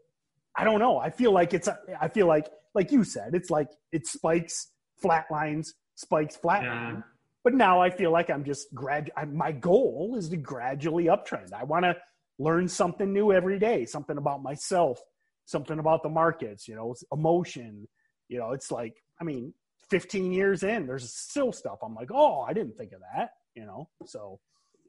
I 0.55 0.63
don't 0.63 0.79
know. 0.79 0.97
I 0.97 1.09
feel 1.09 1.31
like 1.31 1.53
it's, 1.53 1.67
I 1.99 2.07
feel 2.09 2.27
like, 2.27 2.47
like 2.75 2.91
you 2.91 3.03
said, 3.03 3.31
it's 3.33 3.49
like 3.49 3.69
it 3.91 4.07
spikes, 4.07 4.69
flatlines, 5.03 5.69
spikes, 5.95 6.37
flatlines. 6.37 6.95
Yeah. 6.95 7.01
But 7.43 7.53
now 7.53 7.81
I 7.81 7.89
feel 7.89 8.11
like 8.11 8.29
I'm 8.29 8.43
just 8.43 8.73
grad. 8.73 9.11
I, 9.17 9.25
my 9.25 9.51
goal 9.51 10.15
is 10.17 10.29
to 10.29 10.37
gradually 10.37 11.05
uptrend. 11.05 11.53
I 11.53 11.63
want 11.65 11.83
to 11.83 11.95
learn 12.39 12.67
something 12.67 13.11
new 13.11 13.33
every 13.33 13.59
day, 13.59 13.85
something 13.85 14.17
about 14.17 14.41
myself, 14.41 15.01
something 15.45 15.77
about 15.77 16.03
the 16.03 16.09
markets. 16.09 16.67
You 16.67 16.75
know, 16.75 16.95
emotion. 17.11 17.87
You 18.29 18.39
know, 18.39 18.51
it's 18.51 18.71
like 18.71 18.95
I 19.19 19.25
mean, 19.25 19.53
15 19.89 20.31
years 20.31 20.63
in, 20.63 20.87
there's 20.87 21.13
still 21.13 21.51
stuff. 21.51 21.79
I'm 21.83 21.93
like, 21.93 22.09
oh, 22.11 22.41
I 22.41 22.53
didn't 22.53 22.77
think 22.77 22.93
of 22.93 23.01
that. 23.15 23.31
You 23.55 23.65
know, 23.65 23.89
so 24.05 24.39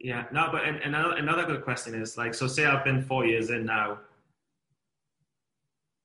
Yeah, 0.01 0.25
no, 0.33 0.49
but 0.51 0.65
and, 0.65 0.77
and 0.77 0.95
another, 0.95 1.17
another 1.17 1.45
good 1.45 1.65
question 1.65 1.95
is 1.95 2.17
like, 2.17 2.35
so 2.35 2.47
say 2.47 2.65
I've 2.65 2.85
been 2.85 3.03
four 3.03 3.27
years 3.27 3.51
in 3.51 3.67
now. 3.67 3.99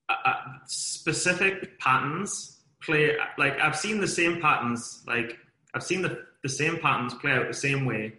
Uh, 0.09 0.15
uh, 0.25 0.33
specific 0.65 1.79
patterns 1.79 2.61
play 2.81 3.15
like 3.37 3.59
I've 3.59 3.75
seen 3.75 4.01
the 4.01 4.07
same 4.07 4.41
patterns, 4.41 5.03
like 5.07 5.37
I've 5.73 5.83
seen 5.83 6.01
the 6.01 6.25
the 6.43 6.49
same 6.49 6.77
patterns 6.79 7.13
play 7.15 7.31
out 7.31 7.47
the 7.47 7.53
same 7.53 7.85
way, 7.85 8.13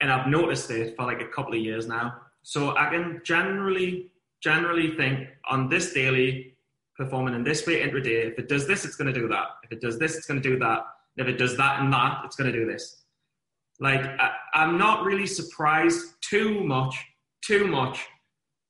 and 0.00 0.10
I've 0.12 0.28
noticed 0.28 0.70
it 0.70 0.96
for 0.96 1.04
like 1.04 1.20
a 1.20 1.28
couple 1.28 1.54
of 1.54 1.60
years 1.60 1.86
now. 1.86 2.14
So 2.42 2.76
I 2.76 2.88
can 2.90 3.20
generally 3.24 4.12
generally 4.42 4.96
think 4.96 5.28
on 5.50 5.68
this 5.68 5.92
daily 5.92 6.54
performing 6.96 7.34
in 7.34 7.44
this 7.44 7.66
way 7.66 7.82
intraday. 7.82 8.30
If 8.30 8.38
it 8.38 8.48
does 8.48 8.66
this, 8.66 8.84
it's 8.84 8.96
going 8.96 9.12
to 9.12 9.18
do 9.18 9.28
that. 9.28 9.46
If 9.64 9.72
it 9.72 9.80
does 9.80 9.98
this, 9.98 10.16
it's 10.16 10.26
going 10.26 10.40
to 10.40 10.48
do 10.48 10.58
that. 10.58 10.86
If 11.16 11.26
it 11.26 11.38
does 11.38 11.56
that 11.56 11.80
and 11.80 11.92
that, 11.92 12.22
it's 12.24 12.36
going 12.36 12.52
to 12.52 12.58
do 12.58 12.66
this. 12.66 13.02
Like 13.80 14.00
I, 14.00 14.32
I'm 14.54 14.78
not 14.78 15.04
really 15.04 15.26
surprised 15.26 16.14
too 16.20 16.64
much, 16.64 16.96
too 17.42 17.66
much 17.66 18.06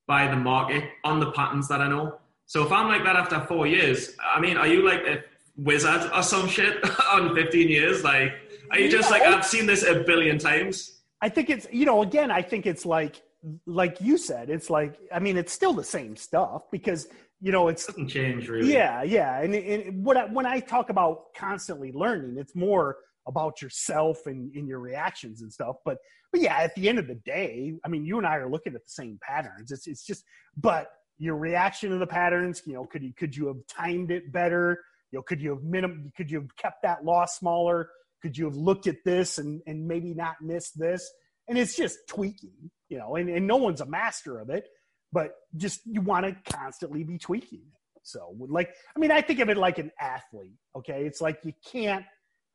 by 0.07 0.27
the 0.27 0.37
market 0.37 0.85
on 1.05 1.20
the 1.20 1.33
patterns 1.33 1.68
that 1.68 1.81
I 1.81 1.88
know. 1.88 2.18
So 2.46 2.64
if 2.64 2.72
I'm 2.72 2.88
like 2.88 3.05
that 3.05 3.16
after 3.16 3.40
four 3.40 3.66
years, 3.66 4.16
I 4.22 4.40
mean, 4.40 4.57
are 4.57 4.66
you 4.66 4.87
like 4.87 5.03
a 5.07 5.22
wizard 5.58 6.10
or 6.14 6.22
some 6.22 6.48
shit 6.48 6.82
on 7.12 7.34
15 7.34 7.68
years? 7.68 8.02
Like, 8.02 8.32
are 8.70 8.78
you 8.78 8.88
just 8.88 9.10
like 9.10 9.22
I've 9.22 9.44
seen 9.44 9.66
this 9.66 9.82
a 9.84 9.96
billion 9.96 10.38
times? 10.38 11.00
I 11.20 11.28
think 11.28 11.50
it's 11.50 11.66
you 11.72 11.84
know 11.84 12.02
again 12.02 12.30
I 12.30 12.42
think 12.42 12.66
it's 12.66 12.86
like 12.86 13.22
like 13.66 14.00
you 14.00 14.16
said 14.18 14.50
it's 14.50 14.70
like 14.70 14.98
I 15.12 15.18
mean 15.18 15.36
it's 15.36 15.52
still 15.52 15.72
the 15.72 15.84
same 15.84 16.16
stuff 16.16 16.62
because 16.70 17.08
you 17.40 17.52
know 17.52 17.68
it's 17.68 17.86
doesn't 17.86 18.08
change 18.08 18.48
really. 18.48 18.72
Yeah, 18.72 19.02
yeah. 19.02 19.40
And, 19.40 19.54
and 19.54 20.04
what 20.04 20.16
I, 20.16 20.24
when 20.26 20.46
I 20.46 20.60
talk 20.60 20.90
about 20.90 21.34
constantly 21.36 21.92
learning, 21.92 22.36
it's 22.38 22.54
more 22.54 22.96
about 23.26 23.60
yourself 23.60 24.26
and, 24.26 24.52
and 24.54 24.66
your 24.66 24.80
reactions 24.80 25.42
and 25.42 25.52
stuff. 25.52 25.76
But 25.84 25.98
but 26.32 26.40
yeah, 26.40 26.58
at 26.58 26.74
the 26.74 26.88
end 26.88 26.98
of 26.98 27.06
the 27.06 27.14
day, 27.14 27.74
I 27.84 27.88
mean, 27.88 28.04
you 28.04 28.18
and 28.18 28.26
I 28.26 28.36
are 28.36 28.50
looking 28.50 28.74
at 28.74 28.84
the 28.84 28.90
same 28.90 29.18
patterns. 29.22 29.70
It's 29.70 29.86
it's 29.86 30.04
just, 30.04 30.24
but 30.56 30.90
your 31.18 31.36
reaction 31.36 31.90
to 31.90 31.98
the 31.98 32.06
patterns, 32.06 32.62
you 32.66 32.74
know, 32.74 32.84
could 32.84 33.02
you 33.02 33.12
could 33.16 33.36
you 33.36 33.46
have 33.46 33.56
timed 33.68 34.10
it 34.10 34.32
better? 34.32 34.80
You 35.10 35.18
know, 35.18 35.22
could 35.22 35.40
you 35.40 35.50
have 35.50 35.62
minim, 35.62 36.12
could 36.16 36.30
you 36.30 36.40
have 36.40 36.56
kept 36.56 36.82
that 36.82 37.04
loss 37.04 37.38
smaller? 37.38 37.90
Could 38.22 38.36
you 38.36 38.44
have 38.44 38.56
looked 38.56 38.86
at 38.86 38.96
this 39.04 39.38
and 39.38 39.62
and 39.66 39.86
maybe 39.86 40.14
not 40.14 40.36
missed 40.42 40.78
this? 40.78 41.08
And 41.48 41.56
it's 41.56 41.76
just 41.76 41.98
tweaking, 42.08 42.70
you 42.88 42.98
know, 42.98 43.16
and, 43.16 43.28
and 43.30 43.46
no 43.46 43.56
one's 43.56 43.80
a 43.80 43.86
master 43.86 44.38
of 44.38 44.50
it 44.50 44.68
but 45.12 45.32
just 45.56 45.80
you 45.86 46.00
want 46.00 46.26
to 46.26 46.52
constantly 46.52 47.04
be 47.04 47.18
tweaking. 47.18 47.62
So, 48.02 48.34
like, 48.38 48.74
I 48.96 48.98
mean, 48.98 49.10
I 49.10 49.20
think 49.20 49.40
of 49.40 49.48
it 49.48 49.56
like 49.56 49.78
an 49.78 49.90
athlete. 50.00 50.56
Okay, 50.76 51.04
it's 51.04 51.20
like 51.20 51.40
you 51.44 51.52
can't. 51.70 52.04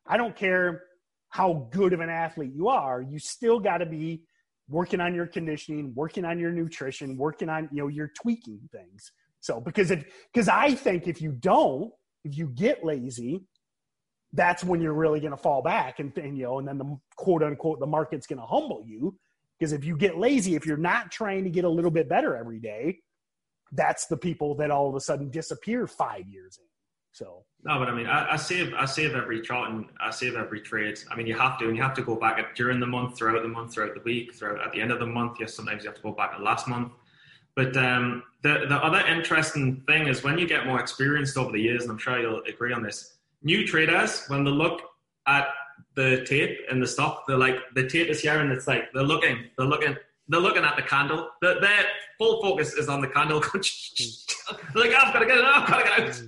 I 0.07 0.17
don't 0.17 0.35
care 0.35 0.83
how 1.29 1.67
good 1.71 1.93
of 1.93 1.99
an 1.99 2.09
athlete 2.09 2.53
you 2.55 2.69
are. 2.69 3.01
You 3.01 3.19
still 3.19 3.59
got 3.59 3.77
to 3.77 3.85
be 3.85 4.23
working 4.67 4.99
on 4.99 5.13
your 5.13 5.27
conditioning, 5.27 5.93
working 5.95 6.25
on 6.25 6.39
your 6.39 6.51
nutrition, 6.51 7.17
working 7.17 7.49
on 7.49 7.69
you 7.71 7.83
know 7.83 7.87
you're 7.87 8.11
tweaking 8.21 8.61
things. 8.71 9.11
So 9.41 9.59
because 9.59 9.91
if 9.91 10.05
because 10.33 10.47
I 10.47 10.73
think 10.73 11.07
if 11.07 11.21
you 11.21 11.31
don't, 11.31 11.91
if 12.23 12.38
you 12.38 12.47
get 12.47 12.86
lazy, 12.86 13.45
that's 14.33 14.63
when 14.63 14.81
you're 14.81 14.93
really 14.93 15.19
going 15.19 15.31
to 15.31 15.38
fall 15.38 15.62
back 15.62 15.99
and, 15.99 16.15
and 16.17 16.38
you 16.38 16.43
know 16.43 16.59
and 16.59 16.67
then 16.67 16.77
the 16.77 16.97
quote 17.15 17.43
unquote 17.43 17.79
the 17.79 17.86
market's 17.86 18.25
going 18.25 18.39
to 18.39 18.45
humble 18.45 18.83
you 18.83 19.15
because 19.59 19.71
if 19.71 19.86
you 19.86 19.95
get 19.95 20.17
lazy, 20.17 20.55
if 20.55 20.65
you're 20.65 20.75
not 20.75 21.12
trying 21.12 21.43
to 21.43 21.49
get 21.49 21.63
a 21.63 21.69
little 21.69 21.91
bit 21.91 22.09
better 22.09 22.36
every 22.36 22.59
day, 22.59 22.99
that's 23.71 24.07
the 24.07 24.17
people 24.17 24.55
that 24.55 24.71
all 24.71 24.89
of 24.89 24.95
a 24.95 24.99
sudden 24.99 25.29
disappear 25.29 25.88
five 25.88 26.27
years 26.27 26.57
in. 26.57 26.65
So 27.12 27.45
No, 27.63 27.77
but 27.77 27.88
I 27.88 27.95
mean, 27.95 28.07
I, 28.07 28.33
I 28.33 28.36
save 28.36 28.73
I 28.73 28.86
save 28.86 29.13
every 29.13 29.39
chart 29.41 29.69
and 29.69 29.86
I 30.01 30.09
save 30.09 30.36
every 30.36 30.62
trade. 30.62 30.99
I 31.12 31.15
mean, 31.15 31.27
you 31.27 31.38
have 31.38 31.59
to, 31.59 31.67
and 31.67 31.77
you 31.77 31.83
have 31.83 31.93
to 31.93 32.01
go 32.01 32.15
back 32.15 32.55
during 32.55 32.79
the 32.79 32.88
month, 32.88 33.17
throughout 33.17 33.41
the 33.43 33.47
month, 33.47 33.73
throughout 33.73 33.93
the 33.93 34.01
week, 34.01 34.33
throughout 34.33 34.65
at 34.65 34.73
the 34.73 34.81
end 34.81 34.91
of 34.91 34.99
the 34.99 35.05
month. 35.05 35.38
Yes, 35.39 35.53
sometimes 35.53 35.83
you 35.83 35.89
have 35.89 35.97
to 35.97 36.01
go 36.01 36.12
back 36.12 36.31
at 36.33 36.41
last 36.41 36.67
month. 36.67 36.91
But 37.55 37.75
um, 37.77 38.23
the 38.41 38.65
the 38.67 38.77
other 38.77 39.05
interesting 39.05 39.83
thing 39.87 40.07
is 40.07 40.23
when 40.23 40.37
you 40.37 40.47
get 40.47 40.65
more 40.65 40.79
experienced 40.79 41.37
over 41.37 41.51
the 41.51 41.61
years, 41.61 41.83
and 41.83 41.91
I'm 41.91 41.97
sure 41.97 42.19
you'll 42.19 42.41
agree 42.47 42.73
on 42.73 42.83
this. 42.83 43.17
New 43.43 43.67
traders, 43.67 44.25
when 44.27 44.43
they 44.43 44.51
look 44.51 44.81
at 45.27 45.47
the 45.95 46.23
tape 46.25 46.57
and 46.69 46.81
the 46.81 46.87
stock, 46.87 47.23
they're 47.27 47.37
like 47.37 47.57
the 47.75 47.87
tape 47.87 48.09
is 48.09 48.21
here, 48.21 48.39
and 48.39 48.51
it's 48.51 48.67
like 48.67 48.91
they're 48.93 49.03
looking, 49.03 49.45
they're 49.57 49.67
looking, 49.67 49.95
they're 50.27 50.39
looking 50.39 50.63
at 50.63 50.75
the 50.75 50.81
candle. 50.81 51.29
Their, 51.41 51.59
their 51.59 51.85
full 52.17 52.41
focus 52.41 52.73
is 52.73 52.89
on 52.89 53.01
the 53.01 53.07
candle. 53.07 53.39
like, 54.75 54.91
I've 54.91 55.13
got 55.13 55.19
to 55.19 55.25
get 55.25 55.37
it 55.37 55.45
out, 55.45 55.63
I've 55.63 55.69
got 55.69 55.79
to 55.79 55.83
get 55.83 55.99
out 55.99 56.21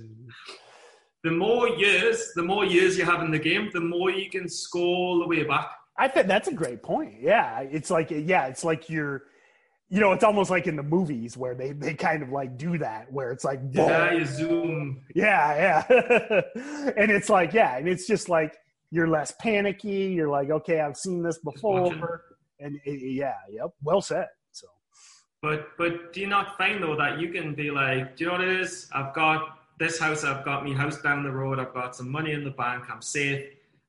the 1.26 1.32
more 1.32 1.68
years, 1.70 2.32
the 2.36 2.42
more 2.42 2.64
years 2.64 2.96
you 2.96 3.04
have 3.04 3.20
in 3.20 3.32
the 3.32 3.38
game, 3.38 3.68
the 3.72 3.80
more 3.80 4.10
you 4.12 4.30
can 4.30 4.48
score 4.48 5.18
the 5.18 5.26
way 5.26 5.42
back. 5.42 5.70
I 5.98 6.06
think 6.06 6.28
that's 6.28 6.46
a 6.46 6.54
great 6.54 6.84
point. 6.84 7.14
Yeah, 7.20 7.60
it's 7.62 7.90
like 7.90 8.12
yeah, 8.12 8.46
it's 8.46 8.62
like 8.62 8.88
you're, 8.88 9.24
you 9.88 10.00
know, 10.00 10.12
it's 10.12 10.24
almost 10.24 10.50
like 10.50 10.66
in 10.66 10.76
the 10.76 10.82
movies 10.82 11.36
where 11.36 11.54
they 11.54 11.72
they 11.72 11.94
kind 11.94 12.22
of 12.22 12.30
like 12.30 12.58
do 12.58 12.76
that, 12.78 13.12
where 13.12 13.30
it's 13.30 13.44
like. 13.44 13.60
Yeah, 13.70 14.12
you 14.12 14.26
zoom. 14.26 15.04
Yeah, 15.14 15.84
yeah. 15.88 16.42
and 16.96 17.10
it's 17.10 17.28
like, 17.28 17.52
yeah, 17.52 17.76
and 17.76 17.88
it's 17.88 18.06
just 18.06 18.28
like 18.28 18.56
you're 18.90 19.08
less 19.08 19.32
panicky. 19.40 20.12
You're 20.14 20.28
like, 20.28 20.50
okay, 20.50 20.80
I've 20.80 20.96
seen 20.96 21.22
this 21.22 21.38
before. 21.38 22.22
And 22.58 22.80
it, 22.84 23.12
yeah, 23.12 23.34
yep, 23.50 23.70
well 23.82 24.00
said. 24.00 24.26
So, 24.50 24.66
but 25.40 25.68
but 25.78 26.12
do 26.12 26.20
you 26.20 26.26
not 26.26 26.56
find 26.58 26.82
though 26.82 26.96
that 26.96 27.20
you 27.20 27.28
can 27.28 27.54
be 27.54 27.70
like, 27.70 28.16
do 28.16 28.24
you 28.24 28.30
know 28.30 28.38
what 28.38 28.48
it 28.48 28.60
is? 28.60 28.88
I've 28.92 29.14
got 29.14 29.58
this 29.78 29.98
house. 29.98 30.24
I've 30.24 30.44
got 30.44 30.64
me 30.64 30.72
house 30.72 31.00
down 31.00 31.22
the 31.22 31.30
road. 31.30 31.60
I've 31.60 31.74
got 31.74 31.94
some 31.94 32.10
money 32.10 32.32
in 32.32 32.42
the 32.44 32.50
bank. 32.50 32.84
I'm 32.90 33.02
safe. 33.02 33.44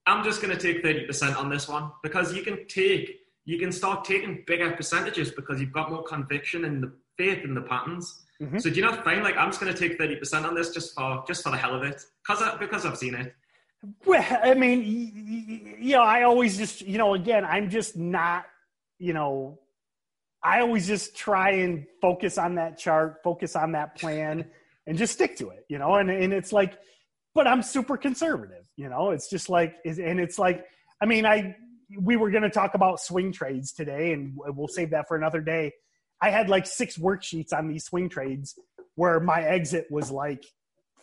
I'm 0.05 0.23
just 0.23 0.41
going 0.41 0.55
to 0.55 0.61
take 0.61 0.83
thirty 0.83 1.05
percent 1.05 1.37
on 1.37 1.49
this 1.49 1.67
one 1.67 1.91
because 2.03 2.35
you 2.35 2.43
can 2.43 2.67
take 2.67 3.21
you 3.47 3.57
can 3.57 3.71
start 3.71 4.03
taking 4.03 4.43
bigger 4.45 4.71
percentages 4.71 5.31
because 5.31 5.61
you've 5.61 5.71
got 5.71 5.89
more 5.89 6.03
conviction 6.03 6.65
and 6.65 6.83
the 6.83 6.91
faith 7.17 7.45
in 7.45 7.55
the 7.55 7.61
patterns. 7.61 8.25
Mm-hmm. 8.41 8.59
So 8.59 8.69
do 8.69 8.75
you 8.75 8.81
not 8.81 9.05
find 9.05 9.23
like 9.23 9.37
I'm 9.37 9.47
just 9.47 9.61
going 9.61 9.73
to 9.73 9.79
take 9.79 9.97
thirty 9.97 10.17
percent 10.17 10.45
on 10.45 10.53
this 10.53 10.71
just 10.71 10.93
for 10.93 11.23
just 11.25 11.43
for 11.43 11.51
the 11.51 11.57
hell 11.57 11.73
of 11.73 11.81
it 11.83 12.03
because 12.27 12.43
because 12.59 12.85
I've 12.85 12.97
seen 12.97 13.15
it. 13.15 13.33
Well, 14.05 14.25
I 14.43 14.53
mean, 14.53 15.77
you 15.79 15.95
know, 15.95 16.03
I 16.03 16.23
always 16.23 16.57
just 16.57 16.81
you 16.81 16.97
know, 16.97 17.13
again, 17.13 17.45
I'm 17.45 17.69
just 17.69 17.95
not, 17.95 18.45
you 18.99 19.13
know, 19.13 19.59
I 20.43 20.59
always 20.59 20.85
just 20.85 21.15
try 21.15 21.51
and 21.51 21.85
focus 22.01 22.37
on 22.37 22.55
that 22.55 22.77
chart, 22.77 23.21
focus 23.23 23.55
on 23.55 23.71
that 23.71 23.97
plan, 23.97 24.45
and 24.85 24.97
just 24.97 25.13
stick 25.13 25.37
to 25.37 25.51
it, 25.51 25.65
you 25.69 25.79
know. 25.79 25.95
And 25.95 26.09
and 26.11 26.33
it's 26.33 26.51
like, 26.51 26.77
but 27.33 27.47
I'm 27.47 27.63
super 27.63 27.95
conservative, 27.95 28.65
you 28.75 28.89
know. 28.89 29.11
It's 29.11 29.29
just 29.29 29.47
like, 29.47 29.77
and 29.85 30.19
it's 30.19 30.37
like, 30.37 30.65
I 31.01 31.05
mean, 31.05 31.25
I 31.25 31.55
we 31.95 32.17
were 32.17 32.29
going 32.29 32.43
to 32.43 32.49
talk 32.49 32.73
about 32.73 32.99
swing 32.99 33.31
trades 33.31 33.71
today, 33.71 34.11
and 34.13 34.33
we'll 34.35 34.67
save 34.67 34.91
that 34.91 35.07
for 35.07 35.15
another 35.15 35.41
day. 35.41 35.71
I 36.21 36.31
had 36.31 36.49
like 36.49 36.65
six 36.65 36.97
worksheets 36.97 37.53
on 37.53 37.67
these 37.67 37.85
swing 37.85 38.09
trades 38.09 38.57
where 38.95 39.19
my 39.19 39.41
exit 39.41 39.87
was 39.89 40.11
like 40.11 40.43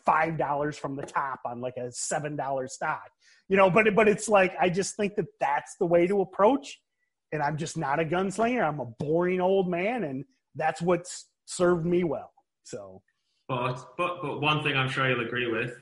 five 0.04 0.36
dollars 0.36 0.76
from 0.76 0.96
the 0.96 1.06
top 1.06 1.40
on 1.46 1.60
like 1.60 1.76
a 1.76 1.90
seven 1.92 2.36
dollar 2.36 2.68
stock, 2.68 3.08
you 3.48 3.56
know. 3.56 3.70
But 3.70 3.94
but 3.94 4.08
it's 4.08 4.28
like 4.28 4.54
I 4.60 4.68
just 4.68 4.96
think 4.96 5.14
that 5.16 5.26
that's 5.40 5.76
the 5.78 5.86
way 5.86 6.06
to 6.06 6.20
approach, 6.20 6.80
and 7.32 7.42
I'm 7.42 7.56
just 7.56 7.76
not 7.76 8.00
a 8.00 8.04
gunslinger. 8.04 8.66
I'm 8.66 8.80
a 8.80 8.86
boring 8.86 9.40
old 9.40 9.68
man, 9.70 10.04
and 10.04 10.24
that's 10.54 10.82
what's 10.82 11.28
served 11.46 11.86
me 11.86 12.04
well. 12.04 12.32
So, 12.64 13.02
but 13.48 13.94
but 13.96 14.20
but 14.20 14.40
one 14.40 14.62
thing 14.62 14.76
I'm 14.76 14.88
sure 14.90 15.08
you'll 15.08 15.24
agree 15.24 15.50
with: 15.50 15.72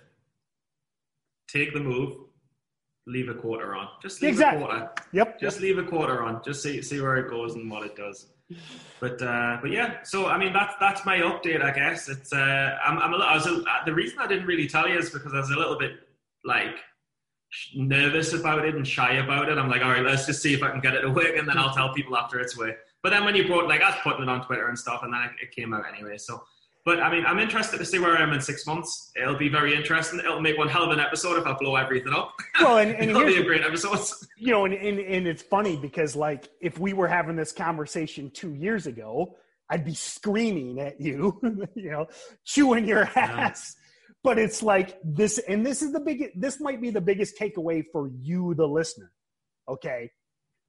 take 1.48 1.72
the 1.72 1.80
move, 1.80 2.16
leave 3.06 3.28
a 3.28 3.34
quarter 3.34 3.74
on. 3.74 3.88
Just 4.00 4.22
leave 4.22 4.30
exactly. 4.30 4.62
a 4.62 4.66
quarter. 4.66 4.90
Yep. 5.12 5.40
Just 5.40 5.56
yep. 5.56 5.62
leave 5.62 5.78
a 5.78 5.88
quarter 5.88 6.22
on. 6.22 6.42
Just 6.44 6.62
see 6.62 6.82
see 6.82 7.00
where 7.00 7.16
it 7.16 7.30
goes 7.30 7.54
and 7.54 7.70
what 7.70 7.84
it 7.84 7.96
does. 7.96 8.26
But 9.00 9.20
uh, 9.22 9.58
but 9.60 9.70
yeah. 9.70 10.02
So 10.02 10.26
I 10.26 10.38
mean 10.38 10.52
that's 10.52 10.74
that's 10.78 11.04
my 11.04 11.18
update. 11.18 11.62
I 11.62 11.72
guess 11.72 12.08
it's 12.08 12.32
uh, 12.32 12.78
I'm 12.84 12.98
I'm 12.98 13.14
a 13.14 13.16
little, 13.16 13.26
I 13.26 13.34
was 13.34 13.46
a, 13.46 13.56
uh, 13.62 13.84
the 13.84 13.94
reason 13.94 14.18
I 14.18 14.26
didn't 14.26 14.46
really 14.46 14.68
tell 14.68 14.88
you 14.88 14.98
is 14.98 15.10
because 15.10 15.32
I 15.34 15.38
was 15.38 15.50
a 15.50 15.56
little 15.56 15.78
bit 15.78 15.92
like 16.44 16.76
nervous 17.74 18.32
about 18.32 18.64
it 18.64 18.74
and 18.74 18.86
shy 18.86 19.14
about 19.14 19.48
it. 19.48 19.58
I'm 19.58 19.68
like, 19.68 19.82
all 19.82 19.90
right, 19.90 20.04
let's 20.04 20.26
just 20.26 20.40
see 20.40 20.54
if 20.54 20.62
I 20.62 20.70
can 20.70 20.80
get 20.80 20.94
it 20.94 21.02
to 21.02 21.10
work, 21.10 21.36
and 21.36 21.46
then 21.48 21.58
I'll 21.58 21.74
tell 21.74 21.92
people 21.92 22.16
after 22.16 22.40
it's 22.40 22.56
worked. 22.56 22.80
But 23.02 23.10
then 23.10 23.24
when 23.24 23.34
you 23.34 23.46
brought 23.46 23.68
like 23.68 23.82
I 23.82 23.90
was 23.90 23.98
putting 24.02 24.22
it 24.22 24.28
on 24.28 24.44
Twitter 24.46 24.68
and 24.68 24.78
stuff, 24.78 25.02
and 25.02 25.12
then 25.12 25.22
it, 25.22 25.30
it 25.42 25.50
came 25.50 25.74
out 25.74 25.84
anyway. 25.92 26.18
So 26.18 26.44
but 26.84 27.00
I 27.00 27.10
mean, 27.10 27.24
I'm 27.26 27.38
interested 27.38 27.78
to 27.78 27.84
see 27.84 27.98
where 27.98 28.16
I 28.16 28.22
am 28.22 28.32
in 28.32 28.40
six 28.40 28.66
months. 28.66 29.12
It'll 29.14 29.38
be 29.38 29.48
very 29.48 29.74
interesting. 29.74 30.18
It'll 30.18 30.40
make 30.40 30.58
one 30.58 30.68
hell 30.68 30.82
of 30.82 30.90
an 30.90 30.98
episode 30.98 31.38
if 31.38 31.46
I 31.46 31.52
blow 31.52 31.76
everything 31.76 32.12
up. 32.12 32.34
Well, 32.60 32.78
and, 32.78 32.90
and 32.90 33.10
it'll 33.10 33.24
be 33.24 33.36
a 33.36 33.44
great 33.44 33.62
episode. 33.62 34.00
You 34.36 34.50
know, 34.50 34.64
and, 34.64 34.74
and 34.74 34.98
and 34.98 35.26
it's 35.26 35.42
funny 35.42 35.76
because 35.76 36.16
like 36.16 36.48
if 36.60 36.78
we 36.78 36.92
were 36.92 37.06
having 37.06 37.36
this 37.36 37.52
conversation 37.52 38.30
two 38.30 38.54
years 38.54 38.88
ago, 38.88 39.36
I'd 39.70 39.84
be 39.84 39.94
screaming 39.94 40.80
at 40.80 41.00
you, 41.00 41.40
you 41.74 41.90
know, 41.90 42.08
chewing 42.44 42.86
your 42.86 43.04
ass. 43.16 43.76
Yeah. 43.76 44.14
But 44.24 44.38
it's 44.38 44.62
like 44.62 44.98
this, 45.04 45.38
and 45.38 45.64
this 45.64 45.82
is 45.82 45.92
the 45.92 46.00
big. 46.00 46.30
This 46.34 46.60
might 46.60 46.80
be 46.80 46.90
the 46.90 47.00
biggest 47.00 47.38
takeaway 47.38 47.84
for 47.92 48.08
you, 48.08 48.54
the 48.54 48.66
listener. 48.66 49.12
Okay, 49.68 50.10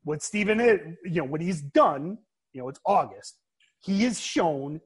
what 0.03 0.21
Stephen, 0.21 0.59
is, 0.59 0.79
you 1.05 1.21
know, 1.21 1.25
what 1.25 1.41
he's 1.41 1.61
done. 1.61 2.19
You 2.53 2.61
know, 2.61 2.69
it's 2.69 2.79
August. 2.85 3.39
He 3.79 4.03
has 4.03 4.19
shown 4.19 4.79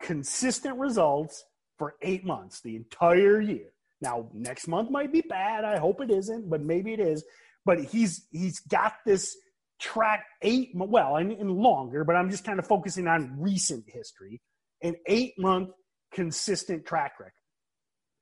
consistent 0.00 0.78
results 0.78 1.44
for 1.78 1.94
eight 2.02 2.24
months, 2.24 2.60
the 2.60 2.76
entire 2.76 3.40
year. 3.40 3.72
Now, 4.00 4.28
next 4.32 4.68
month 4.68 4.90
might 4.90 5.12
be 5.12 5.22
bad. 5.22 5.64
I 5.64 5.78
hope 5.78 6.00
it 6.00 6.10
isn't, 6.10 6.48
but 6.48 6.62
maybe 6.62 6.92
it 6.92 7.00
is. 7.00 7.24
But 7.64 7.84
he's 7.84 8.26
he's 8.30 8.60
got 8.60 8.94
this 9.04 9.36
track 9.80 10.24
eight 10.42 10.70
well 10.74 11.16
and, 11.16 11.32
and 11.32 11.50
longer, 11.50 12.04
but 12.04 12.16
I'm 12.16 12.30
just 12.30 12.44
kind 12.44 12.58
of 12.58 12.66
focusing 12.66 13.06
on 13.06 13.36
recent 13.38 13.84
history. 13.88 14.40
An 14.82 14.94
eight 15.06 15.34
month 15.38 15.70
consistent 16.12 16.86
track 16.86 17.12
record. 17.18 17.32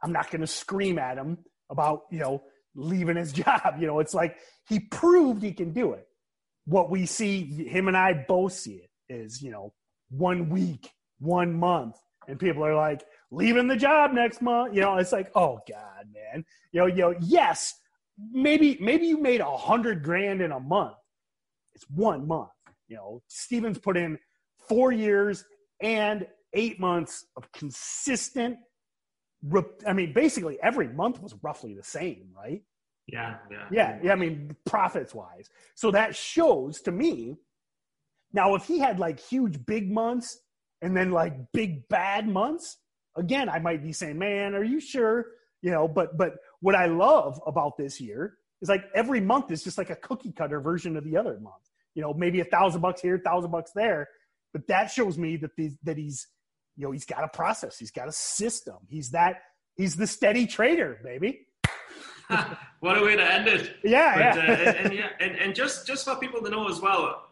I'm 0.03 0.13
not 0.13 0.31
going 0.31 0.41
to 0.41 0.47
scream 0.47 0.99
at 0.99 1.19
him 1.19 1.39
about 1.71 2.03
you 2.11 2.21
know 2.21 2.43
leaving 2.75 3.17
his 3.17 3.33
job. 3.45 3.77
You 3.79 3.87
know, 3.87 4.01
it's 4.01 4.15
like 4.15 4.37
he 4.69 4.81
proved 4.81 5.43
he 5.43 5.53
can 5.53 5.73
do 5.73 5.93
it. 5.93 6.07
What 6.65 6.91
we 6.91 7.07
see, 7.07 7.45
him 7.45 7.87
and 7.87 7.97
I 7.97 8.25
both 8.27 8.53
see 8.53 8.83
it 8.83 8.91
is 9.09 9.43
you 9.43 9.51
know 9.51 9.73
one 10.09 10.49
week 10.49 10.91
one 11.19 11.53
month. 11.55 11.97
And 12.29 12.39
people 12.39 12.65
are 12.65 12.75
like 12.75 13.05
leaving 13.31 13.69
the 13.69 13.77
job 13.77 14.13
next 14.13 14.43
month. 14.43 14.75
You 14.75 14.83
know 14.83 14.97
it's 14.97 15.13
like 15.13 15.31
oh 15.35 15.61
god 15.69 16.09
man. 16.13 16.45
You 16.73 16.81
know 16.81 16.87
you 16.87 16.97
know 16.97 17.15
yes 17.21 17.75
maybe 18.33 18.79
maybe 18.81 19.07
you 19.07 19.21
made 19.21 19.41
a 19.41 19.57
hundred 19.57 20.03
grand 20.03 20.41
in 20.41 20.53
a 20.53 20.61
month. 20.61 20.97
It's 21.75 21.89
one 21.91 22.27
month. 22.27 22.51
You 22.89 22.97
know 22.97 23.23
stevens 23.29 23.79
put 23.79 23.97
in 23.97 24.19
four 24.69 24.93
years 24.93 25.45
and 25.81 26.27
eight 26.53 26.81
months 26.81 27.27
of 27.37 27.51
consistent 27.53 28.57
i 29.87 29.93
mean 29.93 30.13
basically 30.13 30.59
every 30.63 30.89
month 30.89 31.23
was 31.23 31.35
roughly 31.43 31.75
the 31.75 31.83
same 31.83 32.29
right? 32.35 32.63
Yeah 33.07 33.37
yeah. 33.51 33.69
Yeah, 33.71 33.99
yeah 34.03 34.13
i 34.13 34.17
mean 34.17 34.57
profits 34.65 35.15
wise 35.15 35.49
so 35.75 35.91
that 35.93 36.17
shows 36.17 36.81
to 36.83 36.93
me 36.93 37.37
now 38.33 38.55
if 38.55 38.65
he 38.65 38.79
had 38.79 38.99
like 38.99 39.21
huge 39.21 39.65
big 39.65 39.91
months 39.91 40.39
and 40.87 40.97
then 40.97 41.11
like 41.11 41.35
big 41.53 41.89
bad 41.89 42.29
months, 42.29 42.77
again, 43.17 43.49
I 43.49 43.59
might 43.59 43.83
be 43.83 43.93
saying, 43.93 44.19
man, 44.19 44.55
are 44.55 44.63
you 44.63 44.79
sure? 44.79 45.27
You 45.61 45.73
know, 45.73 45.89
but 45.89 46.17
but 46.17 46.37
what 46.61 46.77
I 46.77 46.87
love 46.87 47.41
about 47.45 47.77
this 47.77 48.01
year 48.01 48.35
is 48.63 48.69
like 48.69 48.85
every 48.95 49.21
month 49.21 49.51
is 49.51 49.65
just 49.65 49.79
like 49.79 49.91
a 49.91 49.97
cookie 49.97 50.31
cutter 50.31 50.61
version 50.61 50.97
of 50.97 51.03
the 51.03 51.17
other 51.17 51.41
month. 51.41 51.57
You 51.97 52.03
know, 52.03 52.15
maybe 52.15 52.39
a 52.39 52.45
thousand 52.45 52.83
bucks 52.83 53.01
here, 53.01 53.19
thousand 53.19 53.51
bucks 53.51 53.73
there, 53.75 54.09
but 54.53 54.69
that 54.69 54.93
shows 54.93 55.19
me 55.19 55.37
that 55.39 55.57
the, 55.57 55.73
that 55.83 55.99
he's 55.99 56.29
you 56.77 56.85
know 56.85 56.93
he's 56.93 57.05
got 57.05 57.25
a 57.25 57.29
process, 57.29 57.77
he's 57.79 57.91
got 57.91 58.07
a 58.07 58.13
system, 58.13 58.77
he's 58.89 59.11
that 59.11 59.41
he's 59.77 59.97
the 59.97 60.07
steady 60.07 60.47
trader, 60.47 61.01
baby. 61.03 61.49
what 62.79 62.97
a 62.97 63.05
way 63.05 63.17
to 63.17 63.33
end 63.33 63.49
it! 63.49 63.75
Yeah, 63.83 64.15
but, 64.15 64.37
yeah. 64.37 64.53
uh, 64.53 64.57
and, 64.57 64.77
and, 64.87 64.95
yeah, 64.95 65.09
and, 65.19 65.37
and 65.37 65.53
just 65.53 65.85
just 65.85 66.05
for 66.05 66.15
people 66.15 66.41
to 66.43 66.49
know 66.49 66.69
as 66.69 66.81
well, 66.81 67.26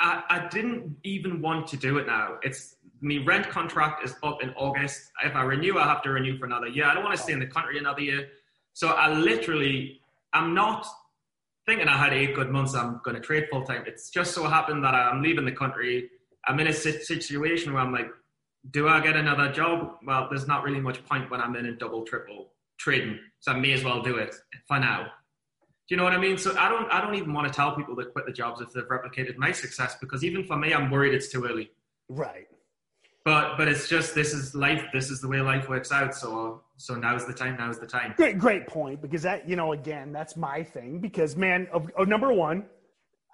I, 0.00 0.22
I 0.30 0.48
didn't 0.48 0.96
even 1.04 1.42
want 1.42 1.66
to 1.68 1.76
do 1.76 1.98
it 1.98 2.06
now. 2.06 2.38
It's 2.42 2.76
my 3.02 3.22
rent 3.24 3.48
contract 3.50 4.04
is 4.04 4.14
up 4.22 4.42
in 4.42 4.50
August. 4.56 5.12
If 5.24 5.34
I 5.36 5.42
renew, 5.42 5.78
I 5.78 5.84
have 5.84 6.02
to 6.02 6.10
renew 6.10 6.38
for 6.38 6.46
another 6.46 6.68
year. 6.68 6.86
I 6.86 6.94
don't 6.94 7.04
want 7.04 7.16
to 7.16 7.22
stay 7.22 7.34
in 7.34 7.38
the 7.38 7.46
country 7.46 7.78
another 7.78 8.00
year. 8.00 8.28
So 8.72 8.88
I 8.88 9.12
literally, 9.12 10.00
I'm 10.32 10.54
not 10.54 10.86
thinking 11.66 11.86
I 11.86 11.98
had 11.98 12.14
eight 12.14 12.34
good 12.34 12.50
months. 12.50 12.74
I'm 12.74 13.00
going 13.04 13.14
to 13.14 13.20
trade 13.20 13.48
full 13.50 13.62
time. 13.62 13.84
It's 13.86 14.10
just 14.10 14.34
so 14.34 14.44
happened 14.48 14.84
that 14.84 14.94
I'm 14.94 15.22
leaving 15.22 15.44
the 15.44 15.52
country. 15.52 16.08
I'm 16.46 16.58
in 16.60 16.66
a 16.66 16.72
situation 16.72 17.74
where 17.74 17.82
I'm 17.82 17.92
like, 17.92 18.10
do 18.70 18.88
I 18.88 19.00
get 19.00 19.16
another 19.16 19.52
job? 19.52 19.96
Well, 20.04 20.28
there's 20.30 20.46
not 20.46 20.62
really 20.64 20.80
much 20.80 21.04
point 21.04 21.30
when 21.30 21.40
I'm 21.40 21.56
in 21.56 21.66
a 21.66 21.72
double, 21.72 22.04
triple 22.04 22.52
trading. 22.78 23.18
So 23.40 23.52
I 23.52 23.58
may 23.58 23.72
as 23.72 23.84
well 23.84 24.02
do 24.02 24.16
it 24.16 24.34
for 24.66 24.78
now 24.78 25.10
you 25.90 25.96
know 25.96 26.04
what 26.04 26.12
I 26.12 26.18
mean? 26.18 26.38
So 26.38 26.56
I 26.56 26.68
don't 26.68 26.90
I 26.92 27.00
don't 27.00 27.16
even 27.16 27.32
want 27.34 27.48
to 27.48 27.52
tell 27.52 27.74
people 27.74 27.96
that 27.96 28.12
quit 28.12 28.24
the 28.24 28.32
jobs 28.32 28.60
if 28.60 28.72
they've 28.72 28.84
replicated 28.84 29.36
my 29.36 29.50
success 29.50 29.96
because 30.00 30.22
even 30.22 30.44
for 30.44 30.56
me, 30.56 30.72
I'm 30.72 30.88
worried 30.88 31.12
it's 31.12 31.28
too 31.28 31.44
early. 31.44 31.72
Right. 32.08 32.46
But 33.24 33.58
but 33.58 33.66
it's 33.66 33.88
just 33.88 34.14
this 34.14 34.32
is 34.32 34.54
life. 34.54 34.84
This 34.92 35.10
is 35.10 35.20
the 35.20 35.26
way 35.26 35.40
life 35.40 35.68
works 35.68 35.90
out. 35.90 36.14
So 36.14 36.62
so 36.76 36.94
now's 36.94 37.26
the 37.26 37.34
time. 37.34 37.56
Now's 37.58 37.80
the 37.80 37.88
time. 37.88 38.14
Great 38.16 38.38
great 38.38 38.68
point 38.68 39.02
because 39.02 39.22
that 39.22 39.48
you 39.48 39.56
know 39.56 39.72
again 39.72 40.12
that's 40.12 40.36
my 40.36 40.62
thing 40.62 41.00
because 41.00 41.34
man 41.34 41.66
of, 41.72 41.90
of 41.98 42.06
number 42.06 42.32
one, 42.32 42.66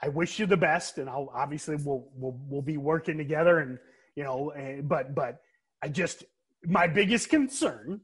I 0.03 0.09
wish 0.09 0.39
you 0.39 0.47
the 0.47 0.57
best 0.57 0.97
and 0.97 1.11
I'll 1.11 1.31
obviously 1.35 1.77
we'll 1.77 2.09
we'll 2.15 2.41
we'll 2.49 2.63
be 2.63 2.79
working 2.79 3.19
together 3.19 3.59
and 3.59 3.79
you 4.17 4.25
know 4.25 4.51
and, 4.53 4.89
but 4.89 5.15
but 5.15 5.43
I 5.83 5.89
just 5.89 6.25
my 6.65 6.87
biggest 6.87 7.29
concern 7.29 8.01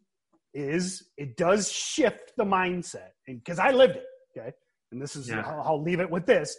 is 0.53 1.09
it 1.17 1.39
does 1.39 1.73
shift 1.73 2.33
the 2.37 2.45
mindset 2.45 3.13
and 3.27 3.43
because 3.43 3.59
I 3.59 3.71
lived 3.71 3.97
it 3.97 4.05
Okay. 4.37 4.53
And 4.91 5.01
this 5.01 5.16
is, 5.16 5.28
yeah. 5.28 5.43
I'll, 5.47 5.62
I'll 5.62 5.83
leave 5.83 6.01
it 6.01 6.11
with 6.11 6.26
this 6.26 6.57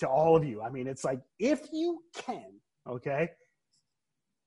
to 0.00 0.08
all 0.08 0.36
of 0.36 0.44
you. 0.44 0.62
I 0.62 0.70
mean, 0.70 0.86
it's 0.86 1.04
like 1.04 1.20
if 1.38 1.60
you 1.72 2.00
can, 2.14 2.60
okay, 2.88 3.30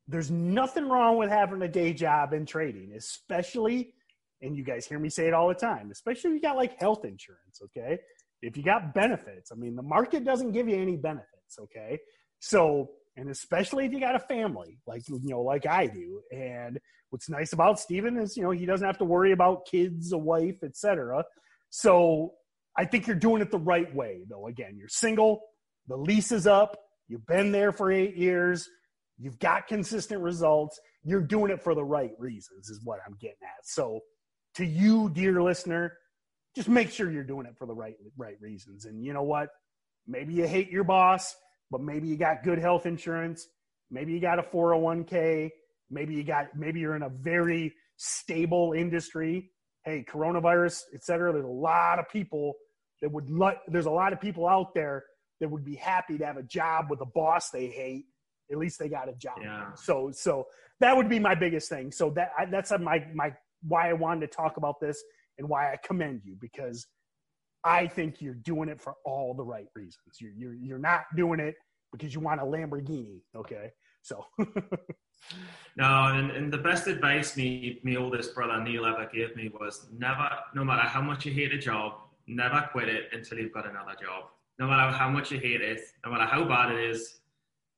there's 0.07 0.31
nothing 0.31 0.89
wrong 0.89 1.17
with 1.17 1.29
having 1.29 1.61
a 1.61 1.67
day 1.67 1.93
job 1.93 2.33
in 2.33 2.45
trading, 2.45 2.93
especially, 2.97 3.93
and 4.41 4.55
you 4.55 4.63
guys 4.63 4.85
hear 4.85 4.99
me 4.99 5.09
say 5.09 5.27
it 5.27 5.33
all 5.33 5.47
the 5.47 5.53
time, 5.53 5.89
especially 5.91 6.31
if 6.31 6.35
you 6.35 6.41
got 6.41 6.57
like 6.57 6.79
health 6.79 7.05
insurance, 7.05 7.61
okay? 7.63 7.99
If 8.41 8.57
you 8.57 8.63
got 8.63 8.93
benefits, 8.93 9.51
I 9.51 9.55
mean, 9.55 9.75
the 9.75 9.83
market 9.83 10.25
doesn't 10.25 10.51
give 10.51 10.67
you 10.67 10.75
any 10.75 10.97
benefits, 10.97 11.59
okay? 11.59 11.99
So, 12.39 12.89
and 13.15 13.29
especially 13.29 13.85
if 13.85 13.93
you 13.93 13.99
got 13.99 14.15
a 14.15 14.19
family, 14.19 14.79
like, 14.87 15.07
you 15.07 15.19
know, 15.23 15.41
like 15.41 15.67
I 15.67 15.85
do. 15.85 16.21
And 16.31 16.79
what's 17.11 17.29
nice 17.29 17.53
about 17.53 17.79
Steven 17.79 18.17
is, 18.17 18.35
you 18.35 18.43
know, 18.43 18.51
he 18.51 18.65
doesn't 18.65 18.85
have 18.85 18.97
to 18.97 19.05
worry 19.05 19.31
about 19.31 19.67
kids, 19.69 20.11
a 20.11 20.17
wife, 20.17 20.63
etc. 20.63 21.23
So 21.69 22.33
I 22.77 22.85
think 22.85 23.07
you're 23.07 23.15
doing 23.15 23.41
it 23.41 23.51
the 23.51 23.59
right 23.59 23.93
way, 23.93 24.21
though. 24.29 24.47
Again, 24.47 24.75
you're 24.77 24.89
single, 24.89 25.41
the 25.87 25.97
lease 25.97 26.31
is 26.31 26.47
up, 26.47 26.77
you've 27.07 27.25
been 27.25 27.51
there 27.51 27.71
for 27.71 27.91
eight 27.91 28.15
years, 28.15 28.67
you've 29.17 29.39
got 29.39 29.67
consistent 29.67 30.21
results, 30.21 30.79
you're 31.03 31.21
doing 31.21 31.51
it 31.51 31.61
for 31.61 31.75
the 31.75 31.83
right 31.83 32.13
reasons, 32.17 32.69
is 32.69 32.79
what 32.83 32.99
I'm 33.05 33.17
getting 33.19 33.37
at. 33.43 33.65
So, 33.65 34.01
to 34.55 34.65
you, 34.65 35.09
dear 35.09 35.41
listener, 35.41 35.93
just 36.55 36.67
make 36.67 36.91
sure 36.91 37.09
you're 37.09 37.23
doing 37.23 37.45
it 37.45 37.55
for 37.57 37.65
the 37.65 37.73
right 37.73 37.95
right 38.17 38.35
reasons. 38.41 38.85
And 38.85 39.03
you 39.03 39.13
know 39.13 39.23
what? 39.23 39.49
Maybe 40.07 40.33
you 40.33 40.47
hate 40.47 40.69
your 40.69 40.83
boss, 40.83 41.35
but 41.69 41.81
maybe 41.81 42.07
you 42.07 42.17
got 42.17 42.43
good 42.43 42.59
health 42.59 42.85
insurance. 42.85 43.47
Maybe 43.89 44.13
you 44.13 44.19
got 44.19 44.39
a 44.39 44.43
401k. 44.43 45.49
Maybe 45.89 46.15
you 46.15 46.23
got, 46.23 46.55
maybe 46.55 46.79
you're 46.79 46.95
in 46.95 47.03
a 47.03 47.09
very 47.09 47.73
stable 47.97 48.73
industry. 48.73 49.51
Hey, 49.83 50.05
coronavirus, 50.07 50.83
et 50.93 51.03
cetera. 51.03 51.33
There's 51.33 51.45
a 51.45 51.47
lot 51.47 51.99
of 51.99 52.07
people 52.09 52.53
that 53.01 53.11
would 53.11 53.29
like, 53.29 53.57
there's 53.67 53.87
a 53.87 53.91
lot 53.91 54.13
of 54.13 54.21
people 54.21 54.47
out 54.47 54.73
there 54.75 55.05
that 55.39 55.49
would 55.49 55.65
be 55.65 55.75
happy 55.75 56.17
to 56.19 56.25
have 56.25 56.37
a 56.37 56.43
job 56.43 56.85
with 56.89 57.01
a 57.01 57.05
boss 57.05 57.49
they 57.49 57.67
hate. 57.67 58.05
At 58.51 58.57
least 58.57 58.77
they 58.79 58.89
got 58.89 59.09
a 59.09 59.13
job. 59.13 59.37
Yeah. 59.41 59.73
So, 59.73 60.11
so 60.11 60.45
that 60.81 60.95
would 60.95 61.09
be 61.09 61.19
my 61.19 61.33
biggest 61.33 61.69
thing. 61.69 61.91
So 61.91 62.11
that, 62.11 62.31
I, 62.37 62.45
that's 62.45 62.71
my, 62.79 63.05
my, 63.13 63.33
why 63.63 63.89
I 63.89 63.93
wanted 63.93 64.21
to 64.21 64.35
talk 64.35 64.57
about 64.57 64.79
this 64.79 65.01
and 65.37 65.47
why 65.49 65.71
I 65.71 65.77
commend 65.83 66.21
you 66.25 66.35
because 66.39 66.85
I 67.63 67.87
think 67.87 68.21
you're 68.21 68.33
doing 68.35 68.69
it 68.69 68.81
for 68.81 68.95
all 69.05 69.33
the 69.33 69.43
right 69.43 69.67
reasons. 69.75 70.17
You're, 70.19 70.33
you're, 70.35 70.53
you're 70.53 70.77
not 70.77 71.05
doing 71.15 71.39
it 71.39 71.55
because 71.91 72.13
you 72.13 72.19
want 72.19 72.41
a 72.41 72.43
Lamborghini. 72.43 73.21
Okay. 73.35 73.71
So. 74.01 74.25
no, 74.39 74.47
and, 75.77 76.31
and 76.31 76.51
the 76.51 76.57
best 76.57 76.87
advice 76.87 77.37
me, 77.37 77.79
me 77.83 77.97
oldest 77.97 78.33
brother 78.35 78.61
Neil 78.61 78.85
ever 78.85 79.09
gave 79.11 79.35
me 79.35 79.51
was 79.59 79.87
never, 79.97 80.29
no 80.55 80.63
matter 80.63 80.87
how 80.87 81.01
much 81.01 81.25
you 81.25 81.33
hate 81.33 81.53
a 81.53 81.57
job, 81.57 81.93
never 82.27 82.67
quit 82.71 82.89
it 82.89 83.09
until 83.13 83.37
you've 83.39 83.53
got 83.53 83.69
another 83.69 83.95
job. 84.01 84.25
No 84.59 84.67
matter 84.67 84.91
how 84.91 85.09
much 85.09 85.31
you 85.31 85.39
hate 85.39 85.61
it, 85.61 85.81
no 86.05 86.11
matter 86.11 86.25
how 86.25 86.43
bad 86.43 86.71
it 86.71 86.89
is, 86.89 87.19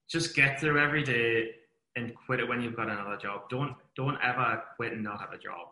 just 0.09 0.36
get 0.36 0.59
through 0.59 0.80
every 0.80 1.03
day 1.03 1.51
and 1.95 2.13
quit 2.26 2.39
it 2.39 2.47
when 2.47 2.61
you've 2.61 2.76
got 2.76 2.89
another 2.89 3.17
job. 3.17 3.49
Don't, 3.49 3.76
don't 3.95 4.17
ever 4.24 4.63
quit 4.76 4.93
and 4.93 5.03
not 5.03 5.19
have 5.19 5.32
a 5.32 5.38
job. 5.38 5.67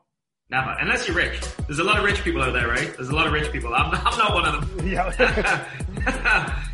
Never. 0.50 0.76
Unless 0.80 1.08
you're 1.08 1.16
rich. 1.16 1.42
There's 1.68 1.80
a 1.80 1.84
lot 1.84 1.98
of 1.98 2.04
rich 2.04 2.24
people 2.24 2.44
out 2.44 2.54
there, 2.54 2.68
right? 2.68 2.94
There's 2.98 3.10
a 3.10 3.16
lot 3.16 3.26
of 3.26 3.34
rich 3.34 3.52
people. 3.52 3.74
I'm, 3.74 3.94
I'm 3.94 4.18
not 4.18 4.34
one 4.34 4.46
of 4.46 4.78
them. 4.78 4.88
Yeah. 4.88 6.58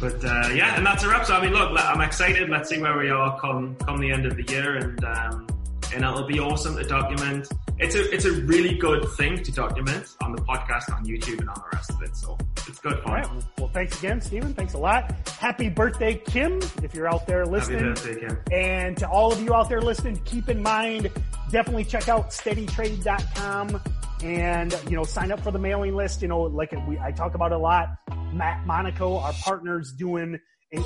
but 0.00 0.24
uh, 0.24 0.50
yeah, 0.54 0.76
and 0.76 0.86
that's 0.86 1.02
a 1.04 1.08
wrap. 1.08 1.26
So 1.26 1.34
I 1.34 1.42
mean, 1.42 1.52
look, 1.52 1.70
I'm 1.76 2.00
excited. 2.00 2.48
Let's 2.48 2.68
see 2.68 2.80
where 2.80 2.96
we 2.96 3.10
are 3.10 3.38
come 3.40 3.74
come 3.76 4.00
the 4.00 4.10
end 4.10 4.26
of 4.26 4.36
the 4.36 4.44
year, 4.44 4.76
and 4.76 5.04
um, 5.04 5.46
and 5.94 6.04
it'll 6.04 6.24
be 6.24 6.38
awesome 6.38 6.76
to 6.76 6.84
document. 6.84 7.48
It's 7.78 7.94
a 7.94 8.12
it's 8.12 8.24
a 8.24 8.32
really 8.32 8.76
good 8.76 9.08
thing 9.16 9.42
to 9.42 9.52
document 9.52 10.14
on 10.22 10.32
the 10.32 10.42
podcast, 10.42 10.92
on 10.94 11.04
YouTube, 11.04 11.40
and 11.40 11.48
on 11.48 11.56
the 11.56 11.76
rest 11.76 11.90
of 11.90 12.02
it. 12.02 12.16
So 12.16 12.36
it's 12.66 12.78
good 12.78 12.98
fun. 13.02 13.06
All 13.06 13.14
right. 13.14 13.44
Well, 13.58 13.68
thanks 13.68 13.98
again, 13.98 14.20
Stephen. 14.20 14.54
Thanks 14.54 14.74
a 14.74 14.78
lot. 14.78 15.28
Happy 15.28 15.68
birthday, 15.68 16.14
Kim, 16.14 16.60
if 16.82 16.94
you're 16.94 17.08
out 17.08 17.26
there 17.26 17.46
listening. 17.46 17.84
Happy 17.84 18.14
birthday, 18.14 18.26
Kim. 18.26 18.38
And 18.52 18.96
to 18.98 19.08
all 19.08 19.32
of 19.32 19.42
you 19.42 19.54
out 19.54 19.68
there 19.68 19.80
listening, 19.80 20.20
keep 20.24 20.48
in 20.48 20.62
mind, 20.62 21.10
definitely 21.50 21.84
check 21.84 22.08
out 22.08 22.30
steadytrade.com 22.30 23.80
and, 24.22 24.74
you 24.88 24.96
know, 24.96 25.04
sign 25.04 25.32
up 25.32 25.40
for 25.40 25.50
the 25.50 25.58
mailing 25.58 25.94
list. 25.94 26.22
You 26.22 26.28
know, 26.28 26.42
like 26.42 26.72
we, 26.86 26.98
I 26.98 27.12
talk 27.12 27.34
about 27.34 27.52
a 27.52 27.58
lot. 27.58 27.88
Matt 28.32 28.66
Monaco, 28.66 29.18
our 29.18 29.32
partners 29.32 29.92
doing 29.92 30.38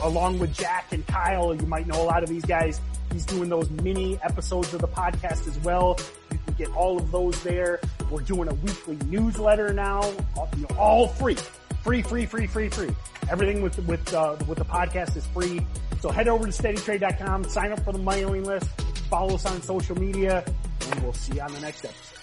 along 0.02 0.38
with 0.38 0.54
Jack 0.54 0.92
and 0.92 1.06
Kyle. 1.06 1.54
You 1.54 1.66
might 1.66 1.86
know 1.86 2.02
a 2.02 2.04
lot 2.04 2.22
of 2.22 2.28
these 2.28 2.44
guys. 2.44 2.80
He's 3.12 3.26
doing 3.26 3.48
those 3.48 3.68
mini 3.70 4.18
episodes 4.22 4.72
of 4.74 4.80
the 4.80 4.88
podcast 4.88 5.46
as 5.48 5.58
well. 5.60 5.98
You 6.30 6.38
can 6.46 6.54
get 6.54 6.76
all 6.76 6.98
of 6.98 7.10
those 7.10 7.42
there. 7.42 7.80
We're 8.10 8.20
doing 8.20 8.48
a 8.48 8.54
weekly 8.54 8.96
newsletter 9.06 9.72
now, 9.72 10.00
all, 10.36 10.48
you 10.56 10.62
know, 10.62 10.76
all 10.78 11.08
free, 11.08 11.36
free, 11.82 12.02
free, 12.02 12.26
free, 12.26 12.46
free, 12.46 12.68
free. 12.68 12.94
Everything 13.30 13.62
with 13.62 13.78
with 13.86 14.12
uh, 14.14 14.36
with 14.46 14.58
the 14.58 14.64
podcast 14.64 15.16
is 15.16 15.26
free. 15.26 15.66
So 16.00 16.10
head 16.10 16.28
over 16.28 16.46
to 16.46 16.52
steadytrade.com, 16.52 17.44
sign 17.44 17.72
up 17.72 17.80
for 17.84 17.92
the 17.92 17.98
mailing 17.98 18.44
list, 18.44 18.68
follow 19.08 19.34
us 19.34 19.46
on 19.46 19.62
social 19.62 19.98
media, 19.98 20.44
and 20.90 21.02
we'll 21.02 21.12
see 21.12 21.34
you 21.34 21.40
on 21.40 21.52
the 21.52 21.60
next 21.60 21.84
episode. 21.84 22.21